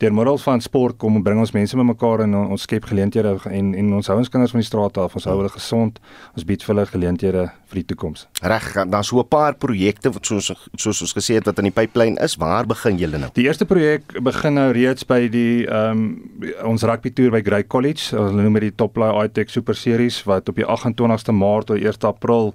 deur 0.00 0.14
middel 0.16 0.38
van 0.40 0.62
sport 0.64 0.96
kom 1.00 1.18
bring 1.24 1.40
ons 1.42 1.52
mense 1.52 1.76
bymekaar 1.76 2.22
en 2.24 2.34
ons 2.40 2.62
skep 2.64 2.86
geleenthede 2.88 3.34
en 3.50 3.72
en 3.76 3.92
ons 3.98 4.08
hou 4.08 4.16
ons 4.16 4.30
kinders 4.32 4.54
van 4.54 4.62
die 4.62 4.68
straat 4.68 4.98
af. 5.02 5.16
Ons 5.18 5.26
hou 5.28 5.36
hulle 5.36 5.52
gesond. 5.52 5.98
Ons 6.36 6.46
bied 6.48 6.64
vir 6.64 6.74
hulle 6.74 6.86
geleenthede 6.88 7.42
vir 7.70 7.80
die 7.80 7.84
toekoms. 7.92 8.26
Reg, 8.40 8.70
daar's 8.88 9.10
so 9.12 9.20
'n 9.20 9.28
paar 9.28 9.54
projekte 9.54 10.12
wat 10.12 10.26
soos 10.26 10.52
soos 10.76 11.02
ons 11.02 11.12
gesê 11.12 11.34
het 11.34 11.46
wat 11.46 11.58
in 11.58 11.68
die 11.68 11.76
pipeline 11.76 12.16
is. 12.22 12.36
Waar 12.36 12.66
begin 12.66 12.96
julle 12.96 13.18
nou? 13.18 13.30
Die 13.34 13.44
eerste 13.44 13.66
projek 13.66 14.22
begin 14.22 14.54
nou 14.54 14.72
reeds 14.72 15.04
by 15.04 15.28
die 15.28 15.66
ehm 15.66 15.90
um, 15.90 16.18
ons 16.64 16.82
rugby 16.82 17.10
toer 17.10 17.30
by 17.30 17.42
Grey 17.42 17.66
College. 17.66 18.16
Hulle 18.16 18.42
noem 18.42 18.54
dit 18.54 18.62
die 18.62 18.76
Toplai 18.76 19.24
iTech 19.24 19.50
Super 19.50 19.74
Series 19.74 20.24
wat 20.24 20.48
op 20.48 20.56
die 20.56 20.64
28ste 20.66 21.32
Maart 21.32 21.66
tot 21.66 21.78
1 21.78 22.04
April 22.04 22.54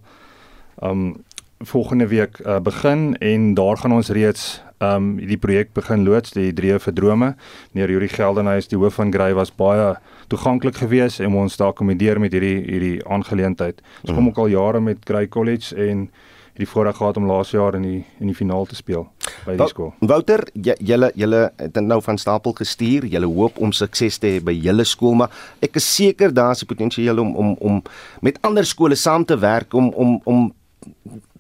ehm 0.82 0.90
um, 0.90 1.24
volgende 1.60 2.08
week 2.08 2.40
uh, 2.46 2.60
begin 2.60 3.18
en 3.18 3.54
daar 3.54 3.78
gaan 3.78 3.92
ons 3.92 4.10
reeds 4.10 4.65
um, 4.80 5.16
die 5.18 5.38
projek 5.38 5.74
begin 5.74 6.04
loods 6.04 6.32
die 6.36 6.54
drie 6.54 6.74
verdrome. 6.80 7.36
Meneer 7.74 7.96
Yuri 7.96 8.10
Geldenhuis, 8.12 8.68
die 8.68 8.78
hoof 8.78 9.00
van 9.00 9.12
Grey 9.14 9.34
was 9.34 9.52
baie 9.52 9.96
toeganklik 10.28 10.76
geweest 10.76 11.20
om 11.20 11.36
ons 11.36 11.56
te 11.56 11.64
akkommodeer 11.64 12.20
met 12.20 12.34
hierdie 12.34 12.62
hierdie 12.66 13.00
aangeleentheid. 13.06 13.82
Ons 14.04 14.14
kom 14.14 14.24
mm. 14.24 14.32
ook 14.32 14.38
al 14.46 14.54
jare 14.56 14.82
met 14.82 15.04
Grey 15.06 15.28
College 15.28 15.76
en 15.76 16.10
die 16.56 16.68
voorreg 16.68 16.96
gehad 16.96 17.18
om 17.20 17.26
laas 17.28 17.52
jaar 17.52 17.76
in 17.76 17.84
die 17.84 18.02
in 18.24 18.30
die 18.32 18.36
finaal 18.36 18.66
te 18.66 18.78
speel 18.80 19.04
by 19.46 19.58
die 19.60 19.68
skool. 19.68 19.92
Wouter, 20.00 20.46
julle 20.56 21.12
julle 21.20 21.42
het 21.60 21.80
nou 21.84 22.00
van 22.02 22.20
stapel 22.22 22.56
gestuur. 22.56 23.08
Julle 23.12 23.28
hoop 23.28 23.60
om 23.60 23.74
sukses 23.76 24.20
te 24.22 24.36
hê 24.36 24.44
by 24.44 24.56
julle 24.56 24.86
skool, 24.88 25.18
maar 25.20 25.34
ek 25.66 25.76
is 25.82 25.88
seker 25.96 26.32
daar's 26.34 26.64
'n 26.64 26.72
potensiaal 26.72 27.20
om 27.20 27.36
om 27.36 27.56
om 27.60 27.82
met 28.22 28.40
ander 28.42 28.66
skole 28.66 28.96
saam 28.96 29.26
te 29.26 29.38
werk 29.38 29.74
om 29.74 29.90
om 29.90 30.22
om 30.24 30.54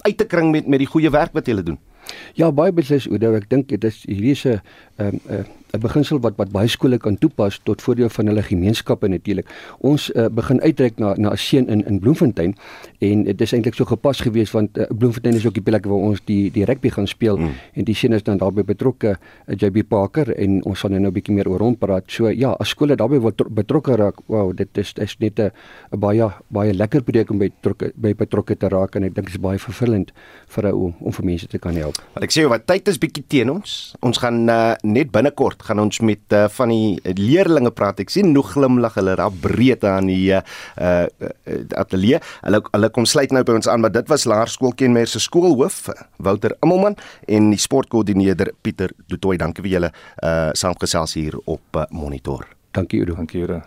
uit 0.01 0.17
te 0.17 0.25
kring 0.25 0.51
met 0.51 0.67
met 0.67 0.79
die 0.79 0.91
goeie 0.91 1.09
werk 1.09 1.33
wat 1.33 1.45
julle 1.45 1.63
doen. 1.63 1.79
Ja, 2.35 2.51
baie 2.51 2.73
beslis 2.75 3.07
Oudo, 3.09 3.33
ek 3.37 3.49
dink 3.49 3.69
dit 3.71 3.83
is 3.89 4.03
hierdie 4.07 4.35
se 4.35 4.59
ehm, 4.97 5.19
'n 5.29 5.45
'n 5.75 5.79
beginsel 5.79 6.19
wat 6.19 6.35
wat 6.39 6.51
baie 6.51 6.67
skole 6.67 6.97
kan 6.97 7.17
toepas 7.17 7.59
tot 7.63 7.81
voordeel 7.81 8.09
van 8.09 8.27
hulle 8.31 8.43
gemeenskappe 8.43 9.07
natuurlik. 9.07 9.47
Ons 9.79 10.09
uh, 10.15 10.27
begin 10.31 10.61
uitreik 10.61 10.99
na 10.99 11.13
na 11.17 11.31
'n 11.31 11.37
seun 11.37 11.67
in 11.67 11.85
in 11.85 11.99
Bloemfontein 11.99 12.55
en 12.99 13.23
dit 13.23 13.41
is 13.41 13.53
eintlik 13.53 13.75
so 13.75 13.85
gepas 13.85 14.21
geweest 14.21 14.53
want 14.53 14.77
uh, 14.77 14.85
Bloemfontein 14.97 15.35
is 15.35 15.45
ook 15.45 15.53
die 15.53 15.63
plek 15.63 15.85
waar 15.85 16.03
ons 16.09 16.21
die 16.25 16.51
die 16.51 16.65
rugby 16.65 16.89
gaan 16.89 17.07
speel 17.07 17.37
mm. 17.37 17.51
en 17.73 17.83
die 17.83 17.95
seun 17.95 18.13
is 18.13 18.23
dan 18.23 18.37
daarbey 18.37 18.63
betrokke 18.63 19.17
uh, 19.17 19.55
JB 19.55 19.83
Parker 19.87 20.33
en 20.35 20.63
ons 20.63 20.79
gaan 20.79 20.91
nou 20.91 21.09
'n 21.09 21.13
bietjie 21.13 21.35
meer 21.35 21.49
oor 21.49 21.59
hom 21.59 21.75
praat. 21.75 22.03
So 22.07 22.29
ja, 22.29 22.55
as 22.59 22.69
skole 22.69 22.95
daarbey 22.95 23.19
wil 23.19 23.33
betrokke 23.49 23.95
raak, 23.95 24.15
wow, 24.27 24.55
dit 24.55 24.77
is 24.77 24.93
is 24.95 25.15
net 25.19 25.39
'n 25.39 25.51
baie 25.99 26.31
baie 26.47 26.73
lekker 26.73 27.03
projek 27.03 27.31
om 27.31 27.37
by 27.37 27.49
betrokke 27.49 27.91
by 27.95 28.13
betrokke 28.13 28.55
te 28.55 28.67
raak 28.67 28.95
en 28.95 29.03
ek 29.03 29.15
dink 29.15 29.27
dit 29.27 29.35
is 29.35 29.41
baie 29.41 29.59
vervullend 29.59 30.11
vir 30.47 30.67
'n 30.67 30.73
om, 30.73 30.93
om 30.99 31.11
vir 31.11 31.25
mense 31.25 31.47
te 31.47 31.57
kan 31.57 31.75
help. 31.75 31.97
Want 32.13 32.23
ek 32.23 32.31
sê 32.31 32.47
wat 32.47 32.65
tyd 32.65 32.87
is 32.87 32.97
bietjie 32.97 33.23
teen 33.27 33.49
ons. 33.49 33.95
Ons 34.01 34.17
gaan 34.17 34.49
uh, 34.49 34.75
net 34.83 35.11
binnekort 35.11 35.61
gaan 35.65 35.81
ons 35.83 35.99
met 36.05 36.35
uh, 36.35 36.45
van 36.57 36.71
die 36.73 37.13
leerlinge 37.19 37.71
praat. 37.75 38.01
Ek 38.03 38.13
sien 38.13 38.31
nog 38.35 38.53
glimlag 38.55 38.97
hulle 38.99 39.15
daar 39.19 39.33
breed 39.43 39.85
aan 39.87 40.09
die 40.11 40.31
uh, 40.35 40.41
uh 40.79 41.05
ateljee. 41.75 42.21
Hulle 42.45 42.61
hulle 42.71 42.89
kom 42.93 43.05
sluit 43.09 43.33
nou 43.35 43.43
by 43.45 43.57
ons 43.59 43.69
aan, 43.71 43.83
maar 43.83 43.93
dit 43.93 44.09
was 44.11 44.25
Laerskool 44.29 44.75
Kenmer 44.77 45.09
se 45.09 45.21
skoolhoof 45.23 45.85
Wouter 46.23 46.55
Immelman 46.61 46.97
en 47.27 47.51
die 47.53 47.61
sportkoördineerder 47.61 48.53
Pieter 48.61 48.93
Dutoy. 49.09 49.37
Dankie 49.41 49.65
vir 49.65 49.77
julle 49.77 49.93
uh 50.23 50.51
saamgesels 50.55 51.15
hier 51.19 51.39
op 51.45 51.79
uh, 51.79 51.87
monitor. 51.91 52.47
Dankie 52.75 53.01
Udo. 53.05 53.15
Dankie 53.15 53.45
Udo. 53.47 53.63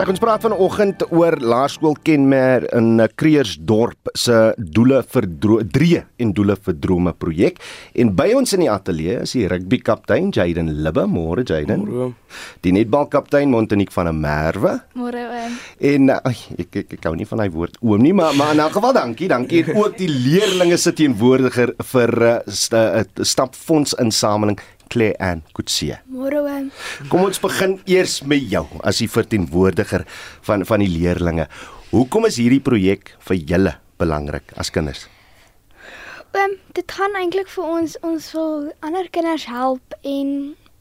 Reg 0.00 0.08
ons 0.14 0.20
praat 0.22 0.40
vanoggend 0.40 1.02
oor 1.12 1.34
Laerskool 1.44 1.92
Kenmer 2.00 2.64
in 2.72 3.02
Kreersdorp 3.20 4.08
se 4.16 4.38
doele 4.56 5.02
vir 5.12 5.26
drie 5.68 5.98
en 6.24 6.30
doele 6.32 6.56
vir 6.56 6.78
drome 6.80 7.12
projek. 7.20 7.60
En 8.00 8.14
by 8.16 8.30
ons 8.38 8.56
in 8.56 8.64
die 8.64 8.70
ateljee 8.72 9.18
is 9.26 9.34
die 9.36 9.44
rugby 9.52 9.82
kaptein 9.84 10.30
Jaden 10.32 10.72
Libbe, 10.86 11.04
môre 11.04 11.44
Jaden. 11.44 11.84
Môre. 11.84 12.08
Die 12.64 12.72
netbal 12.72 13.10
kaptein 13.12 13.52
Montanique 13.52 13.92
van 13.92 14.08
der 14.08 14.16
Merwe. 14.16 14.74
Môre 14.96 15.26
oom. 15.34 15.60
En 15.92 16.16
uh, 16.16 16.34
ek 16.56 16.80
ek 16.86 16.96
ek 16.96 17.10
hou 17.10 17.16
nie 17.20 17.28
van 17.28 17.44
daai 17.44 17.52
woord 17.52 17.76
oom 17.84 18.00
nie, 18.00 18.16
maar 18.16 18.32
maar 18.40 18.56
in 18.56 18.64
elk 18.64 18.78
geval 18.80 18.96
dankie, 18.96 19.28
dankie. 19.28 19.66
En 19.68 19.84
ook 19.84 20.00
die 20.00 20.08
leerlinge 20.08 20.80
se 20.80 20.96
teenwoordiger 20.96 21.76
vir 21.92 22.18
uh, 22.24 22.36
st 22.48 22.80
uh, 22.80 23.04
stapfonds 23.20 23.98
insameling 24.00 24.56
Claire 24.90 25.16
Ann 25.22 25.42
Kutsie. 25.54 25.94
Môre 26.10 26.42
oom. 26.42 26.70
Kom 27.08 27.24
ons 27.28 27.40
begin 27.42 27.78
eers 27.86 28.20
met 28.26 28.42
jou 28.50 28.66
as 28.82 28.98
die 29.02 29.08
verteenwoordiger 29.10 30.04
van 30.46 30.66
van 30.66 30.82
die 30.82 30.90
leerlinge. 30.90 31.46
Hoekom 31.94 32.26
is 32.28 32.38
hierdie 32.42 32.62
projek 32.62 33.14
vir 33.28 33.38
julle 33.52 33.74
belangrik 34.02 34.52
as 34.58 34.70
kinders? 34.74 35.06
Oom, 36.34 36.56
dit 36.74 36.92
gaan 36.94 37.16
eintlik 37.18 37.48
vir 37.50 37.66
ons 37.66 37.96
ons 38.06 38.32
wil 38.36 38.68
ander 38.86 39.08
kinders 39.14 39.46
help 39.50 39.96
en 40.06 40.28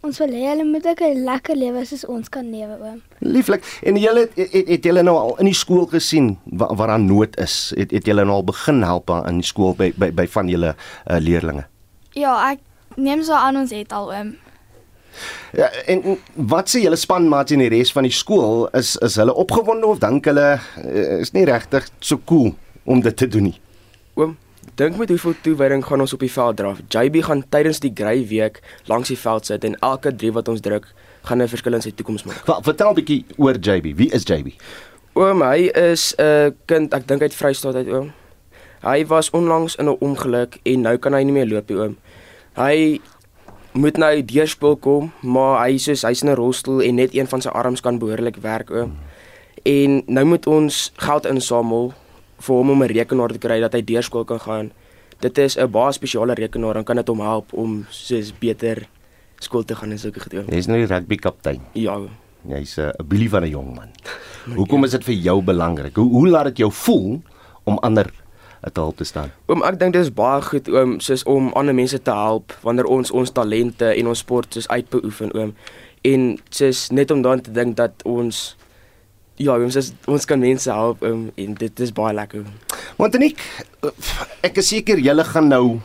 ons 0.06 0.20
wil 0.22 0.32
hê 0.32 0.44
hulle 0.52 0.66
moet 0.68 0.86
ook 0.88 1.02
'n 1.02 1.26
lekker 1.26 1.58
lewe 1.58 1.86
soos 1.86 2.06
ons 2.06 2.30
kan 2.30 2.46
lewe, 2.52 2.78
oom. 2.80 3.02
Lieflik. 3.20 3.64
En 3.84 3.98
julle 3.98 4.20
het, 4.20 4.54
het, 4.54 4.68
het 4.68 4.84
julle 4.84 5.04
nou 5.04 5.18
al 5.18 5.36
in 5.40 5.46
die 5.46 5.58
skool 5.58 5.86
gesien 5.86 6.38
waar 6.46 6.76
waar 6.76 6.88
daar 6.88 7.00
nood 7.00 7.38
is? 7.38 7.74
Het 7.76 7.92
het 7.92 8.06
julle 8.06 8.26
nou 8.26 8.36
al 8.36 8.44
begin 8.44 8.84
help 8.84 9.10
in 9.10 9.42
die 9.42 9.50
skool 9.50 9.76
by 9.76 9.92
by 9.98 10.12
by 10.12 10.28
van 10.28 10.48
julle 10.48 10.76
uh, 10.76 11.18
leerlinge? 11.20 11.66
Ja, 12.14 12.52
ek 12.52 12.60
neem 13.00 13.24
so 13.24 13.34
aan 13.34 13.58
ons 13.58 13.72
het 13.76 13.92
al 13.96 14.12
oom. 14.14 14.36
Ja, 15.58 15.70
en 15.90 16.20
wat 16.50 16.70
sê 16.70 16.84
julle 16.84 16.98
spanmaats 17.00 17.52
en 17.56 17.64
die 17.64 17.72
res 17.74 17.92
van 17.96 18.06
die 18.06 18.14
skool 18.14 18.68
is 18.78 18.94
is 19.06 19.18
hulle 19.20 19.34
opgewonde 19.34 19.88
of 19.90 20.02
dink 20.04 20.30
hulle 20.30 20.50
uh, 20.60 21.18
is 21.24 21.34
nie 21.34 21.48
regtig 21.50 21.88
so 22.00 22.22
cool 22.30 22.54
om 22.86 23.02
dit 23.02 23.18
te 23.18 23.28
doen 23.28 23.50
nie? 23.50 23.58
Oom, 24.20 24.36
dink 24.80 25.00
met 25.02 25.10
hoeveel 25.10 25.36
toewyding 25.46 25.84
gaan 25.86 26.06
ons 26.06 26.14
op 26.14 26.24
die 26.24 26.32
veld 26.32 26.60
draf. 26.62 26.84
JB 26.88 27.24
gaan 27.26 27.44
tydens 27.50 27.82
die 27.84 27.94
grey 27.96 28.24
week 28.30 28.62
langs 28.92 29.10
die 29.10 29.18
veld 29.18 29.50
sit 29.50 29.66
en 29.66 29.78
elke 29.86 30.14
drie 30.16 30.32
wat 30.36 30.52
ons 30.54 30.62
druk 30.62 30.88
gaan 31.26 31.42
'n 31.42 31.48
verskil 31.48 31.74
in 31.74 31.82
sy 31.82 31.92
toekoms 31.92 32.24
maak. 32.24 32.46
Wat 32.46 32.64
vertel 32.64 32.92
'n 32.92 32.96
bietjie 32.96 33.26
oor 33.38 33.58
JB. 33.58 33.96
Wie 33.96 34.12
is 34.12 34.24
JB? 34.24 34.54
Oom, 35.16 35.42
hy 35.42 35.72
is 35.74 36.14
'n 36.18 36.24
uh, 36.24 36.52
kind, 36.66 36.94
ek 36.94 37.08
dink 37.08 37.22
uit 37.22 37.34
Vrystaat 37.34 37.76
uit 37.76 37.88
oom. 37.88 38.14
Hy 38.82 39.06
was 39.06 39.30
onlangs 39.30 39.76
in 39.76 39.90
'n 39.90 39.98
ongeluk 40.00 40.60
en 40.64 40.82
nou 40.82 40.98
kan 40.98 41.14
hy 41.14 41.24
nie 41.24 41.34
meer 41.34 41.48
loop 41.48 41.70
nie 41.70 41.78
oom. 41.78 41.98
Hy 42.58 43.00
moet 43.72 43.98
nou 43.98 44.26
deurspul 44.26 44.78
kom, 44.78 45.12
maar 45.22 45.68
hy 45.68 45.78
sê 45.78 45.94
hy's 45.94 46.24
in 46.24 46.30
'n 46.30 46.36
rolstoel 46.36 46.82
en 46.82 46.96
net 46.96 47.14
een 47.14 47.28
van 47.28 47.42
sy 47.42 47.50
arms 47.50 47.82
kan 47.82 48.00
behoorlik 48.00 48.38
werk 48.42 48.72
oom. 48.72 48.98
En 49.64 50.04
nou 50.08 50.26
moet 50.26 50.48
ons 50.48 50.92
geld 50.96 51.26
insamel 51.26 51.94
vir 52.40 52.56
hom 52.56 52.70
om 52.70 52.84
'n 52.84 52.88
rekenaar 52.88 53.32
te 53.32 53.40
kry 53.40 53.60
dat 53.60 53.74
hy 53.74 53.82
deurskool 53.82 54.26
kan 54.26 54.40
gaan. 54.40 54.72
Dit 55.20 55.38
is 55.38 55.58
'n 55.58 55.72
baie 55.72 55.92
spesiale 55.92 56.34
rekenaar 56.34 56.78
en 56.78 56.84
kan 56.84 56.96
dit 56.96 57.08
hom 57.08 57.20
help 57.20 57.54
om 57.54 57.86
soos 57.90 58.32
beter 58.40 58.88
skool 59.40 59.64
te 59.64 59.76
gaan 59.76 59.92
en 59.92 60.00
sulke 60.00 60.20
goed. 60.20 60.34
Jy's 60.48 60.68
nou 60.68 60.78
die 60.78 60.88
rugby 60.88 61.16
kaptein. 61.16 61.62
Ja. 61.74 62.00
Jy's 62.48 62.78
'n 62.78 62.82
uh, 62.82 62.92
bilie 63.08 63.30
van 63.30 63.44
'n 63.44 63.50
jong 63.50 63.76
man. 63.76 63.90
Hoekom 64.60 64.84
is 64.84 64.92
dit 64.92 65.04
vir 65.04 65.14
jou 65.14 65.42
belangrik? 65.42 65.96
Hoe 65.96 66.10
hoe 66.10 66.28
laat 66.28 66.46
dit 66.46 66.58
jou 66.58 66.72
voel 66.72 67.22
om 67.64 67.78
ander 67.78 68.12
te 68.62 68.80
help 68.80 68.98
te 68.98 69.08
staan. 69.08 69.32
Oom 69.48 69.64
ek 69.64 69.80
dink 69.80 69.96
dit 69.96 70.04
is 70.04 70.14
baie 70.14 70.42
goed 70.46 70.70
oom 70.70 70.98
soos 71.04 71.24
om 71.30 71.52
ander 71.60 71.76
mense 71.76 72.02
te 72.02 72.16
help 72.16 72.56
wanneer 72.66 72.90
ons 72.92 73.12
ons 73.12 73.32
talente 73.32 73.94
en 73.94 74.08
ons 74.12 74.24
sport 74.26 74.54
soos 74.54 74.68
uitbeoefen 74.68 75.36
oom. 75.38 75.54
En 76.08 76.26
soos 76.50 76.90
net 76.96 77.12
om 77.12 77.22
dan 77.22 77.42
te 77.42 77.52
dink 77.56 77.78
dat 77.80 78.04
ons 78.04 78.58
ja, 79.40 79.56
ons 79.56 79.76
is, 79.80 79.94
ons 80.08 80.26
kan 80.28 80.40
mense 80.40 80.72
help 80.72 81.04
oom 81.04 81.30
en 81.36 81.54
dit 81.56 81.86
is 81.86 81.96
baie 81.96 82.16
lekker. 82.16 82.44
Want 83.00 83.16
Anik, 83.16 83.40
ek 84.44 84.60
is 84.60 84.74
seker 84.76 85.00
julle 85.00 85.24
gaan 85.24 85.48
nou 85.48 85.80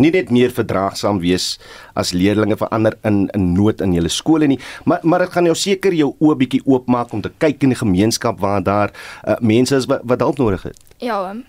nie 0.00 0.10
net 0.12 0.30
meer 0.32 0.52
verdraagsaam 0.52 1.20
wees 1.20 1.58
as 1.98 2.14
leerdlinge 2.16 2.56
verander 2.56 2.96
in 3.08 3.26
in 3.36 3.50
nood 3.52 3.82
in 3.84 3.92
julle 3.96 4.12
skole 4.12 4.48
nie 4.48 4.58
maar 4.88 5.04
maar 5.04 5.24
dit 5.24 5.34
gaan 5.34 5.48
jou 5.50 5.56
seker 5.58 5.92
jou 5.92 6.12
oë 6.16 6.36
bietjie 6.44 6.62
oopmaak 6.64 7.12
om 7.12 7.20
te 7.24 7.32
kyk 7.44 7.66
in 7.66 7.74
die 7.74 7.80
gemeenskap 7.80 8.40
waar 8.40 8.62
daar 8.64 8.92
uh, 8.92 9.36
mense 9.40 9.76
is 9.76 9.88
wat, 9.90 10.00
wat 10.04 10.24
hulp 10.24 10.38
nodig 10.38 10.62
het. 10.70 10.78
Ja, 10.98 11.20
oom. 11.20 11.44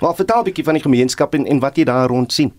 Wat 0.00 0.16
vertel 0.16 0.40
'n 0.40 0.44
bietjie 0.44 0.64
van 0.64 0.74
die 0.74 0.82
gemeenskap 0.82 1.34
en 1.34 1.46
en 1.46 1.58
wat 1.60 1.76
jy 1.76 1.84
daar 1.84 2.08
rond 2.08 2.32
sien? 2.32 2.52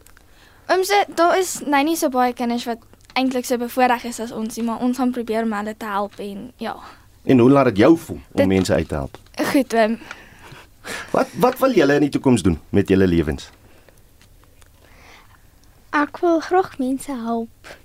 Oom 0.67 0.83
sê 0.83 1.13
daar 1.15 1.37
is 1.37 1.59
nou 1.65 1.83
nie 1.83 1.95
so 1.95 2.09
baie 2.09 2.33
kinders 2.33 2.65
wat 2.65 2.77
eintlik 3.13 3.45
so 3.45 3.57
bevoordeel 3.57 4.09
is 4.09 4.19
as 4.19 4.31
ons 4.31 4.55
nie, 4.55 4.65
maar 4.65 4.79
ons 4.79 4.97
gaan 4.97 5.11
probeer 5.11 5.43
om 5.43 5.53
hulle 5.53 5.77
te 5.77 5.85
help 5.85 6.19
en 6.19 6.51
ja. 6.57 6.75
En 7.23 7.39
hoe 7.39 7.49
laat 7.49 7.65
dit 7.65 7.77
jou 7.77 7.97
voel 7.97 8.17
om 8.17 8.37
dit, 8.37 8.47
mense 8.47 8.73
uit 8.73 8.87
te 8.87 8.95
help? 8.95 9.17
Goed, 9.51 9.73
oom. 9.73 9.97
Wat 11.11 11.27
wat 11.39 11.59
wil 11.59 11.73
julle 11.73 11.93
in 11.93 12.01
die 12.01 12.09
toekoms 12.09 12.41
doen 12.41 12.59
met 12.69 12.87
julle 12.87 13.07
lewens? 13.07 13.49
Ek 15.89 16.17
wil 16.21 16.39
graag 16.39 16.77
mense 16.77 17.11
help. 17.11 17.77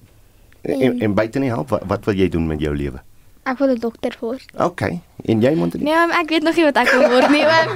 En 0.62 0.80
en, 0.80 1.00
en 1.00 1.14
buite 1.14 1.38
nie 1.38 1.50
help, 1.50 1.68
wat, 1.68 1.82
wat 1.86 2.04
wil 2.04 2.14
jy 2.14 2.28
doen 2.28 2.46
met 2.46 2.60
jou 2.60 2.76
lewe? 2.76 3.02
Ek 3.46 3.58
wil 3.58 3.70
'n 3.70 3.78
dokter 3.78 4.16
word. 4.20 4.44
OK. 4.58 4.80
En 5.24 5.40
jy 5.40 5.54
moet 5.54 5.74
Nee, 5.78 5.94
ek 5.94 6.28
weet 6.28 6.42
nog 6.42 6.56
nie 6.56 6.64
wat 6.66 6.76
ek 6.82 6.90
wil 6.90 7.08
word 7.10 7.30
nie, 7.30 7.44
oom. 7.46 7.70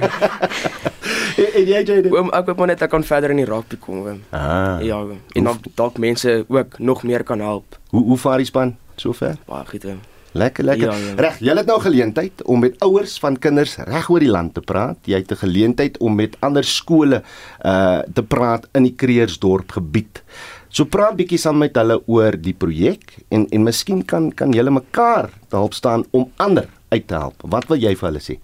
en 1.58 1.66
jy 1.66 1.82
jy 1.86 2.10
oom, 2.10 2.30
ek 2.34 2.50
hoop 2.50 2.66
net 2.66 2.82
ek 2.82 2.90
kan 2.90 3.04
verder 3.06 3.30
in 3.30 3.42
die 3.42 3.46
rugby 3.46 3.78
kom, 3.78 4.02
oom. 4.06 4.22
Ah. 4.34 4.82
Ja, 4.82 4.98
oom. 4.98 5.20
En 5.38 5.44
dan 5.44 5.60
dalk 5.78 5.98
mense 5.98 6.44
ook 6.48 6.78
nog 6.78 7.02
meer 7.02 7.22
kan 7.22 7.40
help. 7.40 7.78
Hoe 7.94 8.02
hoe 8.04 8.18
vaar 8.18 8.42
die 8.42 8.50
span 8.50 8.76
sover? 8.96 9.38
Baie 9.46 9.66
goed, 9.66 9.86
oom. 9.86 10.00
Lekker, 10.32 10.64
lekker. 10.64 10.90
Ja, 10.90 10.96
ja. 10.96 11.14
Reg, 11.18 11.38
jy 11.42 11.54
het 11.58 11.66
nou 11.66 11.80
geleentheid 11.82 12.42
om 12.46 12.60
met 12.62 12.78
ouers 12.86 13.16
van 13.18 13.38
kinders 13.38 13.76
reg 13.82 14.10
oor 14.10 14.22
die 14.22 14.30
land 14.30 14.54
te 14.54 14.62
praat. 14.62 14.98
Jy 15.10 15.22
het 15.22 15.32
'n 15.32 15.42
geleentheid 15.42 15.98
om 15.98 16.14
met 16.14 16.36
ander 16.40 16.64
skole 16.64 17.22
uh 17.62 17.98
te 18.14 18.22
praat 18.22 18.68
in 18.72 18.82
die 18.82 18.94
Kreersdorp 18.94 19.70
gebied. 19.70 20.22
So 20.70 20.86
praat 20.86 21.16
bietjie 21.18 21.38
saam 21.42 21.58
met 21.58 21.74
hulle 21.74 21.96
oor 22.06 22.36
die 22.38 22.54
projek 22.54 23.16
en 23.34 23.48
en 23.50 23.64
miskien 23.66 24.04
kan 24.06 24.28
kan 24.30 24.52
julle 24.54 24.70
mekaar 24.70 25.32
help 25.50 25.74
staan 25.74 26.04
om 26.14 26.28
ander 26.38 26.68
uit 26.94 27.08
te 27.10 27.16
help. 27.18 27.42
Wat 27.42 27.66
wil 27.66 27.82
jy 27.82 27.96
vir 27.98 28.08
hulle 28.08 28.22
sê? 28.22 28.36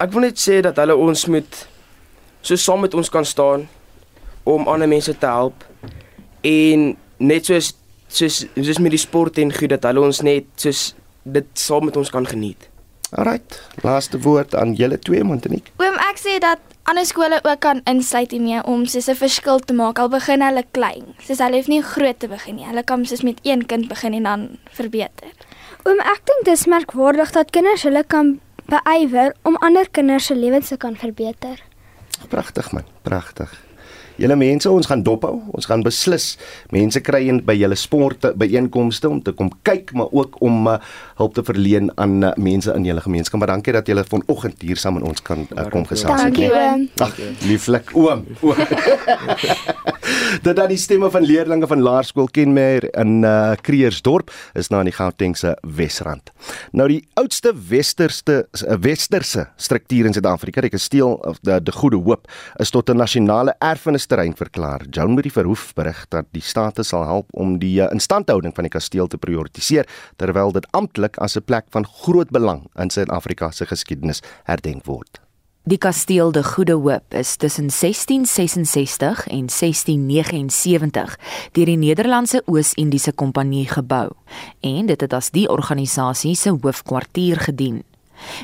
Ek 0.00 0.14
wil 0.14 0.24
net 0.24 0.40
sê 0.40 0.62
dat 0.64 0.80
hulle 0.80 0.96
ons 0.96 1.26
moet 1.28 1.58
so 2.40 2.56
saam 2.56 2.80
met 2.86 2.96
ons 2.96 3.12
kan 3.12 3.28
staan 3.28 3.66
om 4.48 4.64
ander 4.64 4.88
mense 4.88 5.12
te 5.12 5.28
help 5.28 5.66
en 6.40 6.94
net 7.20 7.52
soos 7.52 7.74
soos 8.08 8.40
soos 8.56 8.80
met 8.80 8.96
die 8.96 9.04
sport 9.04 9.36
en 9.44 9.52
goed 9.52 9.74
dat 9.76 9.84
hulle 9.90 10.00
ons 10.08 10.22
net 10.24 10.48
soos 10.56 10.94
dit 11.28 11.52
saam 11.52 11.84
met 11.84 12.00
ons 12.00 12.08
kan 12.10 12.24
geniet. 12.24 12.69
Alright, 13.10 13.62
laaste 13.82 14.20
woord 14.22 14.54
aan 14.54 14.74
julle 14.78 14.98
twee 14.98 15.24
Montanique. 15.26 15.72
Oom, 15.82 15.96
ek 16.06 16.20
sê 16.22 16.36
dat 16.42 16.60
ander 16.90 17.06
skole 17.06 17.40
ook 17.42 17.60
kan 17.64 17.80
insluit 17.90 18.30
hiermee 18.30 18.62
om 18.62 18.84
soos 18.86 19.08
'n 19.10 19.18
verskil 19.18 19.58
te 19.58 19.74
maak 19.74 19.98
al 19.98 20.08
begin 20.08 20.42
hulle 20.42 20.64
klein. 20.70 21.14
Soos 21.18 21.38
hulle 21.38 21.56
hoef 21.56 21.66
nie 21.66 21.82
groot 21.82 22.18
te 22.18 22.28
begin 22.28 22.56
nie. 22.56 22.66
Hulle 22.66 22.82
kan 22.82 23.04
soos 23.06 23.22
met 23.22 23.38
een 23.42 23.66
kind 23.66 23.88
begin 23.88 24.14
en 24.14 24.22
dan 24.22 24.58
verbeter. 24.70 25.30
Oom, 25.84 25.98
ek 26.00 26.22
dink 26.24 26.44
dis 26.44 26.66
merkwaardig 26.66 27.32
dat 27.32 27.50
kinders 27.50 27.82
hulle 27.82 28.04
kan 28.04 28.40
beywer 28.66 29.34
om 29.42 29.56
ander 29.56 29.88
kinders 29.90 30.26
se 30.26 30.34
lewens 30.34 30.68
te 30.68 30.76
kan 30.76 30.96
verbeter. 30.96 31.62
Pragtig 32.28 32.72
man, 32.72 32.84
pragtig. 33.02 33.69
Julle 34.20 34.36
mense, 34.36 34.68
ons 34.68 34.86
gaan 34.86 35.00
dophou. 35.04 35.38
Ons 35.56 35.66
gaan 35.70 35.80
beslis 35.84 36.34
mense 36.74 37.00
kry 37.00 37.22
in 37.32 37.40
by 37.46 37.54
julle 37.56 37.76
sporte 37.78 38.34
byeenkomste 38.36 39.08
om 39.08 39.22
te 39.24 39.32
kom 39.36 39.48
kyk, 39.64 39.94
maar 39.96 40.12
ook 40.12 40.36
om 40.44 40.68
uh, 40.68 40.76
hulp 41.20 41.38
te 41.38 41.44
verleen 41.46 41.88
aan 42.00 42.28
uh, 42.28 42.34
mense 42.36 42.74
in 42.76 42.84
julle 42.84 43.00
gemeenskap. 43.00 43.40
Maar 43.40 43.54
dankie 43.54 43.74
dat 43.76 43.88
julle 43.88 44.04
vanoggend 44.04 44.60
hier 44.60 44.80
saam 44.80 44.98
met 44.98 45.08
ons 45.08 45.24
kan 45.24 45.46
uh, 45.48 45.66
kom 45.72 45.88
gesels. 45.88 46.20
Dankie 46.20 46.50
oom. 46.52 46.84
Ag, 47.00 47.16
lieflik 47.48 47.96
oom. 47.96 48.26
Dit 50.44 50.56
dan 50.56 50.68
die 50.70 50.78
stemme 50.78 51.10
van 51.10 51.24
leerdlinge 51.24 51.66
van 51.70 51.82
Laerskool 51.82 52.28
Kenmer 52.32 52.84
in 52.98 53.24
uh, 53.24 53.52
Kreersdorp 53.62 54.30
is 54.58 54.70
nou 54.70 54.82
aan 54.82 54.90
die 54.90 54.94
Gautengse 54.94 55.54
Wesrand. 55.76 56.32
Nou 56.76 56.86
die 56.90 57.00
oudste 57.20 57.52
westerste 57.70 58.42
uh, 58.44 58.76
westerse 58.84 59.46
struktuur 59.56 60.10
in 60.10 60.16
Suid-Afrika, 60.16 60.64
die 60.64 60.72
kasteel 60.72 61.16
of 61.28 61.40
die, 61.46 61.56
die 61.64 61.74
Goeie 61.74 62.00
Hoop, 62.04 62.28
is 62.62 62.72
tot 62.74 62.90
'n 62.90 63.00
nasionale 63.00 63.56
erfenisterrein 64.10 64.34
verklaar. 64.36 64.82
Joan 64.90 65.14
Marie 65.14 65.32
Verhoef 65.32 65.72
berig 65.74 66.06
dat 66.08 66.26
die 66.32 66.42
staat 66.42 66.78
sal 66.82 67.04
help 67.04 67.26
om 67.30 67.58
die 67.58 67.80
uh, 67.80 67.90
instandhouding 67.92 68.54
van 68.54 68.64
die 68.64 68.70
kasteel 68.70 69.06
te 69.06 69.18
prioritiseer 69.18 69.86
terwyl 70.16 70.52
dit 70.52 70.66
amptelik 70.72 71.16
as 71.18 71.36
'n 71.36 71.44
plek 71.44 71.66
van 71.70 71.86
groot 71.86 72.30
belang 72.30 72.66
in 72.76 72.90
Suid-Afrika 72.90 73.50
se 73.50 73.66
geskiedenis 73.66 74.22
herdenk 74.44 74.84
word. 74.86 75.20
Die 75.64 75.78
kasteel 75.78 76.32
De 76.32 76.42
Goeie 76.42 76.74
Hoop 76.74 77.14
is 77.14 77.36
tussen 77.36 77.68
1666 77.68 79.28
en 79.28 79.46
1679 79.46 81.18
deur 81.52 81.66
die 81.66 81.76
Nederlandse 81.76 82.42
Oos-Indiese 82.46 83.12
Kompanjie 83.12 83.68
gebou 83.68 84.10
en 84.60 84.86
dit 84.86 85.00
het 85.00 85.12
as 85.12 85.30
die 85.30 85.48
organisasie 85.48 86.34
se 86.34 86.50
hoofkwartier 86.50 87.36
gedien. 87.36 87.84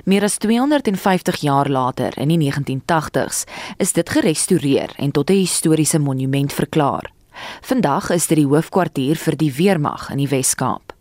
Meer 0.05 0.23
as 0.23 0.39
250 0.39 1.37
jaar 1.41 1.69
later, 1.69 2.13
in 2.19 2.29
die 2.29 2.39
1980s, 2.39 3.45
is 3.77 3.93
dit 3.93 4.11
gerestoreer 4.11 4.93
en 4.97 5.11
tot 5.11 5.31
'n 5.31 5.43
historiese 5.45 5.99
monument 5.99 6.53
verklaar. 6.53 7.13
Vandag 7.61 8.11
is 8.11 8.27
dit 8.27 8.39
die 8.39 8.47
hoofkwartier 8.47 9.17
vir 9.17 9.37
die 9.37 9.53
weermag 9.53 10.11
in 10.11 10.17
die 10.17 10.29
Wes-Kaap. 10.29 10.95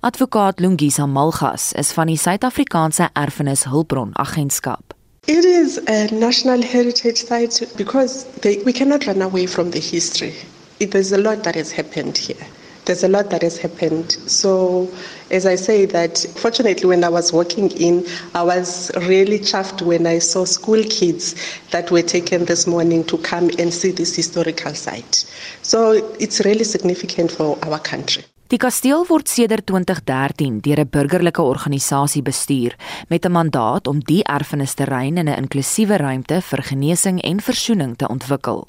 Advokaat 0.00 0.60
Lungisa 0.60 1.06
Malgas 1.06 1.72
is 1.72 1.92
van 1.92 2.06
die 2.06 2.16
Suid-Afrikaanse 2.16 3.10
Erfenis 3.12 3.64
Hulpbron 3.64 4.10
Agentskap. 4.14 4.94
It 5.26 5.44
is 5.44 5.78
a 5.86 6.06
national 6.10 6.62
heritage 6.62 7.26
site 7.26 7.68
because 7.76 8.24
they, 8.40 8.62
we 8.64 8.72
cannot 8.72 9.04
run 9.06 9.22
away 9.22 9.46
from 9.46 9.70
the 9.70 9.80
history. 9.80 10.34
It, 10.78 10.90
there's 10.92 11.12
a 11.12 11.18
lot 11.18 11.42
that 11.42 11.54
has 11.54 11.72
happened 11.72 12.16
here. 12.16 12.46
There's 12.88 13.04
a 13.04 13.08
lot 13.08 13.28
that 13.28 13.42
has 13.42 13.58
happened. 13.58 14.12
So, 14.12 14.88
as 15.30 15.44
I 15.44 15.56
say, 15.56 15.84
that 15.84 16.24
fortunately, 16.36 16.88
when 16.88 17.04
I 17.04 17.10
was 17.10 17.34
walking 17.34 17.70
in, 17.72 18.06
I 18.34 18.42
was 18.42 18.90
really 19.06 19.38
chuffed 19.40 19.82
when 19.82 20.06
I 20.06 20.20
saw 20.20 20.46
school 20.46 20.82
kids 20.84 21.34
that 21.70 21.90
were 21.90 22.00
taken 22.00 22.46
this 22.46 22.66
morning 22.66 23.04
to 23.04 23.18
come 23.18 23.50
and 23.58 23.74
see 23.74 23.90
this 23.90 24.16
historical 24.16 24.72
site. 24.72 25.26
So, 25.60 25.92
it's 26.18 26.40
really 26.46 26.64
significant 26.64 27.30
for 27.30 27.58
our 27.66 27.78
country. 27.78 28.24
Die 28.48 28.56
kasteel 28.56 29.04
word 29.04 29.28
sedert 29.28 29.66
2013 29.68 30.62
deur 30.64 30.80
'n 30.80 30.88
burgerlike 30.88 31.42
organisasie 31.42 32.22
bestuur 32.22 32.72
met 33.08 33.26
'n 33.26 33.32
mandaat 33.32 33.86
om 33.86 34.00
die 34.00 34.24
erfenisterrein 34.24 35.16
in 35.16 35.28
'n 35.28 35.36
inklusiewe 35.44 35.96
ruimte 35.96 36.40
vir 36.40 36.62
genesing 36.62 37.20
en 37.20 37.40
versoening 37.40 37.96
te 37.96 38.08
ontwikkel. 38.08 38.66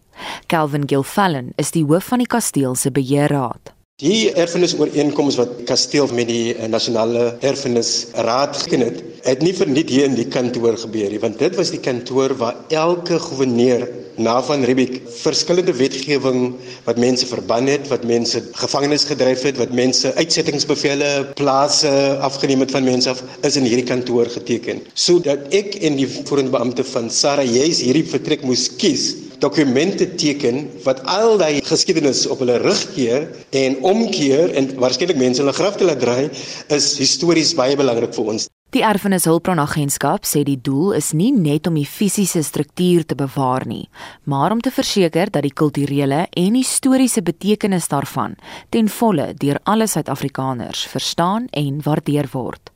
Calvin 0.48 0.84
Gilfallen 0.86 1.52
is 1.56 1.72
die 1.72 1.86
hoof 1.86 2.04
van 2.04 2.18
die 2.18 2.28
kasteel 2.28 2.76
se 2.76 2.92
beheerraad. 2.92 3.79
Die 4.00 4.30
erfenisooreenkoms 4.32 5.36
wat 5.36 5.58
kasteel 5.68 6.08
met 6.16 6.30
die 6.30 6.54
eh, 6.54 6.70
nasionale 6.72 7.34
erfenisraad 7.43 8.56
geken 8.62 8.86
het, 8.86 9.02
het 9.26 9.41
nie 9.43 9.52
verniet 9.52 9.89
hier 9.91 10.06
in 10.08 10.16
die 10.16 10.30
kantoor 10.32 10.78
gebeur 10.80 11.12
nie, 11.12 11.20
want 11.20 11.36
dit 11.41 11.58
was 11.60 11.74
die 11.74 11.82
kantoor 11.84 12.32
waar 12.39 12.62
elke 12.72 13.20
goewerneur 13.20 13.84
na 14.20 14.36
van 14.44 14.66
Riebeeck 14.68 15.00
verskillende 15.22 15.74
wetgewing 15.76 16.54
wat 16.86 17.00
mense 17.02 17.28
verban 17.30 17.70
het, 17.72 17.88
wat 17.92 18.04
mense 18.08 18.42
gevangenes 18.60 19.08
gedryf 19.10 19.46
het, 19.48 19.58
wat 19.62 19.72
mense 19.76 20.12
uitsettingsbevele, 20.20 21.10
plase 21.40 21.94
afgeneem 22.26 22.66
het 22.66 22.76
van 22.76 22.84
mense 22.84 23.10
af, 23.10 23.24
is 23.48 23.56
in 23.60 23.68
hierdie 23.68 23.88
kantoor 23.88 24.30
geteken. 24.36 24.84
Sodat 24.94 25.48
ek 25.56 25.80
en 25.82 25.98
die 26.00 26.08
voorende 26.12 26.54
beampte 26.54 26.86
van 26.92 27.10
Sarah 27.10 27.48
juis 27.48 27.82
hierdie 27.86 28.06
vertrek 28.08 28.46
moes 28.48 28.68
kies 28.80 29.10
dokumente 29.40 30.06
teken 30.20 30.66
wat 30.84 31.00
al 31.08 31.38
daai 31.40 31.62
geskiedenis 31.64 32.26
op 32.28 32.44
hulle 32.44 32.60
rug 32.60 32.82
keer 32.96 33.30
en 33.56 33.80
omkeer 33.88 34.52
en 34.60 34.74
waarskynlik 34.84 35.20
mense 35.20 35.42
hulle 35.44 35.56
graf 35.56 35.80
te 35.80 35.88
laat 35.88 36.04
draai 36.04 36.28
is 36.76 36.92
histories 37.00 37.56
baie 37.56 37.80
belangrik 37.80 38.14
vir 38.16 38.34
ons. 38.36 38.50
Die 38.70 38.84
Erfenis 38.86 39.26
Hulpbron 39.26 39.58
Agentskap 39.58 40.28
sê 40.30 40.44
die 40.46 40.60
doel 40.62 40.92
is 41.00 41.08
nie 41.18 41.32
net 41.34 41.66
om 41.66 41.80
die 41.80 41.88
fisiese 41.90 42.44
struktuur 42.46 43.02
te 43.02 43.18
bewaar 43.18 43.66
nie, 43.66 43.88
maar 44.30 44.54
om 44.54 44.62
te 44.62 44.70
verseker 44.70 45.32
dat 45.34 45.42
die 45.42 45.56
kulturele 45.58 46.28
en 46.38 46.54
historiese 46.54 47.26
betekenis 47.26 47.90
daarvan 47.90 48.38
ten 48.70 48.94
volle 49.00 49.32
deur 49.42 49.58
alle 49.66 49.90
Suid-Afrikaners 49.90 50.86
verstaan 50.86 51.50
en 51.50 51.82
waardeer 51.82 52.30
word. 52.30 52.70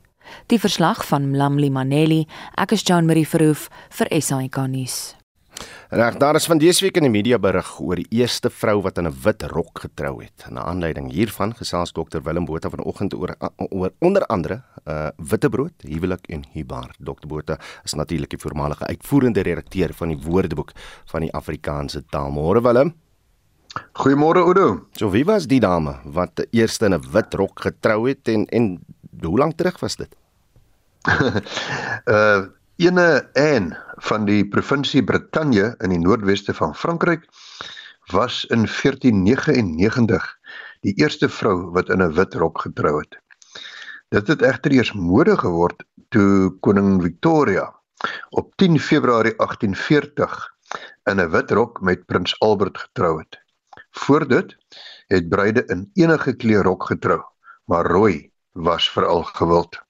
Die 0.50 0.58
verslag 0.58 1.06
van 1.06 1.30
Mlamli 1.30 1.70
Maneli, 1.70 2.24
ek 2.58 2.74
is 2.74 2.82
Jean 2.82 3.06
Marie 3.06 3.28
Verhoef 3.28 3.68
vir 3.94 4.10
SAK 4.18 4.66
nuus. 4.66 5.14
Reg, 5.94 6.16
daar 6.18 6.34
is 6.34 6.46
van 6.46 6.58
dese 6.58 6.82
week 6.82 6.96
in 6.96 7.04
die 7.06 7.12
media 7.12 7.38
berig 7.38 7.68
oor 7.80 8.00
die 8.00 8.06
eerste 8.18 8.50
vrou 8.50 8.80
wat 8.82 8.98
in 8.98 9.06
'n 9.06 9.14
wit 9.22 9.42
rok 9.42 9.78
getrou 9.78 10.22
het. 10.22 10.46
Na 10.50 10.64
aanleiding 10.64 11.12
hiervan 11.12 11.54
gesels 11.54 11.92
dokter 11.92 12.22
Willem 12.22 12.44
Botha 12.44 12.68
vanoggend 12.70 13.14
oor 13.14 13.36
oor 13.70 13.90
onder 14.00 14.26
andere 14.26 14.62
uh 14.88 15.08
witbrood, 15.16 15.72
huwelik 15.82 16.26
en 16.26 16.44
hubar. 16.52 16.94
Dokter 16.98 17.28
Botha 17.28 17.58
is 17.84 17.94
natuurlik 17.94 18.30
die 18.30 18.38
voormalige 18.38 18.86
uitvoerende 18.86 19.40
redakteur 19.40 19.94
van 19.94 20.08
die 20.08 20.18
Woordeboek 20.18 20.72
van 21.04 21.20
die 21.20 21.32
Afrikaanse 21.32 22.04
taal. 22.10 22.30
Môre 22.30 22.60
Willem. 22.60 22.94
Goeiemôre 23.92 24.42
Oudo. 24.42 24.86
So 24.92 25.10
wie 25.10 25.24
was 25.24 25.46
die 25.46 25.60
dame 25.60 25.98
wat 26.04 26.46
eers 26.50 26.78
in 26.78 26.94
'n 26.94 27.10
wit 27.12 27.34
rok 27.34 27.60
getrou 27.60 28.08
het 28.08 28.28
en 28.28 28.46
en 28.46 28.84
hoe 29.20 29.38
lank 29.38 29.56
terug 29.56 29.80
was 29.80 29.96
dit? 29.96 30.16
uh 32.06 32.42
ene 32.76 33.28
Anne 33.34 33.83
van 34.02 34.24
die 34.24 34.42
provinsie 34.48 35.04
Brittanje 35.04 35.74
in 35.84 35.92
die 35.94 36.00
noordweste 36.02 36.54
van 36.54 36.74
Frankryk 36.74 37.26
was 38.12 38.44
in 38.44 38.66
1499 38.66 40.26
die 40.84 40.94
eerste 41.00 41.28
vrou 41.28 41.70
wat 41.72 41.88
in 41.88 42.02
'n 42.02 42.14
wit 42.14 42.34
rok 42.34 42.60
getrou 42.60 42.98
het. 42.98 43.18
Dit 44.08 44.28
het 44.28 44.42
egter 44.42 44.72
eers 44.72 44.92
mode 44.92 45.36
geword 45.36 45.84
toe 46.08 46.58
koning 46.60 47.02
Victoria 47.02 47.72
op 48.30 48.56
10 48.56 48.80
Februarie 48.80 49.34
1840 49.36 50.54
in 51.10 51.20
'n 51.20 51.30
wit 51.30 51.50
rok 51.50 51.80
met 51.80 52.06
prins 52.06 52.40
Albert 52.40 52.78
getrou 52.78 53.18
het. 53.18 53.38
Voor 53.90 54.28
dit 54.28 54.56
het 55.06 55.28
bruide 55.28 55.64
in 55.66 55.90
enige 55.94 56.36
kleur 56.36 56.62
rok 56.62 56.84
getrou, 56.84 57.22
maar 57.64 57.86
rooi 57.86 58.30
was 58.52 58.90
veral 58.90 59.22
gewild. 59.22 59.82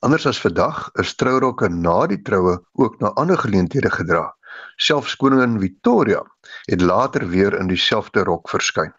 Anders 0.00 0.26
as 0.26 0.40
vandag 0.40 0.90
is 1.02 1.14
trourokke 1.14 1.68
na 1.68 2.06
die 2.06 2.22
troue 2.22 2.58
ook 2.72 3.00
na 3.00 3.12
ander 3.20 3.38
geleenthede 3.38 3.90
gedra. 3.90 4.28
Selfs 4.76 5.16
koningin 5.16 5.58
Victoria 5.60 6.22
het 6.70 6.80
later 6.80 7.28
weer 7.28 7.56
in 7.58 7.68
dieselfde 7.72 8.24
rok 8.24 8.48
verskyn. 8.48 8.92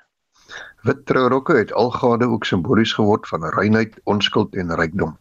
Wit 0.84 1.06
trourokke 1.06 1.56
het 1.58 1.74
algaande 1.74 2.28
ook 2.28 2.46
simbolies 2.46 2.94
geword 2.94 3.28
van 3.28 3.46
reinheid, 3.46 4.00
onskuld 4.04 4.56
en 4.56 4.76
rykdom. 4.76 5.18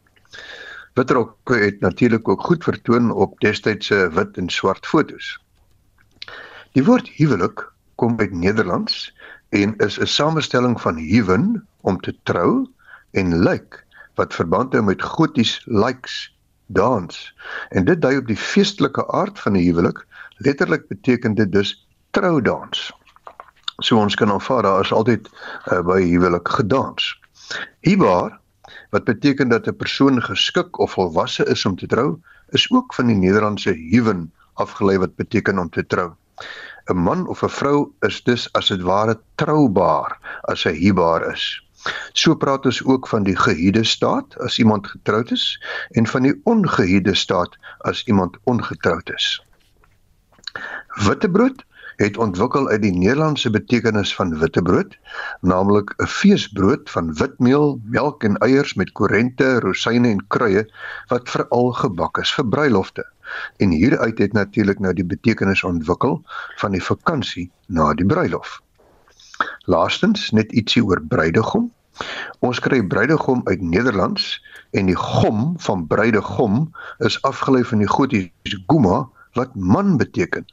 Wit 0.94 1.10
rokke 1.10 1.56
het 1.60 1.80
natuurlik 1.80 2.28
ook 2.28 2.42
goed 2.42 2.64
vertoon 2.64 3.10
op 3.12 3.40
destydse 3.40 4.10
wit 4.12 4.36
en 4.36 4.48
swart 4.48 4.86
fotos. 4.86 5.36
Die 6.72 6.84
woord 6.84 7.08
huwelik 7.16 7.64
kom 7.96 8.18
uit 8.20 8.32
Nederlands 8.32 9.12
en 9.48 9.76
is 9.76 9.98
'n 10.00 10.06
samestelling 10.06 10.80
van 10.80 10.96
huwen 10.96 11.66
om 11.80 12.00
te 12.00 12.16
trou 12.22 12.66
en 13.10 13.38
lyk 13.38 13.85
wat 14.16 14.34
verband 14.34 14.72
hou 14.72 14.82
met 14.82 15.02
goties 15.02 15.60
likes 15.64 16.36
dans. 16.66 17.34
En 17.70 17.84
dit 17.84 18.00
dui 18.00 18.16
op 18.18 18.26
die 18.26 18.36
feestelike 18.36 19.04
aard 19.12 19.38
van 19.38 19.52
'n 19.52 19.64
huwelik. 19.64 20.06
Letterlik 20.36 20.88
beteken 20.88 21.34
dit 21.34 21.52
dus 21.52 21.88
troudans. 22.10 22.92
So 23.78 23.96
ons 23.96 24.14
kan 24.14 24.32
aanvaar 24.32 24.62
daar 24.62 24.80
is 24.80 24.92
altyd 24.92 25.28
uh, 25.72 25.80
by 25.80 26.00
huwelik 26.02 26.48
gedans. 26.48 27.20
Hibaar 27.80 28.40
wat 28.90 29.04
beteken 29.04 29.48
dat 29.48 29.66
'n 29.66 29.76
persoon 29.76 30.22
geskik 30.22 30.78
of 30.78 30.92
volwasse 30.92 31.44
is 31.44 31.66
om 31.66 31.76
te 31.76 31.86
trou 31.86 32.20
is 32.48 32.70
ook 32.72 32.94
van 32.94 33.06
die 33.06 33.16
Nederlandse 33.16 33.72
huwen 33.72 34.32
afgelei 34.54 34.98
wat 34.98 35.16
beteken 35.16 35.58
om 35.58 35.70
te 35.70 35.86
trou. 35.86 36.12
'n 36.86 36.96
man 36.96 37.26
of 37.28 37.42
'n 37.42 37.48
vrou 37.48 37.92
is 38.00 38.22
dus 38.22 38.52
as 38.52 38.68
dit 38.68 38.82
ware 38.82 39.20
troubaar 39.34 40.40
as 40.42 40.64
hy 40.64 40.72
hibaar 40.72 41.32
is 41.32 41.65
So 42.12 42.34
praat 42.34 42.64
ons 42.64 42.84
ook 42.84 43.08
van 43.08 43.22
die 43.22 43.36
gehuide 43.36 43.84
staat 43.84 44.38
as 44.38 44.58
iemand 44.58 44.86
getroud 44.86 45.30
is 45.30 45.62
en 45.90 46.06
van 46.06 46.22
die 46.22 46.40
ongehuide 46.44 47.14
staat 47.14 47.56
as 47.78 48.04
iemand 48.04 48.36
ongetroud 48.44 49.10
is. 49.14 49.44
Witbrood 51.06 51.64
het 51.96 52.16
ontwikkel 52.16 52.68
uit 52.68 52.82
die 52.82 52.92
Nederlandse 52.92 53.50
betekenis 53.50 54.14
van 54.14 54.38
witbrood, 54.38 54.96
naamlik 55.40 55.94
'n 55.96 56.06
feesbrood 56.06 56.90
van 56.90 57.14
witmeel, 57.14 57.80
melk 57.84 58.24
en 58.24 58.36
eiers 58.36 58.74
met 58.74 58.92
korente, 58.92 59.60
rosyne 59.60 60.08
en 60.08 60.26
kruie 60.26 60.64
wat 61.08 61.30
veral 61.30 61.72
gebak 61.72 62.18
is 62.18 62.34
vir 62.34 62.48
bruilofte. 62.48 63.04
En 63.56 63.70
hieruit 63.70 64.18
het 64.18 64.32
natuurlik 64.32 64.78
nou 64.78 64.92
die 64.92 65.04
betekenis 65.04 65.64
ontwikkel 65.64 66.22
van 66.56 66.70
die 66.70 66.82
vakansie 66.82 67.50
na 67.66 67.94
die 67.94 68.06
bruilof. 68.06 68.60
Laastens 69.64 70.30
net 70.30 70.52
ietsie 70.52 70.84
oor 70.84 71.00
bruidegom. 71.02 71.72
Ons 72.44 72.60
kry 72.60 72.82
bruidegom 72.86 73.40
uit 73.44 73.60
Nederlands 73.60 74.28
en 74.76 74.90
die 74.90 74.98
gom 74.98 75.54
van 75.66 75.86
bruidegom 75.86 76.66
is 77.08 77.18
afgelei 77.22 77.64
van 77.64 77.84
die 77.84 77.90
Gotiese 77.90 78.60
guma 78.66 79.06
wat 79.36 79.54
man 79.54 79.96
beteken. 79.96 80.44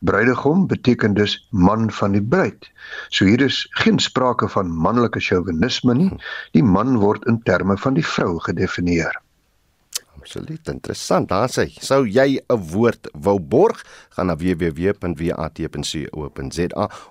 Bruidegom 0.00 0.66
beteken 0.66 1.14
dus 1.14 1.36
man 1.50 1.90
van 1.90 2.12
die 2.12 2.22
bruid. 2.22 2.70
So 3.08 3.24
hier 3.24 3.40
is 3.40 3.66
geen 3.70 3.98
sprake 3.98 4.48
van 4.48 4.70
manlike 4.70 5.20
chauvinisme 5.20 5.94
nie. 5.94 6.10
Die 6.52 6.64
man 6.64 6.98
word 6.98 7.26
in 7.30 7.42
terme 7.42 7.78
van 7.78 7.94
die 7.94 8.06
vrou 8.06 8.38
gedefinieer. 8.42 9.23
Absoluut 10.24 10.68
interessant. 10.72 11.28
Daar 11.28 11.50
sê, 11.52 11.66
sou 11.84 12.06
jy 12.08 12.40
'n 12.40 12.56
woord 12.72 13.08
wou 13.12 13.38
borg, 13.38 13.84
gaan 14.16 14.26
na 14.26 14.36
www.wat.co.za 14.36 15.04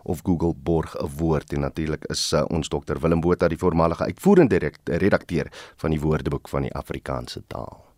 of 0.03 0.21
Google 0.23 0.53
borg 0.55 0.95
'n 0.97 1.09
woord 1.17 1.53
en 1.53 1.59
natuurlik 1.59 2.05
is 2.09 2.33
uh, 2.33 2.41
ons 2.49 2.69
dokter 2.69 2.99
Willem 2.99 3.21
Botha 3.21 3.47
die 3.47 3.57
voormalige 3.57 4.03
uitvoerende 4.03 4.71
redakteur 4.85 5.47
van 5.75 5.91
die 5.91 6.01
Woordeboek 6.01 6.49
van 6.49 6.61
die 6.61 6.73
Afrikaanse 6.73 7.43
taal. 7.47 7.92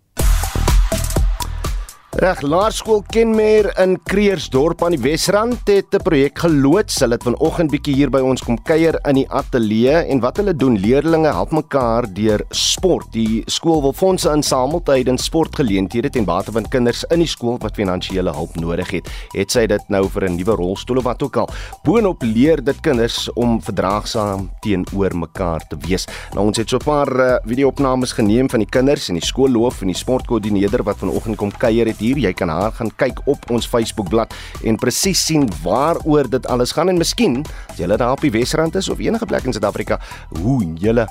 Reg, 2.16 2.40
Laerskool 2.48 3.02
Kenmer 3.12 3.68
in 3.84 3.98
Kreersdorp 4.08 4.86
aan 4.88 4.94
die 4.96 5.02
Wesrand 5.04 5.68
het 5.68 5.92
'n 5.92 6.00
projek 6.00 6.40
geloods. 6.40 7.00
Hulle 7.00 7.14
het 7.14 7.24
vanoggend 7.24 7.72
bietjie 7.72 7.96
hier 7.96 8.10
by 8.10 8.20
ons 8.20 8.42
kom 8.42 8.56
kuier 8.64 9.00
in 9.04 9.16
die 9.16 9.30
ateljee 9.30 10.08
en 10.08 10.20
wat 10.20 10.38
hulle 10.38 10.56
doen, 10.56 10.80
leerdlinge 10.80 11.28
help 11.28 11.52
mekaar 11.52 12.14
deur 12.14 12.42
sport. 12.50 13.12
Die 13.12 13.44
skool 13.46 13.82
wil 13.82 13.94
fondse 13.94 14.32
insamel 14.32 14.82
tydens 14.84 15.24
sportgeleenthede 15.24 16.10
ten 16.10 16.24
bate 16.24 16.52
van 16.52 16.70
kinders 16.70 17.04
in 17.04 17.20
die 17.20 17.28
skool 17.28 17.58
wat 17.60 17.76
finansiële 17.76 18.32
hulp 18.32 18.56
nodig 18.56 18.92
het. 18.92 19.10
Het 19.34 19.52
sy 19.52 19.66
dit 19.66 19.90
nou 19.90 20.08
vir 20.10 20.30
'n 20.30 20.36
nuwe 20.36 20.56
rolstoel 20.56 20.98
of 20.98 21.04
wat 21.04 21.24
ook 21.24 21.38
al. 21.38 21.50
Boonop 21.84 22.22
leer 22.22 22.64
dit 22.64 22.80
kinders 22.82 23.30
om 23.34 23.62
verdraagsaam 23.62 24.50
teenoor 24.62 25.18
mekaar 25.18 25.68
te 25.68 25.76
wees. 25.88 26.08
Nou 26.34 26.46
ons 26.46 26.58
het 26.58 26.70
so 26.70 26.78
'n 26.78 26.84
paar 26.86 27.20
uh, 27.20 27.36
video-opnames 27.44 28.14
geneem 28.14 28.50
van 28.50 28.60
die 28.60 28.70
kinders 28.70 29.10
en 29.10 29.16
die 29.16 29.26
skoolloof 29.26 29.82
en 29.82 29.88
die 29.88 29.96
sportkoördineerder 29.96 30.84
wat 30.84 30.98
vanoggend 30.98 31.36
kom 31.36 31.52
kuier 31.52 31.86
het 31.86 32.05
hier. 32.06 32.22
Jy 32.28 32.34
kan 32.38 32.52
haar 32.54 32.74
gaan 32.78 32.92
kyk 33.02 33.24
op 33.26 33.50
ons 33.54 33.68
Facebookblad 33.70 34.34
en 34.64 34.80
presies 34.82 35.26
sien 35.26 35.48
waaroor 35.64 36.30
dit 36.30 36.48
alles 36.52 36.76
gaan 36.76 36.94
en 36.94 37.02
miskien 37.02 37.42
as 37.72 37.82
jy 37.82 37.90
daar 37.92 38.14
op 38.14 38.24
die 38.24 38.34
Wesrand 38.34 38.78
is 38.80 38.90
of 38.90 39.02
enige 39.04 39.26
plek 39.26 39.48
in 39.48 39.56
Suid-Afrika, 39.56 40.00
hoe 40.42 40.62
jy 40.80 41.06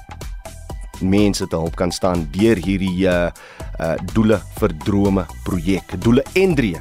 mense 1.02 1.46
te 1.50 1.58
hulp 1.58 1.76
kan 1.76 1.92
staan 1.92 2.28
deur 2.34 2.58
hierdie 2.60 3.06
uh 3.10 3.28
uh 3.82 3.94
doele 4.14 4.38
vir 4.60 4.74
drome 4.86 5.26
projek. 5.44 5.96
Doele 5.98 6.22
en 6.38 6.54
drie 6.54 6.76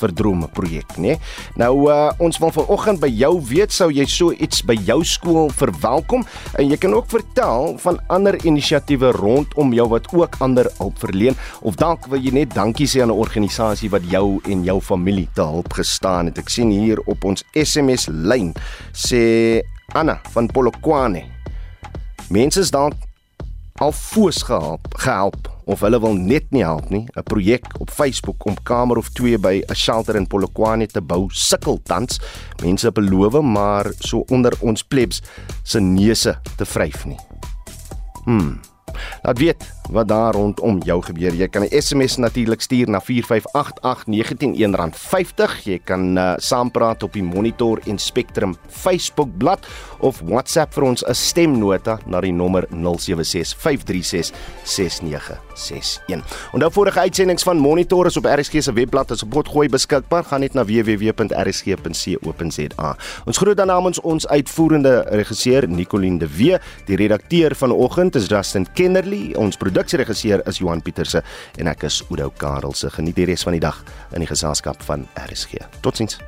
vir 0.00 0.14
drome 0.14 0.48
projek, 0.54 0.96
né? 0.98 1.18
Nou 1.60 1.88
uh 1.90 2.12
ons 2.24 2.38
wil 2.38 2.52
vanoggend 2.54 3.00
by 3.00 3.08
jou 3.10 3.32
weet 3.48 3.72
sou 3.72 3.90
jy 3.92 4.04
so 4.10 4.32
iets 4.32 4.62
by 4.66 4.76
jou 4.86 5.00
skool 5.04 5.50
verwelkom 5.54 6.24
en 6.58 6.70
jy 6.70 6.78
kan 6.80 6.94
ook 6.94 7.08
vertel 7.10 7.74
van 7.82 7.98
ander 8.12 8.38
inisiatiewe 8.46 9.12
rondom 9.16 9.72
jou 9.74 9.88
wat 9.92 10.08
ook 10.12 10.38
ander 10.44 10.68
hulp 10.78 10.98
verleen 11.02 11.38
of 11.62 11.78
dalk 11.80 12.08
wil 12.12 12.20
jy 12.22 12.34
net 12.34 12.54
dankie 12.54 12.86
sê 12.86 13.02
aan 13.02 13.10
'n 13.10 13.22
organisasie 13.24 13.90
wat 13.90 14.04
jou 14.10 14.40
en 14.44 14.64
jou 14.64 14.80
familie 14.80 15.28
te 15.34 15.42
hulp 15.42 15.72
gestaan 15.72 16.26
het. 16.26 16.38
Ek 16.38 16.48
sien 16.48 16.70
hier 16.70 17.00
op 17.06 17.24
ons 17.24 17.44
SMS 17.52 18.08
lyn 18.08 18.54
sê 18.92 19.62
Anna 19.94 20.20
van 20.32 20.46
Polokwane. 20.46 21.24
Mense 22.30 22.60
is 22.60 22.70
dalk 22.70 22.94
al 23.82 23.92
foos 23.92 24.42
gehelp, 24.46 24.92
gehelp 25.02 25.48
of 25.66 25.80
hulle 25.82 25.98
wil 25.98 26.14
net 26.14 26.52
nie 26.54 26.62
help 26.62 26.90
nie. 26.94 27.06
'n 27.16 27.22
Projek 27.26 27.66
op 27.80 27.90
Facebook 27.90 28.46
om 28.46 28.54
kamer 28.62 28.96
of 28.96 29.08
2 29.08 29.38
by 29.38 29.62
'n 29.66 29.74
shelter 29.74 30.14
in 30.16 30.26
Polokwane 30.26 30.86
te 30.86 31.00
bou 31.00 31.26
sukkel 31.30 31.80
tans. 31.82 32.20
Mense 32.62 32.92
beloof 32.92 33.40
maar 33.42 33.92
so 33.98 34.24
onder 34.28 34.52
ons 34.60 34.82
plebs 34.82 35.22
se 35.62 35.80
neuse 35.80 36.38
te 36.56 36.64
vryf 36.64 37.04
nie. 37.04 37.18
Hmm. 38.24 38.60
Laat 39.22 39.38
weet 39.38 39.72
wat 39.90 40.08
daar 40.08 40.34
rondom 40.34 40.80
jou 40.84 41.02
gebeur. 41.02 41.34
Jy 41.34 41.48
kan 41.48 41.62
'n 41.62 41.82
SMS 41.82 42.16
natuurlik 42.16 42.60
stuur 42.60 42.88
na 42.88 43.00
4588919 43.00 44.56
R50. 44.56 45.64
Jy 45.64 45.80
kan 45.84 46.18
uh, 46.18 46.32
saampraat 46.36 47.02
op 47.02 47.12
die 47.12 47.22
Monitor 47.22 47.80
en 47.86 47.98
Spectrum 47.98 48.56
Facebook 48.68 49.28
bladsy 49.38 49.68
of 50.04 50.20
WhatsApp 50.24 50.72
vir 50.74 50.84
ons 50.84 51.04
'n 51.06 51.14
stemnota 51.14 51.98
na 52.06 52.20
die 52.20 52.32
nommer 52.32 52.66
0765366961. 52.68 52.74
Onthou 56.52 56.72
vorige 56.72 57.00
uitsendings 57.00 57.42
van 57.42 57.56
Monitor 57.56 58.06
is 58.06 58.16
op 58.16 58.24
RSG 58.24 58.62
se 58.62 58.72
webblad 58.72 59.10
as 59.10 59.22
op 59.22 59.30
potgooi 59.30 59.68
beskikbaar. 59.68 60.24
Gaan 60.24 60.40
net 60.40 60.54
na 60.54 60.64
www.rsg.co.za. 60.64 62.96
Ons 63.24 63.36
groet 63.36 63.56
dan 63.56 63.66
namens 63.66 64.00
ons 64.00 64.28
uitvoerende 64.28 65.04
regisseur 65.08 65.68
Nicoline 65.68 66.18
de 66.18 66.36
Wee, 66.36 66.58
die 66.86 66.96
redakteur 66.96 67.54
vanoggend 67.54 68.14
is 68.14 68.26
Justin 68.26 68.66
Kennerly, 68.84 69.30
ons 69.40 69.56
produksieregisseur 69.56 70.42
is 70.50 70.58
Johan 70.60 70.82
Pieterse 70.84 71.22
en 71.56 71.70
ek 71.72 71.86
is 71.88 72.02
Oudo 72.10 72.28
Karelse. 72.36 72.92
Geniet 72.92 73.16
die 73.16 73.30
res 73.32 73.46
van 73.48 73.56
die 73.56 73.64
dag 73.64 73.80
in 74.12 74.20
die 74.20 74.28
geselskap 74.28 74.84
van 74.84 75.08
RSG. 75.24 75.64
Totsiens. 75.80 76.20